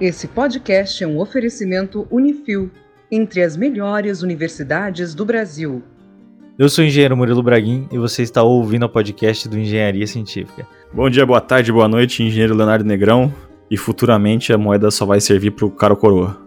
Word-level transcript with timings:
Esse 0.00 0.26
podcast 0.26 1.04
é 1.04 1.06
um 1.06 1.20
oferecimento 1.20 2.04
Unifil, 2.10 2.68
entre 3.12 3.42
as 3.42 3.56
melhores 3.56 4.22
universidades 4.22 5.14
do 5.14 5.24
Brasil. 5.24 5.84
Eu 6.58 6.68
sou 6.68 6.82
o 6.82 6.86
engenheiro 6.86 7.16
Murilo 7.16 7.44
Braguin 7.44 7.86
e 7.92 7.98
você 7.98 8.22
está 8.22 8.42
ouvindo 8.42 8.84
o 8.86 8.88
podcast 8.88 9.48
do 9.48 9.56
Engenharia 9.56 10.04
Científica. 10.06 10.66
Bom 10.92 11.08
dia, 11.08 11.24
boa 11.24 11.40
tarde, 11.40 11.70
boa 11.70 11.86
noite, 11.86 12.24
engenheiro 12.24 12.56
Leonardo 12.56 12.84
Negrão. 12.84 13.32
E 13.70 13.76
futuramente 13.76 14.52
a 14.52 14.58
moeda 14.58 14.90
só 14.90 15.06
vai 15.06 15.20
servir 15.20 15.52
para 15.52 15.64
o 15.64 15.70
caro 15.70 15.96
coroa. 15.96 16.42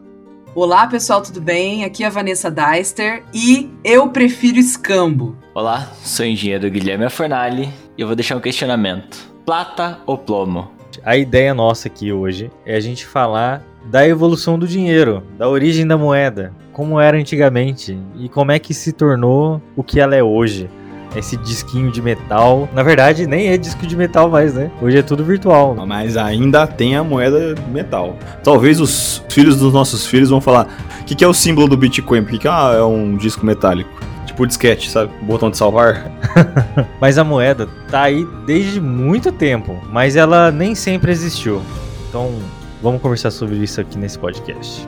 Olá 0.54 0.86
pessoal, 0.86 1.22
tudo 1.22 1.40
bem? 1.40 1.86
Aqui 1.86 2.04
é 2.04 2.08
a 2.08 2.10
Vanessa 2.10 2.52
Deister 2.52 3.24
e 3.34 3.70
eu 3.82 4.10
prefiro 4.10 4.58
escambo. 4.58 5.38
Olá, 5.54 5.90
sou 6.04 6.26
o 6.26 6.30
engenheiro 6.30 6.70
Guilherme 6.70 7.10
Fornali 7.10 7.70
e 7.98 8.02
eu 8.02 8.08
vou 8.08 8.16
deixar 8.16 8.36
um 8.36 8.42
questionamento: 8.42 9.18
plata 9.46 10.00
ou 10.06 10.18
plomo? 10.18 10.77
A 11.04 11.18
ideia 11.18 11.54
nossa 11.54 11.88
aqui 11.88 12.12
hoje 12.12 12.52
é 12.66 12.76
a 12.76 12.80
gente 12.80 13.06
falar 13.06 13.62
da 13.86 14.08
evolução 14.08 14.58
do 14.58 14.68
dinheiro, 14.68 15.24
da 15.38 15.48
origem 15.48 15.88
da 15.88 15.98
moeda, 15.98 16.52
como 16.74 17.00
era 17.00 17.18
antigamente 17.18 17.98
e 18.18 18.28
como 18.28 18.52
é 18.52 18.60
que 18.60 18.74
se 18.74 18.92
tornou 18.92 19.62
o 19.76 19.84
que 19.84 20.00
ela 20.00 20.16
é 20.16 20.24
hoje. 20.24 20.70
Esse 21.16 21.38
disquinho 21.38 21.90
de 21.90 22.02
metal. 22.02 22.70
Na 22.74 22.84
verdade, 22.84 23.26
nem 23.26 23.48
é 23.48 23.58
disco 23.58 23.88
de 23.88 23.96
metal 23.96 24.30
mais, 24.30 24.54
né? 24.54 24.70
Hoje 24.82 24.98
é 24.98 25.02
tudo 25.02 25.24
virtual. 25.24 25.74
Mas 25.88 26.18
ainda 26.18 26.68
tem 26.68 26.96
a 26.96 27.04
moeda 27.04 27.56
metal. 27.72 28.16
Talvez 28.44 28.80
os 28.80 29.24
filhos 29.30 29.56
dos 29.56 29.74
nossos 29.74 30.06
filhos 30.06 30.30
vão 30.30 30.42
falar: 30.42 30.68
o 31.02 31.06
que, 31.06 31.16
que 31.16 31.24
é 31.24 31.28
o 31.28 31.34
símbolo 31.34 31.68
do 31.68 31.78
Bitcoin? 31.78 32.24
Por 32.24 32.32
que, 32.32 32.40
que 32.40 32.48
ah, 32.48 32.74
é 32.78 32.84
um 32.84 33.16
disco 33.16 33.46
metálico? 33.46 33.90
Tipo 34.38 34.46
disquete, 34.46 34.92
sabe? 34.92 35.12
Botão 35.24 35.50
de 35.50 35.58
salvar. 35.58 36.12
mas 37.02 37.18
a 37.18 37.24
moeda 37.24 37.68
tá 37.90 38.04
aí 38.04 38.24
desde 38.46 38.80
muito 38.80 39.32
tempo, 39.32 39.76
mas 39.90 40.16
ela 40.16 40.52
nem 40.52 40.76
sempre 40.76 41.12
existiu. 41.12 41.60
Então, 42.08 42.32
vamos 42.80 43.02
conversar 43.02 43.32
sobre 43.32 43.56
isso 43.56 43.82
aqui 43.82 43.98
nesse 43.98 44.20
podcast. 44.20 44.88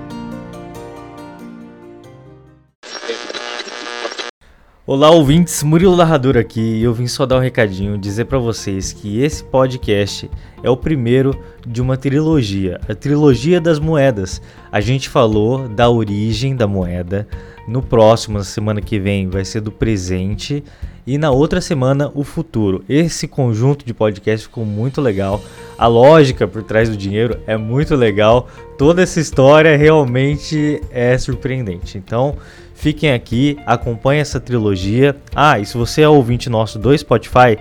Olá, 4.85 5.09
ouvintes, 5.09 5.63
Murilo 5.63 5.95
Narrador 5.95 6.37
aqui 6.37 6.61
e 6.61 6.83
eu 6.83 6.93
vim 6.93 7.05
só 7.07 7.25
dar 7.25 7.37
um 7.37 7.41
recadinho, 7.41 7.97
dizer 7.97 8.25
para 8.25 8.37
vocês 8.37 8.93
que 8.93 9.21
esse 9.21 9.43
podcast 9.43 10.29
é 10.63 10.69
o 10.69 10.77
primeiro 10.77 11.39
de 11.65 11.81
uma 11.81 11.97
trilogia, 11.97 12.79
a 12.87 12.93
trilogia 12.93 13.61
das 13.61 13.79
moedas. 13.79 14.41
A 14.71 14.79
gente 14.79 15.09
falou 15.09 15.67
da 15.67 15.89
origem 15.89 16.55
da 16.55 16.65
moeda, 16.67 17.27
no 17.69 17.81
próximo, 17.81 18.37
na 18.37 18.43
semana 18.43 18.81
que 18.81 18.99
vem, 18.99 19.29
vai 19.29 19.45
ser 19.45 19.61
do 19.61 19.71
presente 19.71 20.63
e 21.05 21.17
na 21.17 21.31
outra 21.31 21.61
semana 21.61 22.11
o 22.13 22.23
futuro. 22.23 22.83
Esse 22.89 23.27
conjunto 23.27 23.85
de 23.85 23.93
podcast 23.93 24.47
ficou 24.47 24.65
muito 24.65 24.99
legal. 24.99 25.41
A 25.77 25.87
lógica 25.87 26.47
por 26.47 26.63
trás 26.63 26.89
do 26.89 26.97
dinheiro 26.97 27.39
é 27.47 27.55
muito 27.55 27.95
legal. 27.95 28.47
Toda 28.77 29.01
essa 29.01 29.19
história 29.19 29.77
realmente 29.77 30.81
é 30.91 31.17
surpreendente. 31.17 31.97
Então, 31.97 32.35
Fiquem 32.79 33.11
aqui, 33.11 33.59
acompanhem 33.65 34.21
essa 34.21 34.39
trilogia. 34.39 35.13
Ah, 35.35 35.59
e 35.59 35.65
se 35.65 35.77
você 35.77 36.01
é 36.01 36.07
ouvinte 36.07 36.49
nosso 36.49 36.79
do 36.79 36.97
Spotify, 36.97 37.59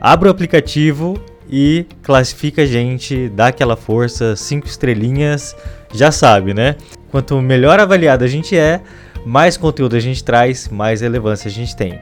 abra 0.00 0.28
o 0.28 0.30
aplicativo 0.30 1.20
e 1.50 1.84
classifica 2.00 2.62
a 2.62 2.66
gente, 2.66 3.28
dá 3.28 3.48
aquela 3.48 3.74
força, 3.74 4.36
cinco 4.36 4.68
estrelinhas, 4.68 5.56
já 5.92 6.12
sabe, 6.12 6.54
né? 6.54 6.76
Quanto 7.10 7.42
melhor 7.42 7.80
avaliado 7.80 8.22
a 8.22 8.28
gente 8.28 8.56
é, 8.56 8.80
mais 9.24 9.56
conteúdo 9.56 9.96
a 9.96 10.00
gente 10.00 10.22
traz, 10.22 10.68
mais 10.68 11.00
relevância 11.00 11.48
a 11.48 11.52
gente 11.52 11.76
tem. 11.76 11.98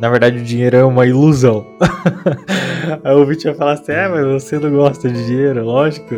Na 0.00 0.10
verdade, 0.10 0.38
o 0.38 0.42
dinheiro 0.42 0.76
é 0.76 0.84
uma 0.84 1.06
ilusão. 1.06 1.66
Aí 3.02 3.14
o 3.14 3.20
ouvinte 3.20 3.44
vai 3.44 3.54
falar 3.54 3.72
assim: 3.72 3.92
é, 3.92 4.08
mas 4.08 4.26
você 4.26 4.58
não 4.58 4.70
gosta 4.70 5.08
de 5.08 5.24
dinheiro, 5.26 5.64
lógico. 5.64 6.16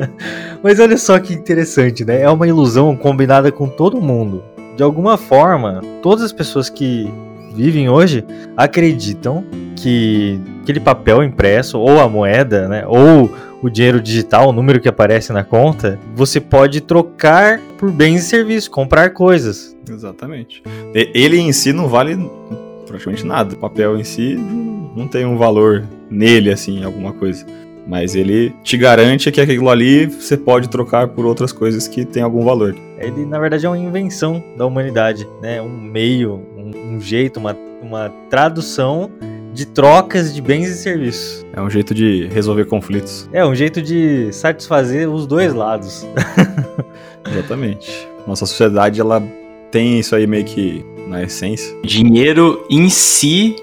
mas 0.62 0.78
olha 0.80 0.96
só 0.96 1.18
que 1.18 1.34
interessante, 1.34 2.04
né? 2.04 2.22
É 2.22 2.30
uma 2.30 2.46
ilusão 2.46 2.96
combinada 2.96 3.50
com 3.50 3.68
todo 3.68 4.00
mundo. 4.00 4.42
De 4.76 4.82
alguma 4.82 5.18
forma, 5.18 5.82
todas 6.02 6.24
as 6.24 6.32
pessoas 6.32 6.70
que 6.70 7.12
vivem 7.54 7.88
hoje 7.88 8.24
acreditam 8.56 9.44
que 9.74 10.40
aquele 10.62 10.80
papel 10.80 11.22
impresso, 11.22 11.78
ou 11.78 12.00
a 12.00 12.08
moeda, 12.08 12.68
né? 12.68 12.84
Ou 12.86 13.30
o 13.62 13.68
dinheiro 13.68 14.00
digital, 14.00 14.48
o 14.48 14.52
número 14.52 14.80
que 14.80 14.88
aparece 14.88 15.32
na 15.32 15.44
conta, 15.44 15.98
você 16.14 16.40
pode 16.40 16.80
trocar 16.80 17.60
por 17.76 17.90
bens 17.90 18.24
e 18.24 18.28
serviços, 18.28 18.68
comprar 18.68 19.10
coisas. 19.10 19.76
Exatamente. 19.88 20.62
Ele 20.94 21.38
em 21.38 21.52
si 21.52 21.72
não 21.72 21.88
vale 21.88 22.16
praticamente 22.86 23.24
nada. 23.26 23.54
O 23.54 23.58
papel 23.58 23.98
em 23.98 24.04
si 24.04 24.36
não 24.96 25.08
tem 25.08 25.24
um 25.24 25.36
valor 25.36 25.84
nele, 26.10 26.50
assim, 26.50 26.84
alguma 26.84 27.12
coisa. 27.12 27.44
Mas 27.86 28.14
ele 28.14 28.54
te 28.62 28.76
garante 28.76 29.30
que 29.32 29.40
aquilo 29.40 29.70
ali 29.70 30.06
você 30.06 30.36
pode 30.36 30.68
trocar 30.68 31.08
por 31.08 31.24
outras 31.24 31.52
coisas 31.52 31.88
que 31.88 32.04
tem 32.04 32.22
algum 32.22 32.44
valor. 32.44 32.76
Ele, 32.98 33.24
na 33.24 33.38
verdade, 33.38 33.64
é 33.64 33.68
uma 33.68 33.78
invenção 33.78 34.42
da 34.56 34.66
humanidade, 34.66 35.26
né? 35.40 35.62
Um 35.62 35.70
meio, 35.70 36.42
um, 36.56 36.96
um 36.96 37.00
jeito, 37.00 37.38
uma, 37.40 37.56
uma 37.80 38.12
tradução 38.28 39.10
de 39.58 39.66
trocas 39.66 40.32
de 40.32 40.40
bens 40.40 40.68
e 40.68 40.74
serviços. 40.76 41.44
É 41.52 41.60
um 41.60 41.68
jeito 41.68 41.92
de 41.92 42.28
resolver 42.28 42.66
conflitos. 42.66 43.28
É 43.32 43.44
um 43.44 43.56
jeito 43.56 43.82
de 43.82 44.32
satisfazer 44.32 45.10
os 45.12 45.26
dois 45.26 45.52
lados. 45.52 46.06
Exatamente. 47.28 48.08
Nossa 48.24 48.46
sociedade, 48.46 49.00
ela 49.00 49.20
tem 49.72 49.98
isso 49.98 50.14
aí 50.14 50.28
meio 50.28 50.44
que 50.44 50.86
na 51.08 51.24
essência. 51.24 51.74
Dinheiro 51.82 52.64
em 52.70 52.88
si 52.88 53.56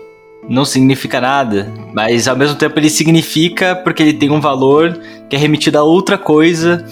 não 0.50 0.66
significa 0.66 1.22
nada, 1.22 1.72
mas 1.94 2.28
ao 2.28 2.36
mesmo 2.36 2.58
tempo 2.58 2.78
ele 2.78 2.90
significa 2.90 3.74
porque 3.74 4.04
ele 4.04 4.14
tem 4.16 4.30
um 4.30 4.42
valor 4.42 5.00
que 5.30 5.36
é 5.38 5.40
remetido 5.40 5.80
a 5.80 5.84
outra 5.84 6.18
coisa 6.18 6.86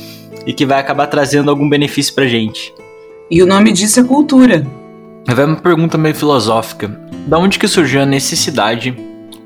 e 0.47 0.53
que 0.53 0.65
vai 0.65 0.79
acabar 0.79 1.07
trazendo 1.07 1.51
algum 1.51 1.67
benefício 1.67 2.15
pra 2.15 2.25
gente. 2.25 2.73
E 3.29 3.43
o 3.43 3.45
nome 3.45 3.73
disso 3.73 3.99
é 3.99 4.03
cultura. 4.05 4.65
Vai 5.25 5.45
uma 5.45 5.55
pergunta 5.55 5.97
meio 5.97 6.13
filosófica. 6.13 6.89
Da 7.27 7.37
onde 7.37 7.57
que 7.57 7.67
surgiu 7.67 8.01
a 8.01 8.05
necessidade 8.05 8.95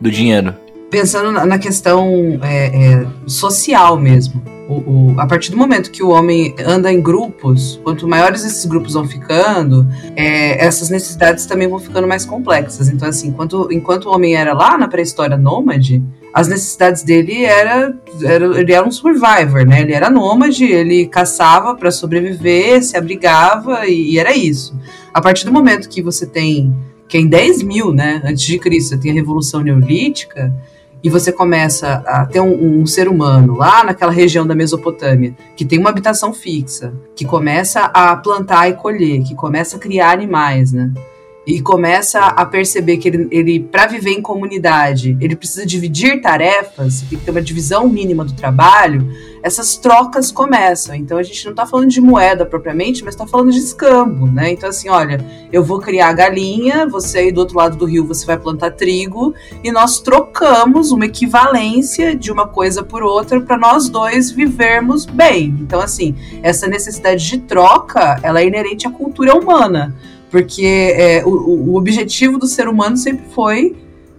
do 0.01 0.09
dinheiro? 0.11 0.53
Pensando 0.89 1.31
na 1.31 1.59
questão 1.59 2.39
é, 2.41 2.67
é, 2.67 3.07
social 3.27 3.97
mesmo. 3.97 4.41
O, 4.67 5.13
o, 5.13 5.15
a 5.19 5.25
partir 5.25 5.51
do 5.51 5.57
momento 5.57 5.91
que 5.91 6.03
o 6.03 6.09
homem 6.09 6.53
anda 6.65 6.91
em 6.91 7.01
grupos, 7.01 7.79
quanto 7.83 8.07
maiores 8.07 8.43
esses 8.43 8.65
grupos 8.65 8.93
vão 8.93 9.07
ficando, 9.07 9.87
é, 10.15 10.65
essas 10.65 10.89
necessidades 10.89 11.45
também 11.45 11.69
vão 11.69 11.79
ficando 11.79 12.07
mais 12.07 12.25
complexas. 12.25 12.89
Então, 12.89 13.07
assim, 13.07 13.29
enquanto, 13.29 13.69
enquanto 13.71 14.09
o 14.09 14.13
homem 14.13 14.35
era 14.35 14.53
lá 14.53 14.77
na 14.77 14.87
pré-história 14.87 15.37
nômade, 15.37 16.03
as 16.33 16.47
necessidades 16.47 17.03
dele 17.03 17.45
era, 17.45 17.93
era, 18.23 18.59
ele 18.59 18.71
era 18.71 18.87
um 18.87 18.91
survivor, 18.91 19.65
né? 19.65 19.81
Ele 19.81 19.93
era 19.93 20.09
nômade, 20.09 20.65
ele 20.65 21.07
caçava 21.07 21.75
para 21.75 21.91
sobreviver, 21.91 22.83
se 22.83 22.95
abrigava 22.95 23.87
e, 23.87 24.13
e, 24.13 24.19
era 24.19 24.35
isso. 24.35 24.77
A 25.13 25.21
partir 25.21 25.45
do 25.45 25.51
momento 25.51 25.89
que 25.89 26.01
você 26.01 26.25
tem, 26.25 26.75
que 27.07 27.17
é 27.17 27.21
em 27.21 27.27
10 27.27 27.63
mil, 27.63 27.93
né, 27.93 28.21
antes 28.23 28.43
de 28.43 28.59
Cristo, 28.59 28.89
você 28.89 28.97
tem 28.97 29.11
a 29.11 29.15
Revolução 29.15 29.61
Neolítica, 29.61 30.53
e 31.03 31.09
você 31.09 31.31
começa 31.31 32.03
a 32.05 32.25
ter 32.25 32.41
um, 32.41 32.81
um, 32.81 32.85
ser 32.85 33.07
humano 33.07 33.55
lá 33.55 33.83
naquela 33.83 34.11
região 34.11 34.45
da 34.45 34.55
Mesopotâmia, 34.55 35.35
que 35.55 35.63
tem 35.63 35.79
uma 35.79 35.89
habitação 35.89 36.33
fixa, 36.33 36.93
que 37.15 37.23
começa 37.23 37.81
a 37.81 38.15
plantar 38.15 38.69
e 38.69 38.73
colher, 38.73 39.23
que 39.23 39.35
começa 39.35 39.77
a 39.77 39.79
criar 39.79 40.11
animais, 40.11 40.71
né? 40.71 40.91
E 41.47 41.61
começa 41.61 42.19
a 42.19 42.45
perceber 42.45 42.97
que 42.97 43.07
ele, 43.07 43.27
ele 43.31 43.59
para 43.61 43.87
viver 43.87 44.11
em 44.11 44.21
comunidade, 44.21 45.17
ele 45.21 45.33
precisa 45.35 45.65
dividir 45.65 46.21
tarefas, 46.21 47.01
tem 47.09 47.17
que 47.17 47.23
ter 47.23 47.31
uma 47.31 47.41
divisão 47.41 47.87
mínima 47.87 48.25
do 48.25 48.33
trabalho 48.33 49.07
essas 49.47 49.77
trocas 49.77 50.31
começam. 50.31 50.95
Então 50.95 51.17
a 51.17 51.23
gente 51.23 51.43
não 51.45 51.51
está 51.51 51.65
falando 51.65 51.89
de 51.89 52.01
moeda 52.01 52.45
propriamente, 52.45 53.03
mas 53.03 53.13
está 53.13 53.25
falando 53.25 53.51
de 53.51 53.59
escambo, 53.59 54.27
né? 54.27 54.51
Então 54.51 54.69
assim, 54.69 54.89
olha, 54.89 55.23
eu 55.51 55.63
vou 55.63 55.79
criar 55.79 56.13
galinha, 56.13 56.85
você 56.87 57.19
aí 57.19 57.31
do 57.31 57.39
outro 57.39 57.57
lado 57.57 57.77
do 57.77 57.85
rio 57.85 58.05
você 58.05 58.25
vai 58.25 58.37
plantar 58.37 58.71
trigo 58.71 59.33
e 59.63 59.71
nós 59.71 59.99
trocamos 59.99 60.91
uma 60.91 61.05
equivalência 61.05 62.15
de 62.15 62.31
uma 62.31 62.47
coisa 62.47 62.83
por 62.83 63.01
outra 63.01 63.39
para 63.39 63.57
nós 63.57 63.89
dois 63.89 64.31
vivermos 64.31 65.05
bem. 65.05 65.55
Então 65.61 65.79
assim, 65.79 66.15
essa 66.43 66.67
necessidade 66.67 67.25
de 67.25 67.37
troca, 67.39 68.19
ela 68.21 68.41
é 68.41 68.47
inerente 68.47 68.87
à 68.87 68.91
cultura 68.91 69.33
humana, 69.33 69.95
porque 70.29 70.93
é, 70.95 71.23
o, 71.25 71.29
o 71.71 71.75
objetivo 71.75 72.37
do 72.37 72.47
ser 72.47 72.67
humano 72.67 72.97
sempre 72.97 73.25
foi 73.33 73.75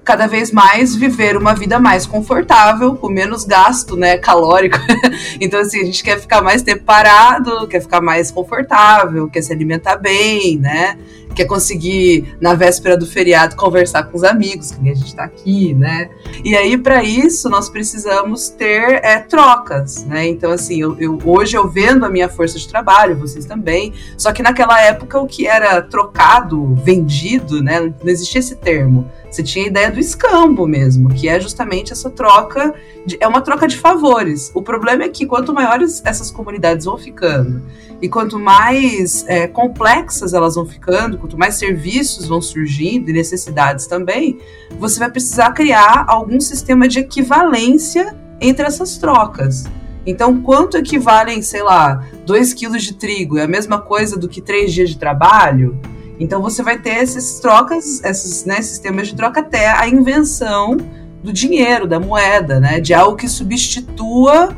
cada 0.08 0.26
vez 0.26 0.50
mais 0.50 0.94
viver 0.94 1.36
uma 1.36 1.54
vida 1.54 1.78
mais 1.78 2.06
confortável, 2.06 2.94
com 2.96 3.10
menos 3.10 3.44
gasto, 3.44 3.94
né, 3.94 4.16
calórico. 4.16 4.78
então 5.38 5.60
assim, 5.60 5.82
a 5.82 5.84
gente 5.84 6.02
quer 6.02 6.18
ficar 6.18 6.40
mais 6.40 6.62
tempo 6.62 6.82
parado, 6.82 7.68
quer 7.68 7.82
ficar 7.82 8.00
mais 8.00 8.30
confortável, 8.30 9.28
quer 9.28 9.42
se 9.42 9.52
alimentar 9.52 9.96
bem, 9.96 10.58
né? 10.58 10.96
Quer 11.38 11.44
conseguir, 11.44 12.36
na 12.40 12.54
véspera 12.54 12.96
do 12.96 13.06
feriado, 13.06 13.54
conversar 13.54 14.02
com 14.04 14.16
os 14.16 14.24
amigos, 14.24 14.72
que 14.72 14.90
a 14.90 14.94
gente 14.94 15.06
está 15.06 15.22
aqui, 15.22 15.72
né? 15.72 16.10
E 16.44 16.56
aí, 16.56 16.76
para 16.76 17.04
isso, 17.04 17.48
nós 17.48 17.68
precisamos 17.68 18.48
ter 18.48 19.00
é, 19.04 19.20
trocas, 19.20 20.04
né? 20.04 20.26
Então, 20.26 20.50
assim, 20.50 20.80
eu, 20.80 20.96
eu, 20.98 21.16
hoje 21.24 21.56
eu 21.56 21.68
vendo 21.68 22.04
a 22.04 22.08
minha 22.08 22.28
força 22.28 22.58
de 22.58 22.66
trabalho, 22.66 23.16
vocês 23.16 23.44
também, 23.44 23.92
só 24.16 24.32
que 24.32 24.42
naquela 24.42 24.80
época 24.80 25.20
o 25.20 25.28
que 25.28 25.46
era 25.46 25.80
trocado, 25.80 26.74
vendido, 26.74 27.62
né? 27.62 27.80
Não 27.80 28.10
existia 28.10 28.40
esse 28.40 28.56
termo. 28.56 29.08
Você 29.30 29.42
tinha 29.42 29.66
a 29.66 29.68
ideia 29.68 29.90
do 29.90 30.00
escambo 30.00 30.66
mesmo, 30.66 31.10
que 31.10 31.28
é 31.28 31.38
justamente 31.38 31.92
essa 31.92 32.08
troca, 32.08 32.74
de, 33.04 33.16
é 33.20 33.28
uma 33.28 33.40
troca 33.40 33.68
de 33.68 33.76
favores. 33.76 34.50
O 34.54 34.62
problema 34.62 35.04
é 35.04 35.08
que 35.08 35.26
quanto 35.26 35.52
maiores 35.52 36.02
essas 36.04 36.30
comunidades 36.30 36.86
vão 36.86 36.96
ficando 36.96 37.62
e 38.00 38.08
quanto 38.08 38.38
mais 38.38 39.24
é, 39.26 39.46
complexas 39.46 40.32
elas 40.32 40.54
vão 40.54 40.64
ficando, 40.64 41.18
quanto 41.18 41.36
mais 41.36 41.56
serviços 41.56 42.26
vão 42.26 42.40
surgindo 42.40 43.10
e 43.10 43.12
necessidades 43.12 43.86
também, 43.86 44.38
você 44.78 44.98
vai 44.98 45.10
precisar 45.10 45.52
criar 45.52 46.04
algum 46.08 46.40
sistema 46.40 46.86
de 46.86 47.00
equivalência 47.00 48.16
entre 48.40 48.64
essas 48.66 48.98
trocas. 48.98 49.64
Então, 50.06 50.40
quanto 50.40 50.78
equivalem, 50.78 51.42
sei 51.42 51.62
lá, 51.62 52.02
2 52.24 52.54
quilos 52.54 52.82
de 52.82 52.94
trigo? 52.94 53.36
É 53.36 53.42
a 53.42 53.48
mesma 53.48 53.78
coisa 53.78 54.16
do 54.16 54.28
que 54.28 54.40
3 54.40 54.72
dias 54.72 54.90
de 54.90 54.96
trabalho? 54.96 55.78
Então 56.18 56.42
você 56.42 56.62
vai 56.62 56.78
ter 56.78 56.96
esses 57.02 57.38
trocas, 57.40 58.02
esses 58.02 58.44
né, 58.44 58.60
sistemas 58.60 59.08
de 59.08 59.14
troca 59.14 59.40
até 59.40 59.68
a 59.68 59.88
invenção 59.88 60.76
do 61.22 61.32
dinheiro, 61.32 61.86
da 61.86 61.98
moeda, 61.98 62.60
né? 62.60 62.80
De 62.80 62.94
algo 62.94 63.16
que 63.16 63.28
substitua 63.28 64.56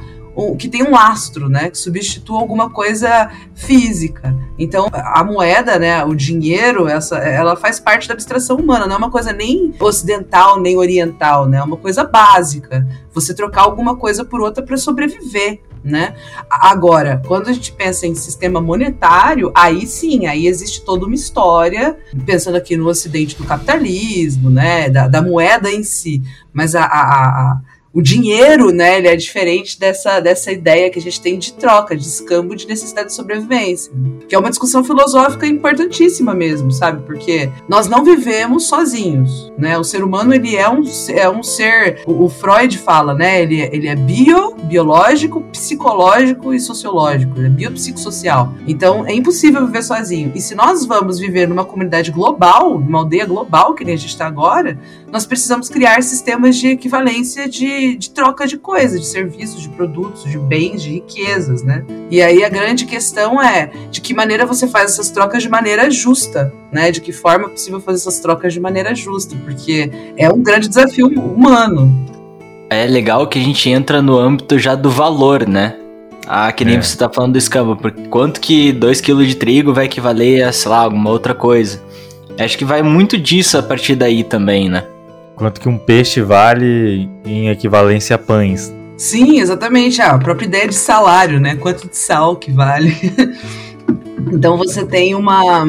que 0.59 0.69
tem 0.69 0.83
um 0.83 0.91
lastro, 0.91 1.49
né, 1.49 1.71
que 1.71 1.79
substitua 1.79 2.41
alguma 2.41 2.71
coisa 2.71 3.31
física. 3.55 4.35
Então, 4.59 4.89
a 4.93 5.23
moeda, 5.25 5.79
né, 5.79 6.05
o 6.05 6.15
dinheiro, 6.15 6.89
essa, 6.89 7.19
ela 7.19 7.57
faz 7.57 7.79
parte 7.81 8.09
da 8.09 8.15
abstração 8.15 8.57
humana, 8.57 8.87
não 8.87 8.95
é 8.95 8.99
uma 8.99 9.11
coisa 9.11 9.33
nem 9.33 9.75
ocidental 9.79 10.61
nem 10.61 10.77
oriental, 10.77 11.47
né, 11.47 11.59
é 11.59 11.63
uma 11.63 11.77
coisa 11.77 12.05
básica. 12.05 12.87
Você 13.13 13.35
trocar 13.35 13.63
alguma 13.63 13.97
coisa 13.97 14.25
por 14.25 14.41
outra 14.41 14.65
para 14.65 14.77
sobreviver 14.77 15.61
né? 15.83 16.15
Agora, 16.49 17.23
quando 17.27 17.49
a 17.49 17.53
gente 17.53 17.73
pensa 17.73 18.07
em 18.07 18.15
sistema 18.15 18.61
monetário, 18.61 19.53
aí 19.55 19.87
sim, 19.87 20.27
aí 20.27 20.47
existe 20.47 20.85
toda 20.85 21.07
uma 21.07 21.15
história, 21.15 21.97
pensando 22.25 22.57
aqui 22.57 22.77
no 22.77 22.89
ocidente 22.89 23.37
do 23.37 23.45
capitalismo, 23.45 24.51
né? 24.51 24.89
Da, 24.91 25.09
da 25.09 25.23
moeda 25.23 25.71
em 25.71 25.83
si. 25.83 26.23
Mas 26.53 26.75
a, 26.75 26.85
a, 26.85 26.85
a 26.85 27.61
o 27.93 28.01
dinheiro, 28.01 28.71
né, 28.71 28.99
ele 28.99 29.09
é 29.09 29.17
diferente 29.17 29.79
dessa, 29.79 30.21
dessa 30.21 30.53
ideia 30.53 30.91
que 30.91 30.99
a 30.99 31.03
gente 31.03 31.21
tem 31.21 31.39
de 31.39 31.53
troca, 31.53 31.97
de 31.97 32.07
escambo 32.07 32.55
de 32.55 32.67
necessidade 32.67 33.09
de 33.09 33.15
sobrevivência. 33.15 33.93
Que 34.29 34.35
é 34.35 34.39
uma 34.39 34.49
discussão 34.49 34.85
filosófica 34.85 35.45
importantíssima 35.47 36.33
mesmo, 36.33 36.71
sabe? 36.71 37.05
Porque 37.05 37.51
nós 37.69 37.89
não 37.89 38.05
vivemos 38.05 38.69
sozinhos, 38.69 39.53
né? 39.59 39.77
O 39.77 39.83
ser 39.83 40.05
humano, 40.05 40.33
ele 40.33 40.55
é 40.55 40.69
um, 40.69 40.83
é 41.09 41.29
um 41.29 41.43
ser, 41.43 42.03
o, 42.07 42.27
o 42.27 42.29
Freud 42.29 42.79
fala, 42.79 43.13
né? 43.13 43.43
Ele, 43.43 43.61
ele 43.61 43.89
é 43.89 43.97
bio, 43.97 44.55
biológico, 44.55 45.41
psicológico 45.53 46.55
e 46.55 46.61
sociológico, 46.61 47.39
ele 47.39 47.47
é 47.47 47.51
biopsicossocial. 47.51 48.55
Então, 48.69 49.05
é 49.05 49.13
impossível 49.13 49.67
viver 49.67 49.83
sozinho. 49.83 50.31
E 50.33 50.41
se 50.41 50.55
nós 50.55 50.87
vamos 50.87 51.19
viver 51.19 51.49
numa 51.49 51.65
comunidade 51.65 52.13
global, 52.13 52.79
numa 52.79 53.01
aldeia 53.01 53.27
global, 53.27 53.75
que 53.75 53.85
nem 53.85 53.95
a 53.95 53.99
gente 53.99 54.11
está 54.11 54.29
agora, 54.29 54.79
nós 55.13 55.27
precisamos 55.27 55.69
criar 55.69 56.03
sistemas 56.03 56.57
de 56.57 56.69
equivalência 56.69 57.49
de, 57.49 57.97
de 57.97 58.11
troca 58.11 58.47
de 58.47 58.57
coisas, 58.57 59.01
de 59.01 59.07
serviços, 59.07 59.61
de 59.61 59.69
produtos, 59.71 60.25
de 60.25 60.39
bens, 60.39 60.83
de 60.83 60.91
riquezas, 60.91 61.63
né? 61.63 61.85
E 62.11 62.23
aí 62.23 62.45
a 62.45 62.49
grande 62.49 62.87
questão 62.87 63.43
é 63.43 63.71
de 63.91 64.01
que 64.01 64.15
maneira 64.15 64.47
você 64.47 64.69
faz 64.69 64.93
essas 64.93 65.11
trocas 65.11 65.43
de 65.43 65.49
maneira 65.49 65.91
justa, 65.91 66.53
né? 66.71 66.91
De 66.91 67.01
que 67.01 67.13
forma 67.13 67.47
é 67.47 67.49
possível 67.51 67.81
fazer 67.81 67.99
essas 67.99 68.21
trocas 68.21 68.53
de 68.53 68.61
maneira 68.61 68.95
justa, 68.95 69.35
porque 69.45 69.91
é 70.17 70.31
um 70.31 70.43
grande 70.43 70.69
desafio 70.69 71.09
humano. 71.09 71.91
É 72.71 72.87
legal 72.87 73.27
que 73.27 73.39
a 73.39 73.43
gente 73.43 73.69
entra 73.69 74.01
no 74.01 74.17
âmbito 74.17 74.59
já 74.59 74.77
do 74.77 74.91
valor, 74.91 75.47
né? 75.47 75.77
Ah, 76.27 76.53
que 76.53 76.65
nem 76.65 76.77
é. 76.77 76.83
você 76.83 76.97
tá 76.97 77.09
falando 77.09 77.33
do 77.33 77.39
escambo, 77.39 77.75
porque 77.75 78.07
quanto 78.07 78.41
que 78.41 78.71
2 78.71 79.01
kg 79.01 79.27
de 79.27 79.35
trigo 79.35 79.75
vai 79.75 79.87
equivaler 79.87 80.45
a, 80.45 80.53
sei 80.53 80.71
lá, 80.71 80.79
alguma 80.79 81.11
outra 81.11 81.35
coisa? 81.35 81.83
Acho 82.39 82.57
que 82.57 82.65
vai 82.65 82.83
muito 82.83 83.19
disso 83.19 83.59
a 83.59 83.63
partir 83.63 83.97
daí 83.97 84.23
também, 84.23 84.69
né? 84.69 84.85
Quanto 85.41 85.59
que 85.59 85.71
um 85.71 85.79
peixe 85.79 86.21
vale 86.21 87.09
em 87.25 87.49
equivalência 87.49 88.15
a 88.15 88.19
pães. 88.19 88.71
Sim, 88.99 89.41
exatamente. 89.41 90.03
Ah, 90.03 90.11
a 90.11 90.19
própria 90.19 90.45
ideia 90.45 90.69
de 90.69 90.75
salário, 90.75 91.41
né? 91.41 91.57
Quanto 91.57 91.89
de 91.89 91.97
sal 91.97 92.37
que 92.37 92.53
vale. 92.53 92.95
então 94.31 94.59
você 94.59 94.85
tem 94.85 95.15
uma, 95.15 95.65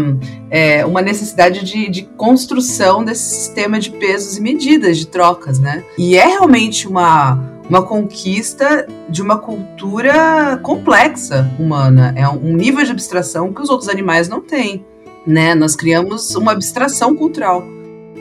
é, 0.50 0.86
uma 0.86 1.02
necessidade 1.02 1.64
de, 1.64 1.90
de 1.90 2.02
construção 2.04 3.02
desse 3.02 3.34
sistema 3.34 3.80
de 3.80 3.92
pesos 3.92 4.36
e 4.36 4.42
medidas, 4.42 4.98
de 4.98 5.08
trocas, 5.08 5.58
né? 5.58 5.86
E 5.98 6.18
é 6.18 6.26
realmente 6.26 6.86
uma, 6.86 7.42
uma 7.70 7.82
conquista 7.82 8.86
de 9.08 9.22
uma 9.22 9.38
cultura 9.38 10.60
complexa 10.62 11.50
humana. 11.58 12.14
É 12.18 12.28
um 12.28 12.58
nível 12.58 12.84
de 12.84 12.92
abstração 12.92 13.54
que 13.54 13.62
os 13.62 13.70
outros 13.70 13.88
animais 13.88 14.28
não 14.28 14.42
têm. 14.42 14.86
Né? 15.26 15.56
Nós 15.56 15.78
criamos 15.78 16.36
uma 16.36 16.52
abstração 16.52 17.16
cultural. 17.16 17.66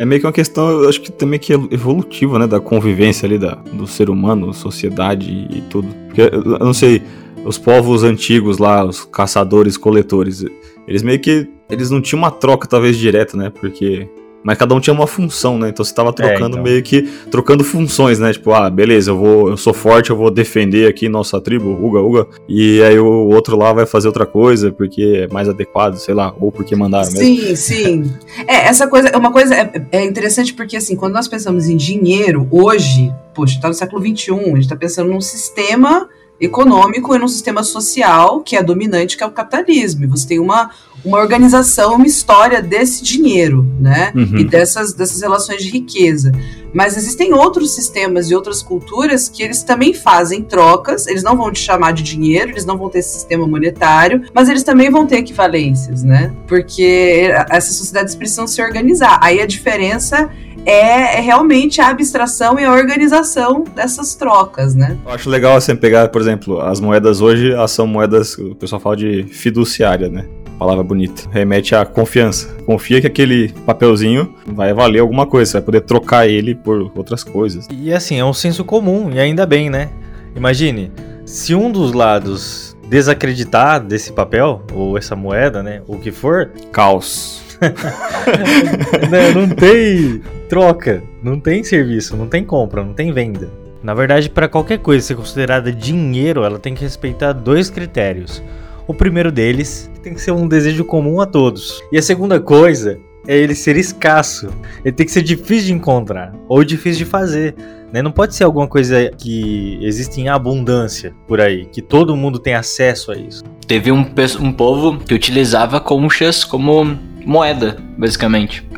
É 0.01 0.05
meio 0.07 0.19
que 0.19 0.27
uma 0.27 0.33
questão, 0.33 0.89
acho 0.89 0.99
que 1.03 1.13
também 1.13 1.39
que 1.39 1.53
evolutiva, 1.53 2.39
né? 2.39 2.47
Da 2.47 2.59
convivência 2.59 3.27
ali 3.27 3.37
da, 3.37 3.57
do 3.71 3.87
ser 3.87 4.09
humano, 4.09 4.55
sociedade 4.55 5.47
e 5.51 5.61
tudo. 5.69 5.89
Porque, 6.07 6.23
eu 6.23 6.59
não 6.59 6.73
sei, 6.73 7.03
os 7.45 7.59
povos 7.59 8.03
antigos 8.03 8.57
lá, 8.57 8.83
os 8.83 9.05
caçadores, 9.05 9.77
coletores, 9.77 10.43
eles 10.89 11.03
meio 11.03 11.21
que. 11.21 11.47
Eles 11.69 11.91
não 11.91 12.01
tinham 12.01 12.23
uma 12.23 12.31
troca, 12.31 12.67
talvez, 12.67 12.97
direta, 12.97 13.37
né? 13.37 13.51
Porque 13.51 14.09
mas 14.43 14.57
cada 14.57 14.75
um 14.75 14.81
tinha 14.81 14.95
uma 14.95 15.07
função, 15.07 15.59
né? 15.59 15.69
Então 15.69 15.85
você 15.85 15.95
tava 15.95 16.11
é, 16.11 16.13
trocando 16.13 16.57
é, 16.57 16.61
então. 16.61 16.63
meio 16.63 16.83
que 16.83 17.03
trocando 17.31 17.63
funções, 17.63 18.19
né? 18.19 18.33
Tipo, 18.33 18.53
ah, 18.53 18.71
beleza, 18.71 19.11
eu 19.11 19.19
vou, 19.19 19.51
eu 19.51 19.57
sou 19.57 19.75
forte, 19.75 20.11
eu 20.11 20.17
vou 20.17 20.31
defender 20.31 20.89
aqui 20.89 21.09
nossa 21.09 21.41
tribo, 21.41 21.71
uga 21.71 22.01
uga, 22.01 22.27
e 22.49 22.83
aí 22.83 22.99
o 22.99 23.29
outro 23.29 23.57
lá 23.57 23.73
vai 23.73 23.87
fazer 23.87 24.09
outra 24.09 24.27
coisa 24.27 24.73
porque 24.73 25.27
é 25.29 25.33
mais 25.33 25.49
adequado, 25.49 25.97
sei 25.97 26.15
lá, 26.15 26.35
ou 26.41 26.51
porque 26.51 26.75
mandaram 26.75 27.11
mesmo. 27.13 27.21
Sim, 27.21 27.57
sim. 27.57 28.15
É, 28.47 28.69
essa 28.69 28.87
coisa, 28.87 29.09
é 29.09 29.17
uma 29.17 29.33
coisa 29.33 29.55
é, 29.55 29.87
é 29.93 30.05
interessante 30.05 30.55
porque 30.55 30.77
assim, 30.77 30.97
quando 30.97 31.13
nós 31.13 31.29
pensamos 31.29 31.69
em 31.69 31.77
dinheiro 31.77 32.49
hoje, 32.51 33.13
poxa, 33.35 33.59
tá 33.61 33.69
no 33.69 33.75
século 33.75 34.01
21, 34.01 34.39
a 34.39 34.57
gente 34.57 34.69
tá 34.69 34.77
pensando 34.77 35.11
num 35.11 35.21
sistema 35.21 36.09
econômico 36.41 37.15
e 37.15 37.19
num 37.19 37.29
sistema 37.29 37.63
social 37.63 38.41
que 38.41 38.57
é 38.57 38.63
dominante, 38.63 39.17
que 39.17 39.23
é 39.23 39.27
o 39.27 39.31
capitalismo. 39.31 40.05
E 40.05 40.07
você 40.07 40.27
tem 40.27 40.39
uma, 40.39 40.71
uma 41.05 41.19
organização, 41.19 41.95
uma 41.95 42.07
história 42.07 42.63
desse 42.63 43.03
dinheiro, 43.03 43.67
né? 43.81 44.13
Uhum. 44.15 44.39
E 44.39 44.45
dessas, 44.45 44.93
dessas 44.93 45.21
relações 45.21 45.63
de 45.63 45.71
riqueza. 45.71 46.33
Mas 46.73 46.97
existem 46.97 47.35
outros 47.35 47.75
sistemas 47.75 48.31
e 48.31 48.35
outras 48.35 48.63
culturas 48.63 49.29
que 49.29 49.43
eles 49.43 49.63
também 49.63 49.93
fazem 49.93 50.43
trocas, 50.43 51.07
eles 51.07 51.23
não 51.23 51.37
vão 51.37 51.51
te 51.51 51.59
chamar 51.59 51.93
de 51.93 52.03
dinheiro, 52.03 52.51
eles 52.51 52.65
não 52.65 52.79
vão 52.79 52.89
ter 52.89 53.01
esse 53.01 53.15
sistema 53.15 53.47
monetário, 53.47 54.23
mas 54.33 54.49
eles 54.49 54.63
também 54.63 54.91
vão 54.91 55.07
ter 55.07 55.17
equivalências, 55.17 56.03
né? 56.05 56.33
Porque 56.47 57.33
essas 57.51 57.75
sociedades 57.75 58.15
precisam 58.15 58.47
se 58.47 58.63
organizar. 58.63 59.19
Aí 59.21 59.41
a 59.41 59.47
diferença 59.47 60.31
é, 60.65 61.19
é, 61.19 61.21
realmente 61.21 61.81
a 61.81 61.89
abstração 61.89 62.59
e 62.59 62.65
a 62.65 62.73
organização 62.73 63.65
dessas 63.75 64.15
trocas, 64.15 64.75
né? 64.75 64.97
Eu 65.05 65.13
acho 65.13 65.31
legal 65.31 65.57
assim 65.57 65.75
pegar, 65.75 66.09
por 66.09 66.21
exemplo, 66.21 66.61
as 66.61 66.81
moedas 66.81 67.21
hoje, 67.21 67.53
elas 67.53 67.71
são 67.71 67.87
moedas, 67.87 68.37
o 68.37 68.55
pessoal 68.55 68.81
fala 68.81 68.97
de 68.97 69.25
fiduciária, 69.25 70.09
né? 70.09 70.27
Palavra 70.61 70.85
bonita. 70.85 71.23
Remete 71.33 71.75
à 71.75 71.87
confiança. 71.87 72.55
Confia 72.67 73.01
que 73.01 73.07
aquele 73.07 73.49
papelzinho 73.65 74.35
vai 74.47 74.75
valer 74.75 74.99
alguma 74.99 75.27
coisa, 75.27 75.51
você 75.51 75.57
vai 75.57 75.65
poder 75.65 75.81
trocar 75.81 76.29
ele 76.29 76.55
por 76.55 76.93
outras 76.95 77.25
coisas. 77.25 77.67
E 77.73 77.91
assim, 77.91 78.19
é 78.19 78.25
um 78.27 78.35
senso 78.35 78.63
comum, 78.63 79.11
e 79.11 79.19
ainda 79.19 79.47
bem, 79.47 79.71
né? 79.71 79.89
Imagine, 80.37 80.93
se 81.25 81.55
um 81.55 81.73
dos 81.73 81.95
lados 81.95 82.77
desacreditar 82.91 83.83
desse 83.83 84.13
papel, 84.13 84.63
ou 84.75 84.99
essa 84.99 85.17
moeda, 85.17 85.63
né? 85.63 85.81
O 85.87 85.97
que 85.97 86.13
for. 86.13 86.51
Caos. 86.71 87.41
não, 89.11 89.47
não 89.47 89.57
tem 89.57 90.21
troca, 90.47 91.03
não 91.23 91.41
tem 91.41 91.65
serviço, 91.65 92.19
não 92.19 92.27
tem 92.27 92.45
compra, 92.45 92.85
não 92.85 92.93
tem 92.93 93.11
venda. 93.15 93.49
Na 93.83 93.95
verdade, 93.95 94.29
para 94.29 94.47
qualquer 94.47 94.81
coisa 94.81 95.07
ser 95.07 95.15
considerada 95.15 95.73
dinheiro, 95.73 96.45
ela 96.45 96.59
tem 96.59 96.75
que 96.75 96.83
respeitar 96.83 97.33
dois 97.33 97.71
critérios. 97.71 98.43
O 98.87 98.95
primeiro 98.95 99.31
deles 99.31 99.91
tem 100.03 100.15
que 100.15 100.21
ser 100.21 100.33
um 100.33 100.49
desejo 100.49 100.85
comum 100.85 101.21
a 101.21 101.27
todos. 101.27 101.83
E 101.93 101.99
a 101.99 102.03
segunda 102.03 102.41
coisa 102.41 102.99
é 103.27 103.37
ele 103.37 103.55
ser 103.55 103.77
escasso. 103.77 104.49
Ele 104.85 104.93
tem 104.93 105.07
que 105.07 105.13
ser 105.13 105.23
difícil 105.23 105.67
de 105.67 105.73
encontrar 105.75 106.35
ou 106.49 106.65
difícil 106.65 107.05
de 107.05 107.11
fazer. 107.11 107.55
Né? 107.93 108.03
Não 108.03 108.13
pode 108.13 108.35
ser 108.35 108.45
alguma 108.45 108.67
coisa 108.67 109.11
que 109.11 109.79
existe 109.83 110.21
em 110.21 110.29
abundância 110.29 111.15
por 111.27 111.41
aí, 111.41 111.67
que 111.67 111.83
todo 111.83 112.17
mundo 112.17 112.39
tem 112.39 112.55
acesso 112.55 113.13
a 113.13 113.17
isso. 113.17 113.45
Teve 113.67 113.93
um, 113.93 114.07
um 114.41 114.53
povo 114.53 114.99
que 114.99 115.15
utilizava 115.15 115.81
conchas 115.81 116.45
como 116.45 116.99
moeda, 117.25 117.77
basicamente 117.99 118.71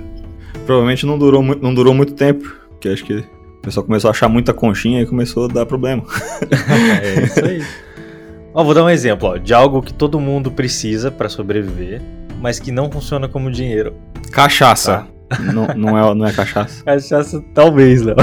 provavelmente 0.62 1.04
não 1.06 1.18
durou, 1.18 1.42
não 1.42 1.74
durou 1.74 1.94
muito 1.94 2.14
tempo, 2.14 2.56
porque 2.70 2.88
acho 2.88 3.04
que 3.04 3.14
o 3.14 3.62
pessoal 3.62 3.84
começou 3.84 4.08
a 4.08 4.12
achar 4.12 4.28
muita 4.28 4.52
conchinha 4.52 5.02
e 5.02 5.06
começou 5.06 5.44
a 5.44 5.48
dar 5.48 5.66
problema. 5.66 6.04
é 7.02 7.24
isso 7.24 7.44
aí. 7.44 7.62
Ó, 8.54 8.62
vou 8.62 8.74
dar 8.74 8.84
um 8.84 8.90
exemplo 8.90 9.28
ó, 9.28 9.36
de 9.36 9.54
algo 9.54 9.80
que 9.80 9.94
todo 9.94 10.20
mundo 10.20 10.50
precisa 10.50 11.10
para 11.10 11.28
sobreviver, 11.28 12.02
mas 12.38 12.58
que 12.60 12.70
não 12.70 12.90
funciona 12.90 13.26
como 13.26 13.50
dinheiro. 13.50 13.94
Cachaça. 14.30 15.06
Não, 15.40 15.66
não, 15.74 15.98
é, 15.98 16.14
não 16.14 16.26
é 16.26 16.32
cachaça. 16.32 16.84
Cachaça, 16.84 17.42
talvez, 17.54 18.02
Léo. 18.02 18.16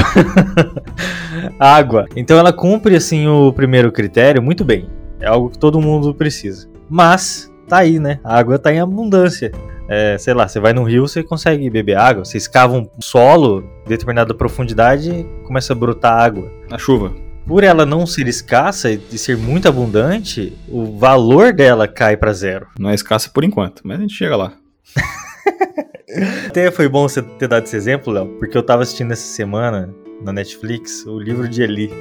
Água. 1.59 2.05
Então 2.15 2.37
ela 2.37 2.53
cumpre, 2.53 2.95
assim, 2.95 3.27
o 3.27 3.51
primeiro 3.51 3.91
critério 3.91 4.41
muito 4.41 4.63
bem. 4.63 4.87
É 5.19 5.27
algo 5.27 5.49
que 5.49 5.57
todo 5.57 5.81
mundo 5.81 6.13
precisa. 6.13 6.67
Mas, 6.87 7.51
tá 7.67 7.77
aí, 7.79 7.99
né? 7.99 8.19
A 8.23 8.37
água 8.37 8.59
tá 8.59 8.71
em 8.71 8.79
abundância. 8.79 9.51
É, 9.87 10.17
sei 10.19 10.35
lá, 10.35 10.47
você 10.47 10.59
vai 10.59 10.71
no 10.71 10.83
rio, 10.83 11.07
você 11.07 11.23
consegue 11.23 11.67
beber 11.69 11.97
água. 11.97 12.23
Você 12.23 12.37
escava 12.37 12.77
um 12.77 12.87
solo, 12.99 13.63
determinada 13.87 14.33
profundidade, 14.35 15.25
começa 15.45 15.73
a 15.73 15.75
brotar 15.75 16.13
água. 16.13 16.51
A 16.71 16.77
chuva. 16.77 17.11
Por 17.49 17.63
ela 17.63 17.83
não 17.83 18.05
ser 18.05 18.27
escassa 18.27 18.91
e 18.91 19.17
ser 19.17 19.35
muito 19.35 19.67
abundante, 19.67 20.55
o 20.67 20.95
valor 20.99 21.51
dela 21.51 21.87
cai 21.87 22.15
para 22.15 22.31
zero. 22.31 22.67
Não 22.77 22.91
é 22.91 22.93
escassa 22.93 23.27
por 23.33 23.43
enquanto, 23.43 23.81
mas 23.83 23.97
a 23.97 24.01
gente 24.01 24.13
chega 24.13 24.35
lá. 24.35 24.53
Até 26.47 26.69
foi 26.69 26.87
bom 26.87 27.09
você 27.09 27.23
ter 27.23 27.47
dado 27.47 27.63
esse 27.63 27.75
exemplo, 27.75 28.13
Léo, 28.13 28.27
porque 28.37 28.55
eu 28.55 28.61
tava 28.61 28.83
assistindo 28.83 29.13
essa 29.13 29.25
semana 29.25 29.89
na 30.21 30.31
Netflix 30.31 31.03
o 31.07 31.17
livro 31.17 31.49
de 31.49 31.63
Eli. 31.63 31.91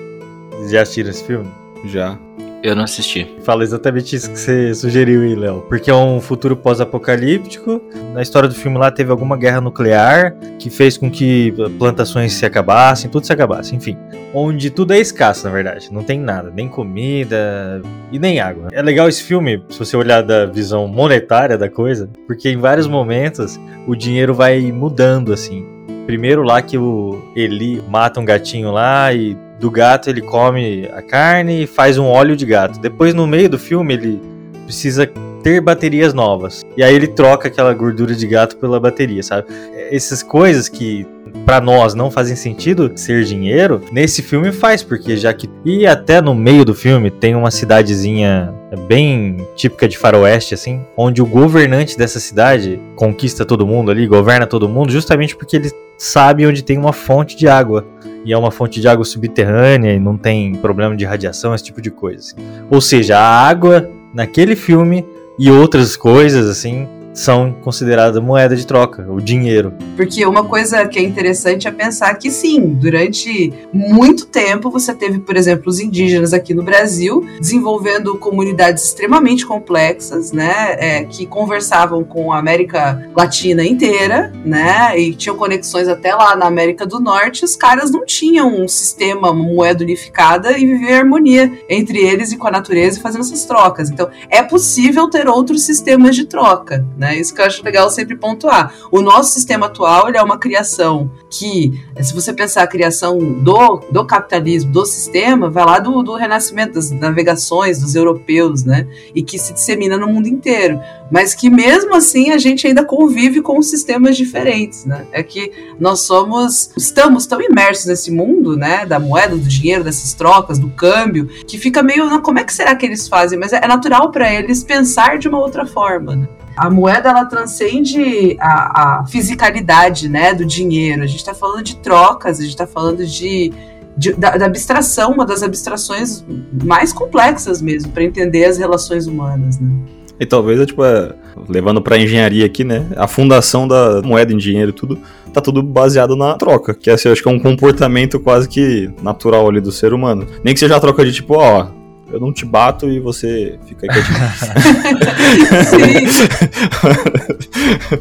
Já 0.70 0.82
assistiram 0.82 1.08
esse 1.08 1.24
filme? 1.24 1.50
Já. 1.86 2.27
Eu 2.68 2.76
não 2.76 2.84
assisti. 2.84 3.26
Fala 3.44 3.62
exatamente 3.62 4.14
isso 4.14 4.30
que 4.30 4.38
você 4.38 4.74
sugeriu 4.74 5.22
aí, 5.22 5.34
Léo. 5.34 5.64
Porque 5.70 5.90
é 5.90 5.94
um 5.94 6.20
futuro 6.20 6.54
pós-apocalíptico. 6.54 7.80
Na 8.12 8.20
história 8.20 8.46
do 8.46 8.54
filme 8.54 8.76
lá 8.76 8.90
teve 8.90 9.10
alguma 9.10 9.38
guerra 9.38 9.58
nuclear 9.58 10.36
que 10.58 10.68
fez 10.68 10.98
com 10.98 11.10
que 11.10 11.54
plantações 11.78 12.34
se 12.34 12.44
acabassem, 12.44 13.10
tudo 13.10 13.24
se 13.24 13.32
acabasse, 13.32 13.74
enfim. 13.74 13.96
Onde 14.34 14.68
tudo 14.68 14.92
é 14.92 14.98
escasso, 14.98 15.46
na 15.46 15.50
verdade. 15.50 15.88
Não 15.90 16.02
tem 16.02 16.20
nada, 16.20 16.52
nem 16.54 16.68
comida 16.68 17.80
e 18.12 18.18
nem 18.18 18.38
água. 18.38 18.68
É 18.70 18.82
legal 18.82 19.08
esse 19.08 19.22
filme, 19.22 19.64
se 19.70 19.78
você 19.78 19.96
olhar 19.96 20.22
da 20.22 20.44
visão 20.44 20.86
monetária 20.86 21.56
da 21.56 21.70
coisa, 21.70 22.10
porque 22.26 22.50
em 22.50 22.58
vários 22.58 22.86
momentos 22.86 23.58
o 23.86 23.96
dinheiro 23.96 24.34
vai 24.34 24.60
mudando, 24.70 25.32
assim. 25.32 25.66
Primeiro 26.04 26.42
lá 26.42 26.60
que 26.60 26.76
o 26.76 27.18
Eli 27.34 27.82
mata 27.88 28.20
um 28.20 28.26
gatinho 28.26 28.70
lá 28.70 29.10
e 29.14 29.34
do 29.58 29.70
gato 29.70 30.08
ele 30.08 30.20
come 30.20 30.88
a 30.92 31.02
carne 31.02 31.64
e 31.64 31.66
faz 31.66 31.98
um 31.98 32.04
óleo 32.04 32.36
de 32.36 32.46
gato. 32.46 32.78
Depois, 32.78 33.14
no 33.14 33.26
meio 33.26 33.48
do 33.48 33.58
filme, 33.58 33.94
ele 33.94 34.20
precisa 34.64 35.10
ter 35.42 35.60
baterias 35.60 36.12
novas. 36.12 36.64
E 36.76 36.82
aí 36.82 36.94
ele 36.94 37.06
troca 37.06 37.48
aquela 37.48 37.72
gordura 37.72 38.14
de 38.14 38.26
gato 38.26 38.56
pela 38.56 38.78
bateria, 38.78 39.22
sabe? 39.22 39.48
Essas 39.90 40.22
coisas 40.22 40.68
que 40.68 41.06
para 41.44 41.60
nós 41.60 41.94
não 41.94 42.10
fazem 42.10 42.36
sentido 42.36 42.92
ser 42.94 43.24
dinheiro, 43.24 43.80
nesse 43.92 44.22
filme 44.22 44.52
faz, 44.52 44.82
porque 44.82 45.16
já 45.16 45.32
que. 45.32 45.48
E 45.64 45.86
até 45.86 46.20
no 46.20 46.34
meio 46.34 46.64
do 46.64 46.74
filme 46.74 47.10
tem 47.10 47.34
uma 47.34 47.50
cidadezinha 47.50 48.52
bem 48.86 49.46
típica 49.56 49.88
de 49.88 49.96
faroeste, 49.96 50.54
assim, 50.54 50.82
onde 50.96 51.22
o 51.22 51.26
governante 51.26 51.96
dessa 51.96 52.20
cidade 52.20 52.80
conquista 52.94 53.44
todo 53.44 53.66
mundo 53.66 53.90
ali, 53.90 54.06
governa 54.06 54.46
todo 54.46 54.68
mundo, 54.68 54.92
justamente 54.92 55.34
porque 55.34 55.56
ele 55.56 55.70
sabe 55.96 56.46
onde 56.46 56.62
tem 56.62 56.78
uma 56.78 56.92
fonte 56.92 57.36
de 57.36 57.48
água. 57.48 57.86
E 58.24 58.32
é 58.32 58.38
uma 58.38 58.50
fonte 58.50 58.80
de 58.80 58.88
água 58.88 59.04
subterrânea 59.04 59.92
e 59.92 59.98
não 59.98 60.16
tem 60.16 60.54
problema 60.54 60.96
de 60.96 61.04
radiação, 61.04 61.54
esse 61.54 61.64
tipo 61.64 61.80
de 61.80 61.90
coisa. 61.90 62.18
Assim. 62.18 62.36
Ou 62.70 62.80
seja, 62.80 63.18
a 63.18 63.48
água 63.48 63.90
naquele 64.12 64.56
filme 64.56 65.04
e 65.38 65.50
outras 65.50 65.96
coisas, 65.96 66.48
assim, 66.48 66.88
são 67.18 67.52
consideradas 67.52 68.22
moeda 68.22 68.54
de 68.54 68.64
troca, 68.64 69.04
o 69.10 69.20
dinheiro. 69.20 69.74
Porque 69.96 70.24
uma 70.24 70.44
coisa 70.44 70.86
que 70.86 70.98
é 70.98 71.02
interessante 71.02 71.66
é 71.66 71.70
pensar 71.70 72.14
que 72.14 72.30
sim, 72.30 72.74
durante 72.74 73.52
muito 73.72 74.26
tempo 74.26 74.70
você 74.70 74.94
teve, 74.94 75.18
por 75.18 75.36
exemplo, 75.36 75.68
os 75.68 75.80
indígenas 75.80 76.32
aqui 76.32 76.54
no 76.54 76.62
Brasil 76.62 77.26
desenvolvendo 77.40 78.16
comunidades 78.18 78.84
extremamente 78.84 79.44
complexas, 79.44 80.30
né, 80.30 80.76
é, 80.78 81.04
que 81.04 81.26
conversavam 81.26 82.04
com 82.04 82.32
a 82.32 82.38
América 82.38 83.04
Latina 83.16 83.64
inteira, 83.64 84.32
né, 84.44 84.98
e 84.98 85.12
tinham 85.12 85.36
conexões 85.36 85.88
até 85.88 86.14
lá 86.14 86.36
na 86.36 86.46
América 86.46 86.86
do 86.86 87.00
Norte. 87.00 87.44
Os 87.44 87.56
caras 87.56 87.90
não 87.90 88.04
tinham 88.06 88.62
um 88.62 88.68
sistema, 88.68 89.32
uma 89.32 89.42
moeda 89.42 89.82
unificada 89.82 90.56
e 90.56 90.64
viver 90.64 90.94
harmonia 90.94 91.50
entre 91.68 91.98
eles 91.98 92.30
e 92.30 92.36
com 92.36 92.46
a 92.46 92.50
natureza 92.52 92.98
e 92.98 93.02
fazendo 93.02 93.22
essas 93.22 93.44
trocas. 93.44 93.90
Então, 93.90 94.08
é 94.30 94.40
possível 94.40 95.08
ter 95.10 95.26
outros 95.26 95.62
sistemas 95.62 96.14
de 96.14 96.24
troca, 96.24 96.86
né? 96.96 97.07
Né? 97.08 97.18
Isso 97.18 97.34
que 97.34 97.40
eu 97.40 97.46
acho 97.46 97.64
legal 97.64 97.88
sempre 97.90 98.16
pontuar. 98.16 98.74
O 98.90 99.00
nosso 99.00 99.32
sistema 99.32 99.66
atual 99.66 100.08
ele 100.08 100.18
é 100.18 100.22
uma 100.22 100.38
criação 100.38 101.10
que, 101.30 101.80
se 102.00 102.14
você 102.14 102.32
pensar 102.32 102.62
a 102.62 102.66
criação 102.66 103.18
do, 103.18 103.80
do 103.90 104.04
capitalismo, 104.04 104.70
do 104.72 104.84
sistema, 104.84 105.48
vai 105.48 105.64
lá 105.64 105.78
do, 105.78 106.02
do 106.02 106.14
renascimento 106.14 106.74
das 106.74 106.90
navegações 106.90 107.80
dos 107.80 107.94
europeus, 107.94 108.64
né? 108.64 108.86
E 109.14 109.22
que 109.22 109.38
se 109.38 109.52
dissemina 109.52 109.96
no 109.96 110.06
mundo 110.06 110.28
inteiro. 110.28 110.80
Mas 111.10 111.34
que 111.34 111.48
mesmo 111.48 111.94
assim 111.94 112.30
a 112.30 112.38
gente 112.38 112.66
ainda 112.66 112.84
convive 112.84 113.40
com 113.40 113.60
sistemas 113.62 114.16
diferentes, 114.16 114.84
né? 114.84 115.06
É 115.12 115.22
que 115.22 115.52
nós 115.80 116.00
somos, 116.00 116.70
estamos 116.76 117.26
tão 117.26 117.40
imersos 117.40 117.86
nesse 117.86 118.10
mundo, 118.10 118.56
né? 118.56 118.84
Da 118.84 118.98
moeda, 118.98 119.36
do 119.36 119.48
dinheiro, 119.48 119.84
dessas 119.84 120.12
trocas, 120.12 120.58
do 120.58 120.68
câmbio, 120.70 121.26
que 121.46 121.56
fica 121.56 121.82
meio, 121.82 122.20
como 122.20 122.38
é 122.38 122.44
que 122.44 122.52
será 122.52 122.74
que 122.74 122.84
eles 122.84 123.08
fazem? 123.08 123.38
Mas 123.38 123.52
é 123.52 123.66
natural 123.66 124.10
para 124.10 124.32
eles 124.32 124.62
pensar 124.62 125.18
de 125.18 125.28
uma 125.28 125.38
outra 125.38 125.64
forma, 125.66 126.16
né? 126.16 126.28
A 126.58 126.68
moeda 126.68 127.08
ela 127.10 127.24
transcende 127.24 128.36
a, 128.40 129.00
a 129.00 129.06
fisicalidade 129.06 130.08
né, 130.08 130.34
do 130.34 130.44
dinheiro. 130.44 131.02
A 131.02 131.06
gente 131.06 131.20
está 131.20 131.32
falando 131.32 131.62
de 131.62 131.76
trocas, 131.76 132.38
a 132.38 132.42
gente 132.42 132.50
está 132.50 132.66
falando 132.66 133.06
de, 133.06 133.52
de 133.96 134.12
da, 134.14 134.36
da, 134.36 134.46
abstração, 134.46 135.12
uma 135.12 135.24
das 135.24 135.42
abstrações 135.42 136.24
mais 136.64 136.92
complexas 136.92 137.62
mesmo, 137.62 137.92
para 137.92 138.02
entender 138.02 138.44
as 138.44 138.58
relações 138.58 139.06
humanas. 139.06 139.60
Né? 139.60 139.70
E 140.18 140.26
talvez, 140.26 140.66
tipo, 140.66 140.84
é, 140.84 141.14
levando 141.48 141.80
para 141.80 141.96
engenharia 141.96 142.44
aqui, 142.44 142.64
né? 142.64 142.84
A 142.96 143.06
fundação 143.06 143.68
da 143.68 144.02
moeda 144.02 144.32
em 144.32 144.36
dinheiro 144.36 144.72
tudo 144.72 144.98
tá 145.32 145.40
tudo 145.40 145.62
baseado 145.62 146.16
na 146.16 146.34
troca, 146.34 146.74
que 146.74 146.90
assim, 146.90 147.08
acho 147.08 147.22
que 147.22 147.28
é 147.28 147.32
um 147.32 147.38
comportamento 147.38 148.18
quase 148.18 148.48
que 148.48 148.90
natural 149.00 149.48
ali 149.48 149.60
do 149.60 149.70
ser 149.70 149.92
humano. 149.92 150.26
Nem 150.42 150.54
que 150.54 150.58
seja 150.58 150.74
a 150.74 150.80
troca 150.80 151.04
de 151.04 151.12
tipo, 151.12 151.34
ó, 151.34 151.68
eu 152.10 152.18
não 152.20 152.32
te 152.32 152.44
bato 152.44 152.88
e 152.88 152.98
você 153.00 153.58
fica 153.66 153.86
aí 153.90 153.98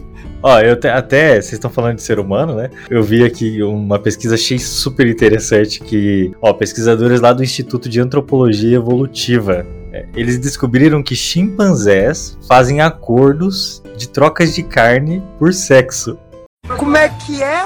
Ó, 0.42 0.60
eu 0.60 0.80
te, 0.80 0.88
até, 0.88 1.34
vocês 1.34 1.54
estão 1.54 1.70
falando 1.70 1.96
de 1.96 2.04
ser 2.04 2.20
humano, 2.20 2.56
né? 2.56 2.70
Eu 2.90 3.04
vi 3.04 3.24
aqui 3.24 3.62
uma 3.64 3.98
pesquisa, 3.98 4.36
achei 4.36 4.60
super 4.60 5.08
interessante 5.08 5.80
que, 5.80 6.32
ó, 6.42 6.54
pesquisadores 6.54 7.20
lá 7.20 7.34
do 7.34 7.44
Instituto 7.44 7.90
de 7.90 8.00
Antropologia 8.00 8.78
Evolutiva, 8.78 9.66
é, 9.92 10.06
eles 10.16 10.38
descobriram 10.38 11.02
que 11.02 11.16
chimpanzés 11.16 12.38
fazem 12.48 12.82
acordos 12.82 13.82
de 13.98 14.08
trocas 14.08 14.54
de 14.54 14.62
carne 14.62 15.24
por 15.40 15.54
sexo. 15.54 16.18
Como 16.78 16.96
é 16.96 17.10
que 17.10 17.42
é? 17.42 17.66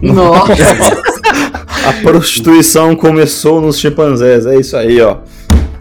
Nossa! 0.00 0.54
A 1.84 1.92
prostituição 2.00 2.96
começou 2.96 3.60
nos 3.60 3.78
chimpanzés, 3.78 4.46
é 4.46 4.56
isso 4.56 4.76
aí, 4.76 5.00
ó. 5.02 5.18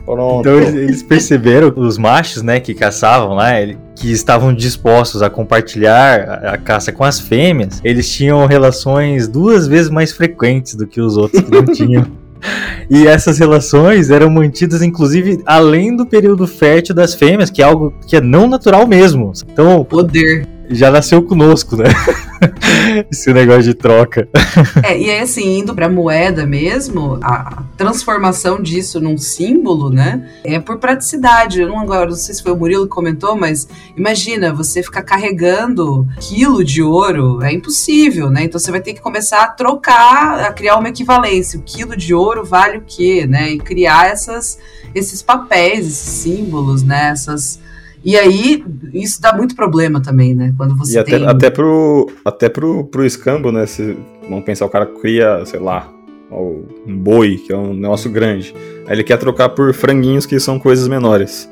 Pronto. 0.06 0.42
Então 0.42 0.60
eles 0.60 1.02
perceberam, 1.02 1.74
os 1.76 1.98
machos, 1.98 2.42
né, 2.42 2.60
que 2.60 2.74
caçavam 2.74 3.36
lá, 3.36 3.52
que 3.96 4.12
estavam 4.12 4.54
dispostos 4.54 5.22
a 5.22 5.30
compartilhar 5.30 6.42
a 6.46 6.58
caça 6.58 6.92
com 6.92 7.04
as 7.04 7.20
fêmeas, 7.20 7.80
eles 7.84 8.10
tinham 8.10 8.46
relações 8.46 9.28
duas 9.28 9.68
vezes 9.68 9.90
mais 9.90 10.12
frequentes 10.12 10.76
do 10.76 10.86
que 10.86 11.00
os 11.00 11.16
outros 11.16 11.42
que 11.42 11.52
não 11.52 11.66
tinham. 11.66 12.06
E 12.90 13.08
essas 13.08 13.40
relações 13.40 14.10
eram 14.10 14.30
mantidas, 14.30 14.82
inclusive, 14.82 15.42
além 15.46 15.96
do 15.96 16.06
período 16.06 16.46
fértil 16.46 16.94
das 16.94 17.14
fêmeas, 17.14 17.50
que 17.50 17.62
é 17.62 17.66
algo 17.66 17.94
que 18.06 18.18
é 18.18 18.22
não 18.22 18.50
natural 18.50 18.86
mesmo. 18.86 19.32
Então, 19.50 19.86
poder 19.86 20.46
já 20.70 20.90
nasceu 20.92 21.22
conosco, 21.24 21.76
né? 21.76 21.86
Esse 23.12 23.34
negócio 23.34 23.64
de 23.64 23.74
troca. 23.74 24.28
É, 24.84 24.98
e 24.98 25.10
aí 25.10 25.20
assim, 25.20 25.60
indo 25.60 25.74
pra 25.74 25.90
moeda 25.90 26.46
mesmo, 26.46 27.20
a 27.22 27.64
transformação 27.78 28.62
disso 28.62 29.00
num 29.00 29.18
símbolo, 29.18 29.90
né? 29.90 30.30
É 30.44 30.60
por 30.60 30.78
praticidade. 30.78 31.62
Eu 31.62 31.70
não 31.70 31.80
agora 31.80 32.10
não 32.10 32.16
sei 32.16 32.36
se 32.36 32.44
foi 32.44 32.52
o 32.52 32.58
Murilo 32.58 32.84
que 32.84 32.90
comentou, 32.90 33.36
mas 33.36 33.68
imagina, 33.96 34.54
você 34.54 34.84
ficar 34.84 35.04
carregando 35.04 36.08
quilo 36.20 36.64
de 36.64 36.82
ouro, 36.82 37.42
é 37.42 37.52
impossível, 37.52 38.30
né? 38.30 38.44
Então 38.44 38.60
você 38.60 38.72
vai 38.72 38.82
ter 38.82 38.94
que 38.94 39.02
começar 39.02 39.44
a 39.44 39.48
trocar, 39.48 40.40
a 40.40 40.52
criar 40.52 40.78
uma 40.78 40.90
equivalência. 40.90 41.60
O 41.60 41.64
quilo 41.64 41.96
de 41.96 42.14
ouro 42.14 42.44
vale 42.44 42.78
o 42.78 42.84
quê, 42.86 43.26
né? 43.28 43.52
E 43.52 43.58
criar 43.58 44.08
essas, 44.08 44.58
esses 44.94 45.22
papéis, 45.22 45.88
esses 45.88 46.10
símbolos, 46.10 46.84
né? 46.84 47.10
Essas 47.10 47.63
e 48.04 48.18
aí, 48.18 48.64
isso 48.94 49.22
dá 49.22 49.34
muito 49.36 49.56
problema 49.56 50.02
também, 50.02 50.36
né? 50.36 50.54
Quando 50.58 50.76
você 50.76 51.00
e 51.00 51.04
tem... 51.04 51.16
até, 51.16 51.26
até, 51.26 51.50
pro, 51.50 52.12
até 52.26 52.50
pro, 52.50 52.84
pro 52.86 53.06
escambo, 53.06 53.52
né? 53.52 53.66
Se, 53.66 53.98
vamos 54.30 54.44
pensar, 54.44 54.66
o 54.66 54.70
cara 54.70 54.86
cria, 54.86 55.46
sei 55.46 55.60
lá, 55.60 55.90
um 56.32 56.98
boi, 56.98 57.38
que 57.38 57.54
é 57.54 57.58
um 57.58 57.74
negócio 57.74 58.12
grande. 58.12 58.54
Aí 58.86 58.96
ele 58.96 59.04
quer 59.04 59.18
trocar 59.18 59.50
por 59.50 59.74
franguinhos, 59.74 60.26
que 60.26 60.40
são 60.40 60.60
coisas 60.60 60.88
menores. 60.88 61.50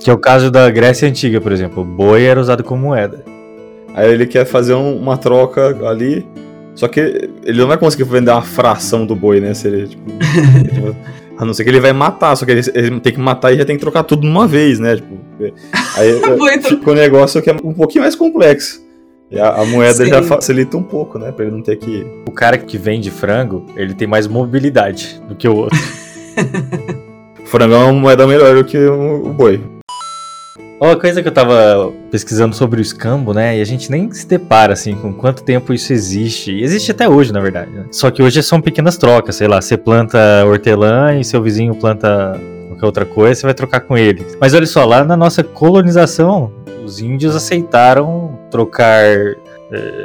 Que 0.00 0.10
é 0.10 0.12
o 0.12 0.18
caso 0.18 0.50
da 0.50 0.68
Grécia 0.70 1.08
Antiga, 1.08 1.40
por 1.40 1.52
exemplo. 1.52 1.82
O 1.82 1.86
boi 1.86 2.24
era 2.24 2.40
usado 2.40 2.64
como 2.64 2.82
moeda. 2.82 3.24
Aí 3.94 4.12
ele 4.12 4.26
quer 4.26 4.44
fazer 4.44 4.74
um, 4.74 4.96
uma 4.96 5.16
troca 5.16 5.88
ali, 5.88 6.26
só 6.74 6.88
que 6.88 7.30
ele 7.44 7.60
não 7.60 7.68
vai 7.68 7.78
conseguir 7.78 8.02
vender 8.02 8.32
uma 8.32 8.42
fração 8.42 9.06
do 9.06 9.14
boi, 9.14 9.40
né? 9.40 9.54
Se 9.54 9.68
ele, 9.68 9.86
tipo, 9.86 10.10
A 11.36 11.44
não 11.44 11.52
ser 11.52 11.64
que 11.64 11.70
ele 11.70 11.80
vai 11.80 11.92
matar, 11.92 12.36
só 12.36 12.44
que 12.44 12.52
ele, 12.52 12.62
ele 12.74 13.00
tem 13.00 13.12
que 13.12 13.20
matar 13.20 13.52
e 13.52 13.58
já 13.58 13.64
tem 13.64 13.76
que 13.76 13.80
trocar 13.80 14.04
tudo 14.04 14.26
numa 14.26 14.46
vez, 14.46 14.78
né? 14.78 14.96
Tipo, 14.96 15.18
aí 15.96 16.20
Muito. 16.36 16.68
fica 16.68 16.90
um 16.90 16.94
negócio 16.94 17.42
que 17.42 17.50
é 17.50 17.56
um 17.64 17.74
pouquinho 17.74 18.02
mais 18.02 18.14
complexo. 18.14 18.84
E 19.30 19.38
a, 19.38 19.50
a 19.50 19.64
moeda 19.64 20.04
Sim. 20.04 20.10
já 20.10 20.22
facilita 20.22 20.76
um 20.76 20.82
pouco, 20.82 21.18
né? 21.18 21.32
Pra 21.32 21.44
ele 21.44 21.54
não 21.54 21.62
ter 21.62 21.76
que. 21.76 22.06
O 22.28 22.30
cara 22.30 22.56
que 22.56 22.78
vende 22.78 23.10
frango, 23.10 23.66
ele 23.76 23.94
tem 23.94 24.06
mais 24.06 24.26
mobilidade 24.28 25.20
do 25.28 25.34
que 25.34 25.48
o 25.48 25.56
outro. 25.56 25.78
O 27.42 27.42
frango 27.46 27.74
é 27.74 27.78
uma 27.78 27.92
moeda 27.92 28.26
melhor 28.26 28.54
do 28.54 28.64
que 28.64 28.78
o, 28.78 29.26
o 29.26 29.32
boi. 29.32 29.60
Uma 30.80 30.96
coisa 30.96 31.22
que 31.22 31.28
eu 31.28 31.32
tava 31.32 31.92
pesquisando 32.10 32.54
sobre 32.54 32.80
o 32.80 32.82
escambo, 32.82 33.32
né? 33.32 33.56
E 33.56 33.60
a 33.60 33.64
gente 33.64 33.90
nem 33.90 34.10
se 34.12 34.26
depara, 34.26 34.72
assim, 34.72 34.94
com 34.94 35.12
quanto 35.12 35.42
tempo 35.42 35.72
isso 35.72 35.92
existe. 35.92 36.52
E 36.52 36.62
existe 36.62 36.90
até 36.90 37.08
hoje, 37.08 37.32
na 37.32 37.40
verdade. 37.40 37.70
né? 37.70 37.86
Só 37.90 38.10
que 38.10 38.22
hoje 38.22 38.42
são 38.42 38.60
pequenas 38.60 38.96
trocas, 38.96 39.36
sei 39.36 39.48
lá, 39.48 39.60
você 39.60 39.76
planta 39.76 40.18
hortelã 40.46 41.18
e 41.18 41.24
seu 41.24 41.40
vizinho 41.42 41.74
planta 41.74 42.38
qualquer 42.68 42.86
outra 42.86 43.04
coisa, 43.06 43.40
você 43.40 43.46
vai 43.46 43.54
trocar 43.54 43.80
com 43.80 43.96
ele. 43.96 44.26
Mas 44.40 44.52
olha 44.52 44.66
só, 44.66 44.84
lá 44.84 45.04
na 45.04 45.16
nossa 45.16 45.42
colonização, 45.42 46.52
os 46.84 47.00
índios 47.00 47.34
aceitaram 47.34 48.38
trocar 48.50 49.04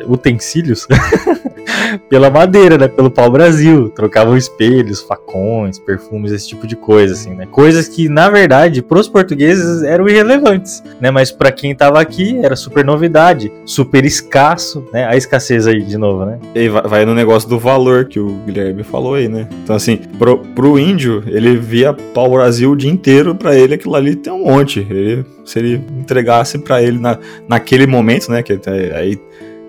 utensílios 0.08 0.88
pela 2.10 2.30
madeira, 2.30 2.78
né? 2.78 2.88
Pelo 2.88 3.10
pau-brasil. 3.10 3.89
Trocavam 3.89 4.38
espelhos, 4.38 5.01
facões, 5.01 5.80
perfumes, 5.80 6.32
esse 6.32 6.48
tipo 6.48 6.68
de 6.68 6.75
coisa, 6.75 7.13
assim, 7.13 7.34
né? 7.34 7.46
Coisas 7.46 7.88
que, 7.88 8.10
na 8.10 8.30
verdade, 8.30 8.82
pros 8.82 9.08
portugueses 9.08 9.84
eram 9.84 10.08
irrelevantes, 10.08 10.84
né? 11.00 11.12
Mas 11.12 11.32
pra 11.32 11.51
quem 11.51 11.75
tava 11.75 12.00
aqui, 12.00 12.39
era 12.44 12.56
super 12.56 12.84
novidade, 12.86 13.51
super 13.66 14.06
escasso, 14.06 14.86
né? 14.94 15.06
A 15.06 15.16
escassez 15.16 15.68
aí, 15.68 15.82
de 15.82 15.98
novo, 15.98 16.25
né? 16.25 16.39
E 16.56 16.70
vai, 16.70 17.06
no 17.06 17.13
negócio 17.13 17.48
do 17.50 17.60
valor 17.60 18.06
que 18.06 18.20
o 18.20 18.28
Guilherme 18.46 18.84
falou 18.84 19.16
aí, 19.16 19.28
né? 19.28 19.48
Então, 19.63 19.75
assim, 19.75 19.98
pro, 20.18 20.39
pro 20.39 20.80
índio, 20.80 21.24
ele 21.28 21.58
via 21.58 21.94
pau-brasil 21.94 22.72
o 22.72 22.75
dia 22.75 22.92
inteiro, 22.92 23.36
pra 23.36 23.56
ele 23.56 23.75
aquilo 23.75 23.96
ali 23.96 24.16
tem 24.16 24.32
um 24.32 24.46
monte. 24.46 24.80
Ele, 24.89 25.25
se 25.50 25.60
ele 25.60 25.82
entregasse 25.98 26.58
pra 26.60 26.82
ele 26.82 27.00
na, 27.00 27.18
naquele 27.48 27.86
momento, 27.88 28.29
né? 28.32 28.41
Que 28.44 28.53
aí 28.96 29.20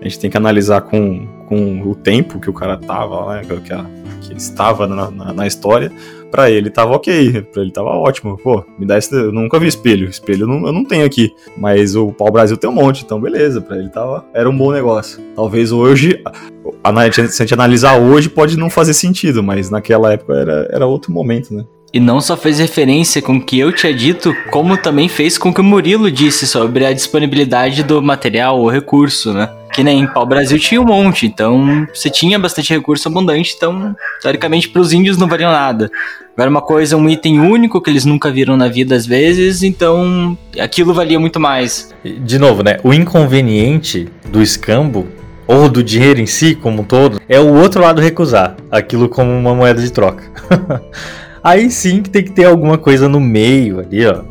a 0.00 0.04
gente 0.04 0.18
tem 0.18 0.30
que 0.30 0.37
analisar 0.37 0.80
com, 0.82 1.26
com 1.46 1.82
o 1.82 1.94
tempo 1.94 2.38
que 2.40 2.49
o 2.50 2.52
cara 2.52 2.76
tava, 2.76 3.34
né? 3.37 3.42
Que, 3.64 3.72
a- 3.72 3.87
que 4.20 4.34
estava 4.37 4.87
na, 4.87 5.10
na, 5.10 5.32
na 5.32 5.46
história. 5.46 5.90
Pra 6.30 6.49
ele 6.49 6.70
tava 6.70 6.92
ok, 6.94 7.42
pra 7.52 7.60
ele 7.60 7.72
tava 7.72 7.88
ótimo. 7.88 8.38
Pô, 8.38 8.64
me 8.78 8.87
dá 8.87 8.96
esse. 8.96 9.12
Eu 9.12 9.32
nunca 9.32 9.58
vi 9.58 9.66
espelho. 9.66 10.08
Espelho 10.08 10.44
eu 10.44 10.46
não, 10.46 10.64
eu 10.68 10.72
não 10.72 10.84
tenho 10.84 11.04
aqui. 11.04 11.32
Mas 11.58 11.96
o 11.96 12.12
pau-brasil 12.12 12.56
tem 12.56 12.70
um 12.70 12.72
monte, 12.72 13.02
então 13.04 13.20
beleza. 13.20 13.60
Pra 13.60 13.76
ele 13.76 13.88
tava. 13.88 14.25
Era 14.32 14.49
um 14.49 14.56
bom 14.56 14.70
negócio. 14.70 15.20
Talvez 15.34 15.72
hoje 15.72 16.22
a- 16.25 17.10
se 17.12 17.20
a 17.20 17.26
gente 17.44 17.54
analisar 17.54 17.99
hoje, 17.99 18.28
pode 18.28 18.56
não 18.56 18.70
fazer 18.70 18.94
sentido, 18.94 19.42
mas 19.42 19.70
naquela 19.70 20.12
época 20.12 20.34
era, 20.34 20.68
era 20.70 20.87
outro 20.87 21.10
momento, 21.12 21.52
né? 21.52 21.64
E 21.92 21.99
não 21.99 22.20
só 22.20 22.37
fez 22.37 22.61
referência 22.61 23.20
com 23.20 23.37
o 23.37 23.40
que 23.40 23.59
eu 23.59 23.73
tinha 23.73 23.92
dito, 23.92 24.32
como 24.50 24.76
também 24.76 25.09
fez 25.09 25.37
com 25.37 25.49
o 25.49 25.54
que 25.54 25.61
o 25.61 25.64
Murilo 25.64 26.09
disse 26.09 26.47
sobre 26.47 26.87
a 26.87 26.92
disponibilidade 26.92 27.82
do 27.82 28.00
material 28.00 28.61
ou 28.61 28.68
recurso, 28.68 29.32
né? 29.32 29.50
Que 29.73 29.82
nem 29.82 30.06
pau 30.06 30.25
Brasil 30.25 30.59
tinha 30.59 30.80
um 30.80 30.85
monte, 30.85 31.26
então 31.26 31.87
você 31.92 32.09
tinha 32.09 32.38
bastante 32.38 32.73
recurso 32.73 33.09
abundante, 33.09 33.54
então 33.56 33.94
teoricamente 34.23 34.68
para 34.68 34.80
os 34.80 34.92
índios 34.92 35.16
não 35.18 35.26
valia 35.26 35.50
nada. 35.50 35.90
Agora 36.32 36.49
uma 36.50 36.62
coisa, 36.62 36.97
um 36.97 37.09
item 37.09 37.40
único 37.40 37.80
que 37.80 37.90
eles 37.90 38.04
nunca 38.04 38.30
viram 38.30 38.56
na 38.56 38.68
vida 38.68 38.94
às 38.94 39.04
vezes, 39.04 39.64
então 39.64 40.38
aquilo 40.61 40.94
valia 40.94 41.18
muito 41.18 41.40
mais. 41.40 41.92
De 42.04 42.38
novo, 42.38 42.62
né? 42.62 42.78
O 42.85 42.94
inconveniente 42.94 44.09
do 44.30 44.40
escambo 44.40 45.09
ou 45.44 45.68
do 45.68 45.82
dinheiro 45.82 46.20
em 46.20 46.26
si, 46.26 46.54
como 46.54 46.82
um 46.82 46.85
todo, 46.85 47.20
é 47.28 47.40
o 47.40 47.52
outro 47.54 47.82
lado 47.82 48.00
recusar 48.00 48.56
aquilo 48.70 49.09
como 49.09 49.32
uma 49.32 49.52
moeda 49.52 49.82
de 49.82 49.90
troca. 49.90 50.23
Aí 51.42 51.70
sim 51.70 52.02
que 52.02 52.11
tem 52.11 52.23
que 52.23 52.32
ter 52.32 52.44
alguma 52.44 52.76
coisa 52.76 53.09
no 53.09 53.20
meio 53.20 53.80
ali, 53.80 54.06
ó. 54.06 54.23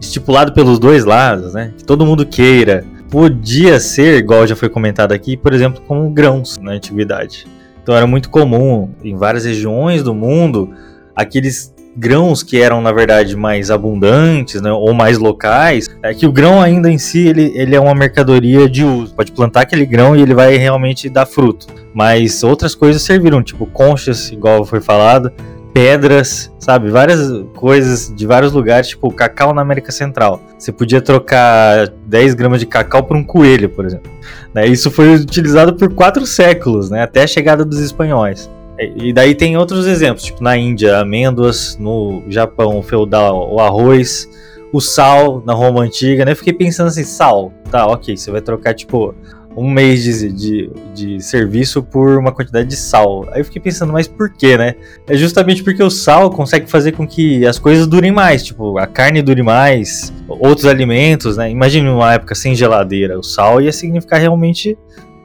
Estipulado 0.00 0.52
pelos 0.52 0.78
dois 0.78 1.04
lados, 1.04 1.54
né? 1.54 1.72
Que 1.76 1.84
todo 1.84 2.04
mundo 2.04 2.26
queira. 2.26 2.84
Podia 3.10 3.78
ser, 3.78 4.18
igual 4.18 4.46
já 4.46 4.56
foi 4.56 4.68
comentado 4.68 5.12
aqui, 5.12 5.36
por 5.36 5.54
exemplo, 5.54 5.80
como 5.86 6.10
grãos 6.10 6.58
na 6.58 6.72
antiguidade. 6.72 7.46
Então 7.82 7.94
era 7.94 8.06
muito 8.06 8.28
comum 8.28 8.90
em 9.02 9.16
várias 9.16 9.44
regiões 9.44 10.02
do 10.02 10.12
mundo 10.12 10.74
aqueles 11.16 11.74
grãos 11.96 12.42
que 12.42 12.60
eram 12.60 12.82
na 12.82 12.92
verdade 12.92 13.34
mais 13.34 13.70
abundantes, 13.70 14.60
né, 14.60 14.70
ou 14.70 14.92
mais 14.92 15.16
locais, 15.16 15.88
é 16.02 16.12
que 16.12 16.26
o 16.26 16.32
grão 16.32 16.60
ainda 16.60 16.90
em 16.90 16.98
si 16.98 17.26
ele, 17.26 17.52
ele 17.54 17.74
é 17.74 17.80
uma 17.80 17.94
mercadoria 17.94 18.68
de 18.68 18.84
uso. 18.84 19.14
Pode 19.14 19.32
plantar 19.32 19.62
aquele 19.62 19.86
grão 19.86 20.14
e 20.14 20.20
ele 20.20 20.34
vai 20.34 20.56
realmente 20.58 21.08
dar 21.08 21.24
fruto. 21.24 21.66
Mas 21.94 22.44
outras 22.44 22.74
coisas 22.74 23.00
serviram, 23.00 23.42
tipo 23.42 23.64
conchas, 23.64 24.30
igual 24.30 24.66
foi 24.66 24.82
falado, 24.82 25.32
pedras, 25.76 26.50
sabe, 26.58 26.88
várias 26.88 27.20
coisas 27.54 28.10
de 28.16 28.26
vários 28.26 28.50
lugares, 28.50 28.88
tipo 28.88 29.12
cacau 29.12 29.52
na 29.52 29.60
América 29.60 29.92
Central. 29.92 30.40
Você 30.58 30.72
podia 30.72 31.02
trocar 31.02 31.88
10 32.06 32.32
gramas 32.32 32.60
de 32.60 32.64
cacau 32.64 33.02
por 33.02 33.14
um 33.14 33.22
coelho, 33.22 33.68
por 33.68 33.84
exemplo. 33.84 34.10
Né, 34.54 34.66
Isso 34.66 34.90
foi 34.90 35.14
utilizado 35.14 35.74
por 35.74 35.92
quatro 35.92 36.24
séculos, 36.24 36.88
né, 36.88 37.02
até 37.02 37.24
a 37.24 37.26
chegada 37.26 37.62
dos 37.62 37.78
espanhóis. 37.78 38.50
E 38.78 39.12
daí 39.12 39.34
tem 39.34 39.58
outros 39.58 39.86
exemplos, 39.86 40.24
tipo 40.24 40.42
na 40.42 40.56
Índia, 40.56 40.96
amêndoas, 40.96 41.76
no 41.78 42.22
Japão 42.26 42.82
feudal, 42.82 43.52
o 43.52 43.60
arroz, 43.60 44.26
o 44.72 44.80
sal 44.80 45.42
na 45.44 45.52
Roma 45.52 45.82
antiga, 45.82 46.24
né? 46.24 46.32
Eu 46.32 46.36
fiquei 46.36 46.54
pensando 46.54 46.86
assim, 46.86 47.04
sal, 47.04 47.52
tá, 47.70 47.86
ok, 47.86 48.16
você 48.16 48.30
vai 48.30 48.40
trocar 48.40 48.72
tipo 48.72 49.14
um 49.56 49.70
mês 49.70 50.04
de, 50.04 50.32
de, 50.32 50.70
de 50.94 51.20
serviço 51.20 51.82
por 51.82 52.18
uma 52.18 52.30
quantidade 52.30 52.68
de 52.68 52.76
sal. 52.76 53.26
Aí 53.32 53.40
eu 53.40 53.44
fiquei 53.44 53.60
pensando, 53.60 53.92
mas 53.92 54.06
por 54.06 54.30
quê, 54.30 54.58
né? 54.58 54.74
É 55.08 55.16
justamente 55.16 55.62
porque 55.62 55.82
o 55.82 55.88
sal 55.88 56.28
consegue 56.30 56.70
fazer 56.70 56.92
com 56.92 57.06
que 57.06 57.46
as 57.46 57.58
coisas 57.58 57.86
durem 57.86 58.12
mais, 58.12 58.44
tipo, 58.44 58.76
a 58.78 58.86
carne 58.86 59.22
dure 59.22 59.42
mais, 59.42 60.12
outros 60.28 60.66
alimentos, 60.66 61.38
né? 61.38 61.50
Imagine 61.50 61.88
uma 61.88 62.12
época 62.12 62.34
sem 62.34 62.54
geladeira, 62.54 63.18
o 63.18 63.22
sal 63.22 63.60
ia 63.62 63.72
significar 63.72 64.20
realmente 64.20 64.76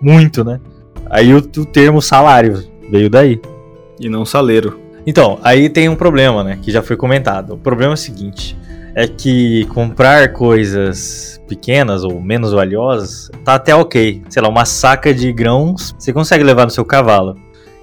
muito, 0.02 0.46
né? 0.46 0.60
Aí 1.10 1.34
o, 1.34 1.38
o 1.38 1.65
termo 1.65 2.02
salário 2.02 2.63
veio 2.89 3.10
daí. 3.10 3.41
E 4.00 4.10
não 4.10 4.26
saleiro. 4.26 4.80
Então, 5.06 5.39
aí 5.44 5.70
tem 5.70 5.89
um 5.89 5.96
problema, 5.96 6.44
né? 6.44 6.58
Que 6.62 6.72
já 6.72 6.82
foi 6.82 6.96
comentado. 6.96 7.54
O 7.54 7.58
problema 7.58 7.94
é 7.94 7.96
o 7.96 7.98
seguinte: 7.98 8.58
é 8.95 9.08
que 9.08 9.65
comprar 9.65 10.34
coisas 10.34 11.41
pequenas 11.47 12.04
ou 12.04 12.21
menos 12.21 12.51
valiosas 12.51 13.30
tá 13.43 13.56
até 13.56 13.75
ok. 13.75 14.21
Sei 14.30 14.41
lá, 14.41 14.49
uma 14.49 14.65
saca 14.65 15.13
de 15.13 15.32
grãos 15.32 15.95
você 15.97 16.13
consegue 16.13 16.43
levar 16.43 16.65
no 16.65 16.71
seu 16.71 16.86
cavalo. 16.86 17.36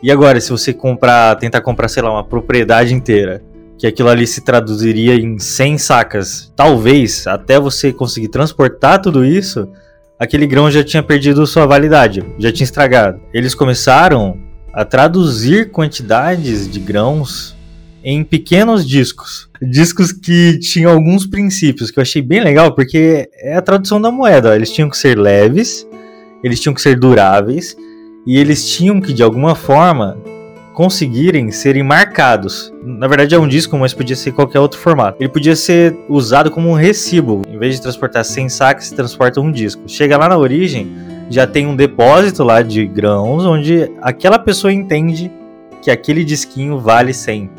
E 0.03 0.13
agora, 0.13 0.41
se 0.41 0.51
você 0.51 0.73
comprar, 0.73 1.35
tentar 1.37 1.61
comprar, 1.61 1.89
sei 1.89 2.03
lá, 2.03 2.13
uma 2.13 2.25
propriedade 2.25 2.95
inteira, 2.95 3.43
que 3.77 3.87
aquilo 3.87 4.09
ali 4.09 4.27
se 4.27 4.43
traduziria 4.43 5.15
em 5.15 5.39
100 5.39 5.79
sacas, 5.79 6.53
talvez 6.55 7.27
até 7.27 7.59
você 7.59 7.93
conseguir 7.93 8.29
transportar 8.29 9.01
tudo 9.01 9.25
isso, 9.25 9.69
aquele 10.19 10.47
grão 10.47 10.71
já 10.71 10.85
tinha 10.85 11.03
perdido 11.03 11.47
sua 11.47 11.67
validade, 11.67 12.25
já 12.39 12.53
tinha 12.53 12.65
estragado. 12.65 13.21
Eles 13.35 13.55
começaram 13.55 14.39
a 14.73 14.85
traduzir 14.85 15.71
quantidades 15.71 16.71
de 16.71 16.79
grãos 16.79 17.57
em 18.03 18.23
pequenos 18.25 18.87
discos. 18.87 19.49
Discos 19.61 20.13
que 20.13 20.59
tinham 20.59 20.93
alguns 20.93 21.27
princípios 21.27 21.91
que 21.91 21.99
eu 21.99 22.03
achei 22.03 22.23
bem 22.23 22.41
legal, 22.41 22.75
porque 22.75 23.29
é 23.35 23.57
a 23.57 23.63
tradução 23.63 24.01
da 24.01 24.11
moeda. 24.11 24.55
Eles 24.55 24.73
tinham 24.73 24.89
que 24.89 24.97
ser 24.97 25.19
leves, 25.19 25.87
eles 26.43 26.61
tinham 26.61 26.75
que 26.75 26.81
ser 26.81 26.99
duráveis, 26.99 27.77
e 28.27 28.37
eles 28.39 28.69
tinham 28.69 29.01
que, 29.01 29.13
de 29.13 29.23
alguma 29.23 29.55
forma, 29.55 30.17
conseguirem 30.75 31.51
serem 31.51 31.83
marcados. 31.83 32.73
Na 32.85 33.09
verdade 33.09 33.35
é 33.35 33.39
um 33.39 33.49
disco, 33.49 33.77
mas 33.77 33.93
podia 33.93 34.15
ser 34.15 34.31
qualquer 34.31 34.61
outro 34.61 34.79
formato. 34.79 35.17
Ele 35.21 35.29
podia 35.29 35.57
ser 35.57 35.97
usado 36.09 36.53
como 36.53 36.69
um 36.69 36.75
recibo. 36.75 37.43
Em 37.49 37.59
vez 37.59 37.75
de 37.75 37.83
transportar 37.83 38.25
100 38.25 38.49
sacas, 38.49 38.85
se 38.85 38.95
transporta 38.95 39.41
um 39.41 39.51
disco. 39.51 39.83
Chega 39.89 40.17
lá 40.17 40.29
na 40.29 40.39
origem, 40.39 40.89
já 41.29 41.49
tem 41.49 41.67
um 41.67 41.75
depósito 41.75 42.45
lá 42.45 42.63
de 42.63 42.87
grãos, 42.87 43.45
onde 43.45 43.91
aquela 44.01 44.39
pessoa 44.39 44.73
entende 44.73 45.33
que 45.83 45.91
aquele 45.91 46.23
disquinho 46.23 46.79
vale 46.79 47.13
100. 47.13 47.51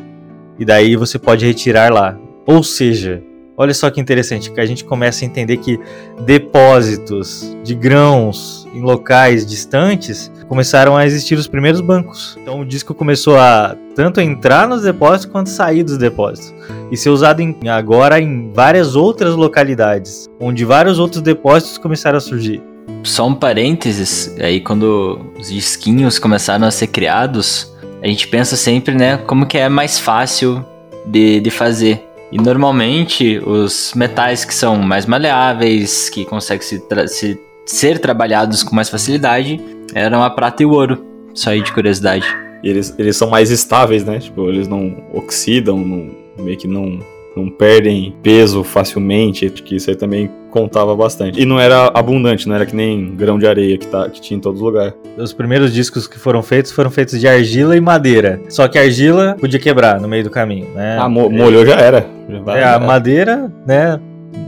E 0.60 0.64
daí 0.64 0.94
você 0.94 1.18
pode 1.18 1.46
retirar 1.46 1.90
lá. 1.90 2.18
Ou 2.46 2.62
seja, 2.62 3.22
olha 3.56 3.72
só 3.72 3.90
que 3.90 3.98
interessante, 3.98 4.52
que 4.52 4.60
a 4.60 4.66
gente 4.66 4.84
começa 4.84 5.24
a 5.24 5.26
entender 5.26 5.56
que 5.56 5.80
depósitos 6.20 7.56
de 7.64 7.74
grãos 7.74 8.68
em 8.74 8.82
locais 8.82 9.46
distantes 9.46 10.30
começaram 10.48 10.98
a 10.98 11.06
existir 11.06 11.38
os 11.38 11.48
primeiros 11.48 11.80
bancos. 11.80 12.36
Então 12.42 12.60
o 12.60 12.64
disco 12.66 12.92
começou 12.92 13.38
a 13.38 13.74
tanto 13.94 14.20
entrar 14.20 14.68
nos 14.68 14.82
depósitos 14.82 15.32
quanto 15.32 15.48
sair 15.48 15.82
dos 15.82 15.96
depósitos 15.96 16.52
e 16.90 16.96
ser 16.96 17.08
usado 17.08 17.40
em, 17.40 17.56
agora 17.68 18.20
em 18.20 18.52
várias 18.52 18.94
outras 18.94 19.34
localidades, 19.34 20.28
onde 20.38 20.64
vários 20.64 20.98
outros 20.98 21.22
depósitos 21.22 21.78
começaram 21.78 22.18
a 22.18 22.20
surgir. 22.20 22.62
Só 23.02 23.26
um 23.26 23.34
parênteses, 23.34 24.34
aí 24.38 24.60
quando 24.60 25.32
os 25.38 25.48
disquinhos 25.48 26.18
começaram 26.18 26.66
a 26.66 26.70
ser 26.70 26.88
criados, 26.88 27.69
a 28.02 28.06
gente 28.06 28.28
pensa 28.28 28.56
sempre, 28.56 28.94
né, 28.94 29.18
como 29.18 29.46
que 29.46 29.58
é 29.58 29.68
mais 29.68 29.98
fácil 29.98 30.64
de, 31.06 31.40
de 31.40 31.50
fazer. 31.50 32.04
E 32.32 32.38
normalmente 32.38 33.38
os 33.38 33.92
metais 33.94 34.44
que 34.44 34.54
são 34.54 34.76
mais 34.76 35.04
maleáveis, 35.04 36.08
que 36.08 36.24
conseguem 36.24 36.62
se, 36.62 36.82
se 37.08 37.40
ser 37.66 37.98
trabalhados 37.98 38.62
com 38.62 38.74
mais 38.74 38.88
facilidade, 38.88 39.60
eram 39.94 40.22
a 40.22 40.30
prata 40.30 40.62
e 40.62 40.66
o 40.66 40.70
ouro. 40.70 41.04
Só 41.34 41.50
aí 41.50 41.62
de 41.62 41.72
curiosidade. 41.72 42.26
E 42.62 42.68
eles, 42.68 42.94
eles 42.98 43.16
são 43.16 43.28
mais 43.28 43.50
estáveis, 43.50 44.04
né? 44.04 44.18
Tipo, 44.18 44.48
eles 44.48 44.68
não 44.68 44.96
oxidam, 45.12 45.78
não, 45.78 46.10
meio 46.38 46.56
que 46.56 46.68
não, 46.68 46.98
não 47.36 47.48
perdem 47.48 48.14
peso 48.22 48.62
facilmente, 48.64 49.48
que 49.50 49.76
isso 49.76 49.88
aí 49.90 49.96
também 49.96 50.30
contava 50.50 50.94
bastante. 50.96 51.40
E 51.40 51.46
não 51.46 51.60
era 51.60 51.90
abundante, 51.94 52.48
não 52.48 52.56
era 52.56 52.66
que 52.66 52.74
nem 52.74 53.14
grão 53.14 53.38
de 53.38 53.46
areia 53.46 53.78
que, 53.78 53.86
tá, 53.86 54.08
que 54.10 54.20
tinha 54.20 54.36
em 54.36 54.40
todo 54.40 54.58
lugar. 54.62 54.92
Os 55.16 55.32
primeiros 55.32 55.72
discos 55.72 56.08
que 56.08 56.18
foram 56.18 56.42
feitos 56.42 56.72
foram 56.72 56.90
feitos 56.90 57.20
de 57.20 57.28
argila 57.28 57.76
e 57.76 57.80
madeira. 57.80 58.40
Só 58.48 58.66
que 58.66 58.78
a 58.78 58.82
argila 58.82 59.36
podia 59.38 59.60
quebrar 59.60 60.00
no 60.00 60.08
meio 60.08 60.24
do 60.24 60.30
caminho, 60.30 60.66
né? 60.74 60.98
Ah, 61.00 61.08
mo 61.08 61.30
molhou 61.30 61.64
já 61.64 61.76
era. 61.76 62.06
Já 62.28 62.56
É, 62.56 62.64
a 62.64 62.72
já. 62.72 62.78
madeira, 62.80 63.52
né? 63.66 64.00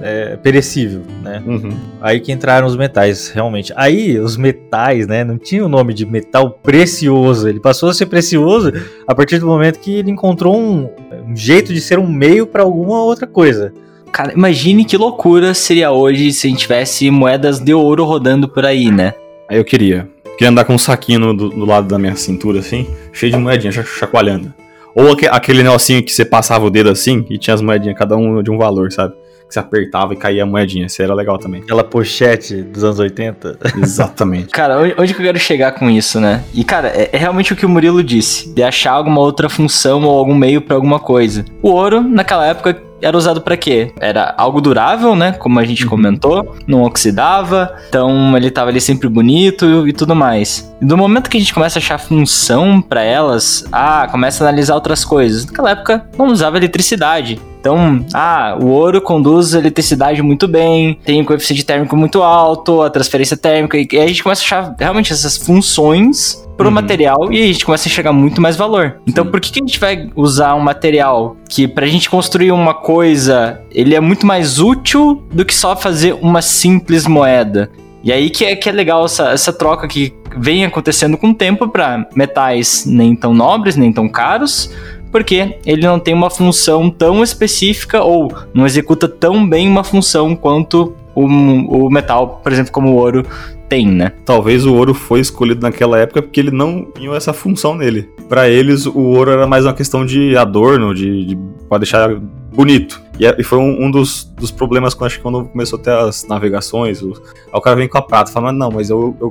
É 0.04 0.36
perecível, 0.36 1.02
né? 1.22 1.40
Uhum. 1.46 1.70
Aí 2.00 2.18
que 2.18 2.32
entraram 2.32 2.66
os 2.66 2.76
metais, 2.76 3.30
realmente. 3.30 3.72
Aí, 3.76 4.18
os 4.18 4.36
metais, 4.36 5.06
né? 5.06 5.22
Não 5.22 5.38
tinha 5.38 5.64
o 5.64 5.68
nome 5.68 5.94
de 5.94 6.04
metal 6.04 6.50
precioso. 6.50 7.48
Ele 7.48 7.60
passou 7.60 7.88
a 7.88 7.94
ser 7.94 8.06
precioso 8.06 8.72
a 9.06 9.14
partir 9.14 9.38
do 9.38 9.46
momento 9.46 9.78
que 9.78 9.94
ele 9.94 10.10
encontrou 10.10 10.56
um, 10.58 10.88
um 11.26 11.36
jeito 11.36 11.72
de 11.72 11.80
ser 11.80 11.98
um 11.98 12.06
meio 12.06 12.46
para 12.46 12.62
alguma 12.62 13.02
outra 13.02 13.26
coisa. 13.26 13.72
Cara, 14.12 14.32
imagine 14.32 14.84
que 14.84 14.96
loucura 14.96 15.54
seria 15.54 15.90
hoje 15.90 16.32
se 16.32 16.46
a 16.46 16.50
gente 16.50 16.60
tivesse 16.60 17.10
moedas 17.10 17.58
de 17.58 17.72
ouro 17.72 18.04
rodando 18.04 18.46
por 18.48 18.64
aí, 18.66 18.90
né? 18.90 19.14
Aí 19.48 19.56
eu 19.56 19.64
queria. 19.64 20.08
Queria 20.36 20.50
andar 20.50 20.64
com 20.64 20.74
um 20.74 20.78
saquinho 20.78 21.18
no- 21.20 21.34
do, 21.34 21.48
do 21.48 21.64
lado 21.64 21.88
da 21.88 21.98
minha 21.98 22.14
cintura, 22.16 22.58
assim, 22.60 22.86
cheio 23.12 23.32
de 23.32 23.38
moedinha, 23.38 23.72
cha- 23.72 23.82
chacoalhando. 23.84 24.52
Ou 24.94 25.12
aque- 25.12 25.26
aquele 25.26 25.62
negocinho 25.62 26.02
que 26.02 26.12
você 26.12 26.24
passava 26.24 26.66
o 26.66 26.70
dedo 26.70 26.90
assim 26.90 27.24
e 27.30 27.38
tinha 27.38 27.54
as 27.54 27.62
moedinhas, 27.62 27.96
cada 27.96 28.16
um 28.16 28.42
de 28.42 28.50
um 28.50 28.58
valor, 28.58 28.92
sabe? 28.92 29.14
Que 29.52 29.54
você 29.54 29.60
apertava 29.60 30.14
e 30.14 30.16
caía 30.16 30.44
a 30.44 30.46
moedinha. 30.46 30.86
Isso 30.86 31.02
era 31.02 31.14
legal 31.14 31.36
também. 31.36 31.60
Aquela 31.60 31.84
pochete 31.84 32.62
dos 32.62 32.82
anos 32.82 32.98
80. 32.98 33.58
Exatamente. 33.76 34.48
Cara, 34.48 34.78
onde, 34.98 35.12
que 35.12 35.20
eu 35.20 35.26
quero 35.26 35.38
chegar 35.38 35.72
com 35.72 35.90
isso, 35.90 36.18
né? 36.18 36.42
E, 36.54 36.64
cara, 36.64 36.88
é, 36.88 37.10
é 37.12 37.18
realmente 37.18 37.52
o 37.52 37.56
que 37.56 37.66
o 37.66 37.68
Murilo 37.68 38.02
disse: 38.02 38.52
de 38.54 38.62
achar 38.62 38.92
alguma 38.92 39.20
outra 39.20 39.50
função 39.50 40.02
ou 40.04 40.18
algum 40.18 40.34
meio 40.34 40.62
pra 40.62 40.74
alguma 40.74 40.98
coisa. 40.98 41.44
O 41.60 41.68
ouro, 41.68 42.00
naquela 42.00 42.46
época, 42.46 42.80
era 43.02 43.16
usado 43.16 43.42
pra 43.42 43.56
quê? 43.56 43.92
Era 44.00 44.32
algo 44.38 44.60
durável, 44.60 45.16
né? 45.16 45.32
Como 45.32 45.58
a 45.58 45.64
gente 45.64 45.84
comentou, 45.84 46.56
não 46.66 46.82
oxidava, 46.84 47.74
então 47.88 48.36
ele 48.36 48.50
tava 48.50 48.70
ali 48.70 48.80
sempre 48.80 49.08
bonito 49.08 49.86
e 49.86 49.92
tudo 49.92 50.14
mais. 50.14 50.72
E 50.80 50.84
do 50.84 50.96
momento 50.96 51.28
que 51.28 51.36
a 51.36 51.40
gente 51.40 51.52
começa 51.52 51.78
a 51.78 51.82
achar 51.82 51.98
função 51.98 52.80
pra 52.80 53.02
elas, 53.02 53.64
ah, 53.72 54.06
começa 54.10 54.44
a 54.44 54.48
analisar 54.48 54.76
outras 54.76 55.04
coisas. 55.04 55.44
Naquela 55.44 55.72
época 55.72 56.06
não 56.16 56.28
usava 56.28 56.56
eletricidade. 56.56 57.40
Então, 57.62 58.04
ah, 58.12 58.58
o 58.60 58.66
ouro 58.66 59.00
conduz 59.00 59.54
eletricidade 59.54 60.20
muito 60.20 60.48
bem, 60.48 60.98
tem 61.04 61.20
um 61.20 61.24
coeficiente 61.24 61.64
térmico 61.64 61.96
muito 61.96 62.20
alto, 62.20 62.82
a 62.82 62.90
transferência 62.90 63.36
térmica, 63.36 63.78
e 63.78 63.86
aí 63.92 64.00
a 64.00 64.06
gente 64.08 64.20
começa 64.20 64.42
a 64.42 64.44
achar 64.44 64.74
realmente 64.76 65.12
essas 65.12 65.36
funções 65.36 66.44
pro 66.56 66.66
Uhum. 66.66 66.74
material 66.74 67.32
e 67.32 67.40
a 67.40 67.46
gente 67.46 67.64
começa 67.64 67.86
a 67.86 67.88
enxergar 67.88 68.12
muito 68.12 68.40
mais 68.40 68.56
valor. 68.56 68.96
Então, 69.06 69.24
Sim. 69.24 69.30
por 69.30 69.40
que, 69.40 69.52
que 69.52 69.60
a 69.62 69.64
gente 69.64 69.78
vai 69.78 70.10
usar 70.16 70.56
um 70.56 70.60
material 70.60 71.36
que 71.48 71.68
pra 71.68 71.86
gente 71.86 72.10
construir 72.10 72.50
uma 72.50 72.74
coisa, 72.74 73.60
ele 73.70 73.94
é 73.94 74.00
muito 74.00 74.26
mais 74.26 74.58
útil 74.58 75.22
do 75.32 75.44
que 75.44 75.54
só 75.54 75.76
fazer 75.76 76.16
uma 76.20 76.42
simples 76.42 77.06
moeda? 77.06 77.70
E 78.02 78.12
aí 78.12 78.28
que 78.28 78.44
é, 78.44 78.56
que 78.56 78.68
é 78.68 78.72
legal 78.72 79.04
essa, 79.04 79.30
essa 79.30 79.52
troca 79.52 79.86
que 79.86 80.12
vem 80.36 80.64
acontecendo 80.64 81.16
com 81.16 81.30
o 81.30 81.34
tempo 81.34 81.68
para 81.68 82.08
metais 82.14 82.84
nem 82.86 83.14
tão 83.14 83.32
nobres, 83.32 83.76
nem 83.76 83.92
tão 83.92 84.08
caros, 84.08 84.70
porque 85.12 85.58
ele 85.64 85.82
não 85.86 86.00
tem 86.00 86.14
uma 86.14 86.30
função 86.30 86.90
tão 86.90 87.22
específica 87.22 88.02
ou 88.02 88.32
não 88.54 88.66
executa 88.66 89.06
tão 89.06 89.46
bem 89.46 89.68
uma 89.68 89.84
função 89.84 90.34
quanto 90.34 90.94
o, 91.14 91.24
o 91.26 91.90
metal, 91.90 92.40
por 92.42 92.50
exemplo, 92.50 92.72
como 92.72 92.88
o 92.90 92.96
ouro 92.96 93.22
tem, 93.68 93.86
né? 93.86 94.12
Talvez 94.24 94.66
o 94.66 94.74
ouro 94.74 94.92
foi 94.94 95.20
escolhido 95.20 95.60
naquela 95.62 95.98
época 95.98 96.22
porque 96.22 96.40
ele 96.40 96.50
não 96.50 96.86
tinha 96.94 97.14
essa 97.14 97.32
função 97.32 97.74
nele. 97.74 98.08
Pra 98.28 98.48
eles, 98.48 98.86
o 98.86 98.98
ouro 98.98 99.30
era 99.30 99.46
mais 99.46 99.64
uma 99.66 99.74
questão 99.74 100.04
de 100.04 100.36
adorno, 100.36 100.94
de, 100.94 101.26
de 101.26 101.38
para 101.68 101.78
deixar 101.78 102.14
bonito. 102.54 103.00
E, 103.18 103.26
é- 103.26 103.34
e 103.38 103.42
foi 103.42 103.58
um, 103.58 103.84
um 103.86 103.90
dos, 103.90 104.24
dos 104.36 104.50
problemas 104.50 104.94
quando, 104.94 105.06
acho 105.08 105.16
que 105.16 105.22
quando 105.22 105.44
começou 105.44 105.78
a 105.78 105.82
ter 105.82 105.90
as 105.92 106.26
navegações. 106.26 107.02
O, 107.02 107.12
aí 107.12 107.58
o 107.58 107.60
cara 107.60 107.76
vem 107.76 107.88
com 107.88 107.98
a 107.98 108.02
prata, 108.02 108.30
fala, 108.32 108.46
mas 108.48 108.58
não, 108.58 108.70
mas 108.70 108.90
eu, 108.90 109.14
eu, 109.20 109.30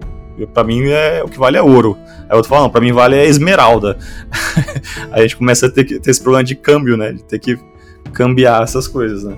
pra 0.53 0.63
mim 0.63 0.83
é, 0.89 1.21
o 1.23 1.27
que 1.27 1.37
vale 1.37 1.57
é 1.57 1.61
ouro. 1.61 1.97
Aí 2.29 2.35
outro 2.35 2.49
fala, 2.49 2.63
não, 2.63 2.69
pra 2.69 2.81
mim 2.81 2.91
vale 2.91 3.15
é 3.15 3.25
esmeralda. 3.25 3.97
aí 5.11 5.19
a 5.19 5.21
gente 5.21 5.37
começa 5.37 5.67
a 5.67 5.69
ter, 5.71 5.83
que- 5.83 5.99
ter 5.99 6.11
esse 6.11 6.21
problema 6.21 6.43
de 6.43 6.55
câmbio, 6.55 6.95
né? 6.97 7.11
De 7.11 7.23
ter 7.23 7.39
que 7.39 7.57
cambiar 8.13 8.63
essas 8.63 8.87
coisas, 8.87 9.23
né? 9.23 9.35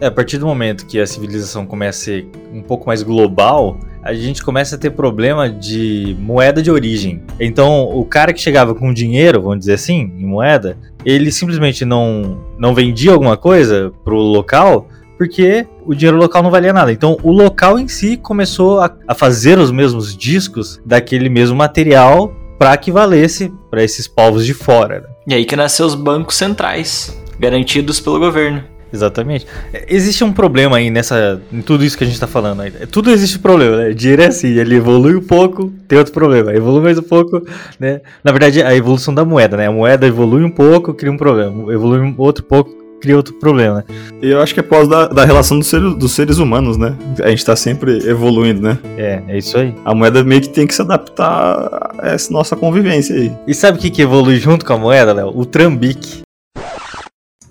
É, 0.00 0.06
a 0.06 0.10
partir 0.10 0.38
do 0.38 0.46
momento 0.46 0.86
que 0.86 1.00
a 1.00 1.06
civilização 1.06 1.64
começa 1.64 1.98
a 1.98 2.04
ser 2.04 2.26
um 2.52 2.60
pouco 2.62 2.86
mais 2.86 3.02
global, 3.02 3.78
a 4.02 4.12
gente 4.12 4.42
começa 4.42 4.76
a 4.76 4.78
ter 4.78 4.90
problema 4.90 5.48
de 5.48 6.14
moeda 6.20 6.62
de 6.62 6.70
origem. 6.70 7.22
Então, 7.40 7.84
o 7.84 8.04
cara 8.04 8.32
que 8.32 8.40
chegava 8.40 8.74
com 8.74 8.92
dinheiro, 8.92 9.40
vamos 9.42 9.60
dizer 9.60 9.72
assim, 9.74 10.12
em 10.18 10.26
moeda, 10.26 10.76
ele 11.04 11.32
simplesmente 11.32 11.84
não, 11.84 12.38
não 12.58 12.74
vendia 12.74 13.12
alguma 13.12 13.36
coisa 13.36 13.92
pro 14.04 14.16
local 14.16 14.86
porque 15.16 15.66
o 15.84 15.94
dinheiro 15.94 16.16
local 16.16 16.42
não 16.42 16.50
valia 16.50 16.72
nada. 16.72 16.92
Então, 16.92 17.16
o 17.22 17.32
local 17.32 17.78
em 17.78 17.88
si 17.88 18.16
começou 18.16 18.80
a, 18.80 18.90
a 19.08 19.14
fazer 19.14 19.58
os 19.58 19.70
mesmos 19.70 20.16
discos 20.16 20.80
daquele 20.84 21.28
mesmo 21.28 21.56
material 21.56 22.32
para 22.58 22.76
que 22.76 22.90
valesse 22.90 23.52
para 23.70 23.82
esses 23.82 24.06
povos 24.08 24.44
de 24.46 24.54
fora. 24.54 25.00
né? 25.00 25.06
E 25.28 25.34
aí 25.34 25.44
que 25.44 25.56
nasceu 25.56 25.86
os 25.86 25.94
bancos 25.94 26.36
centrais, 26.36 27.16
garantidos 27.38 28.00
pelo 28.00 28.18
governo. 28.18 28.62
Exatamente. 28.92 29.46
É, 29.72 29.84
Existe 29.88 30.22
um 30.24 30.32
problema 30.32 30.76
aí 30.76 30.88
nessa. 30.90 31.40
em 31.52 31.60
tudo 31.60 31.84
isso 31.84 31.98
que 31.98 32.04
a 32.04 32.06
gente 32.06 32.18
tá 32.20 32.26
falando 32.26 32.62
aí. 32.62 32.70
Tudo 32.90 33.10
existe 33.10 33.38
problema, 33.38 33.76
né? 33.76 33.90
Dinheiro 33.92 34.22
é 34.22 34.26
assim, 34.28 34.48
ele 34.48 34.76
evolui 34.76 35.14
um 35.16 35.20
pouco, 35.20 35.70
tem 35.88 35.98
outro 35.98 36.14
problema. 36.14 36.54
Evolui 36.54 36.80
mais 36.82 36.96
um 36.98 37.02
pouco, 37.02 37.42
né? 37.80 38.00
Na 38.22 38.30
verdade, 38.32 38.62
a 38.62 38.74
evolução 38.74 39.12
da 39.12 39.24
moeda, 39.24 39.56
né? 39.56 39.66
A 39.66 39.72
moeda 39.72 40.06
evolui 40.06 40.44
um 40.44 40.50
pouco, 40.50 40.94
cria 40.94 41.12
um 41.12 41.16
problema. 41.16 41.70
Evolui 41.72 41.98
um 42.00 42.14
outro 42.16 42.44
pouco, 42.44 42.70
cria 43.06 43.16
outro 43.16 43.34
problema. 43.34 43.76
né? 43.76 43.84
E 44.20 44.30
eu 44.30 44.40
acho 44.40 44.52
que 44.52 44.58
é 44.58 44.62
por 44.62 44.70
causa 44.70 44.90
da, 44.90 45.06
da 45.06 45.24
relação 45.24 45.58
dos 45.58 45.68
seres, 45.68 45.94
dos 45.94 46.12
seres 46.12 46.38
humanos, 46.38 46.76
né? 46.76 46.96
A 47.22 47.30
gente 47.30 47.44
tá 47.44 47.54
sempre 47.54 47.98
evoluindo, 48.08 48.60
né? 48.60 48.78
É, 48.98 49.22
é 49.28 49.38
isso 49.38 49.56
aí. 49.56 49.72
A 49.84 49.94
moeda 49.94 50.24
meio 50.24 50.40
que 50.40 50.48
tem 50.48 50.66
que 50.66 50.74
se 50.74 50.82
adaptar 50.82 51.92
a 51.98 52.08
essa 52.08 52.32
nossa 52.32 52.56
convivência 52.56 53.14
aí. 53.14 53.32
E 53.46 53.54
sabe 53.54 53.78
o 53.78 53.80
que, 53.80 53.90
que 53.90 54.02
evolui 54.02 54.36
junto 54.38 54.64
com 54.64 54.72
a 54.72 54.78
moeda, 54.78 55.12
Léo? 55.12 55.32
O 55.32 55.46
trambique. 55.46 56.22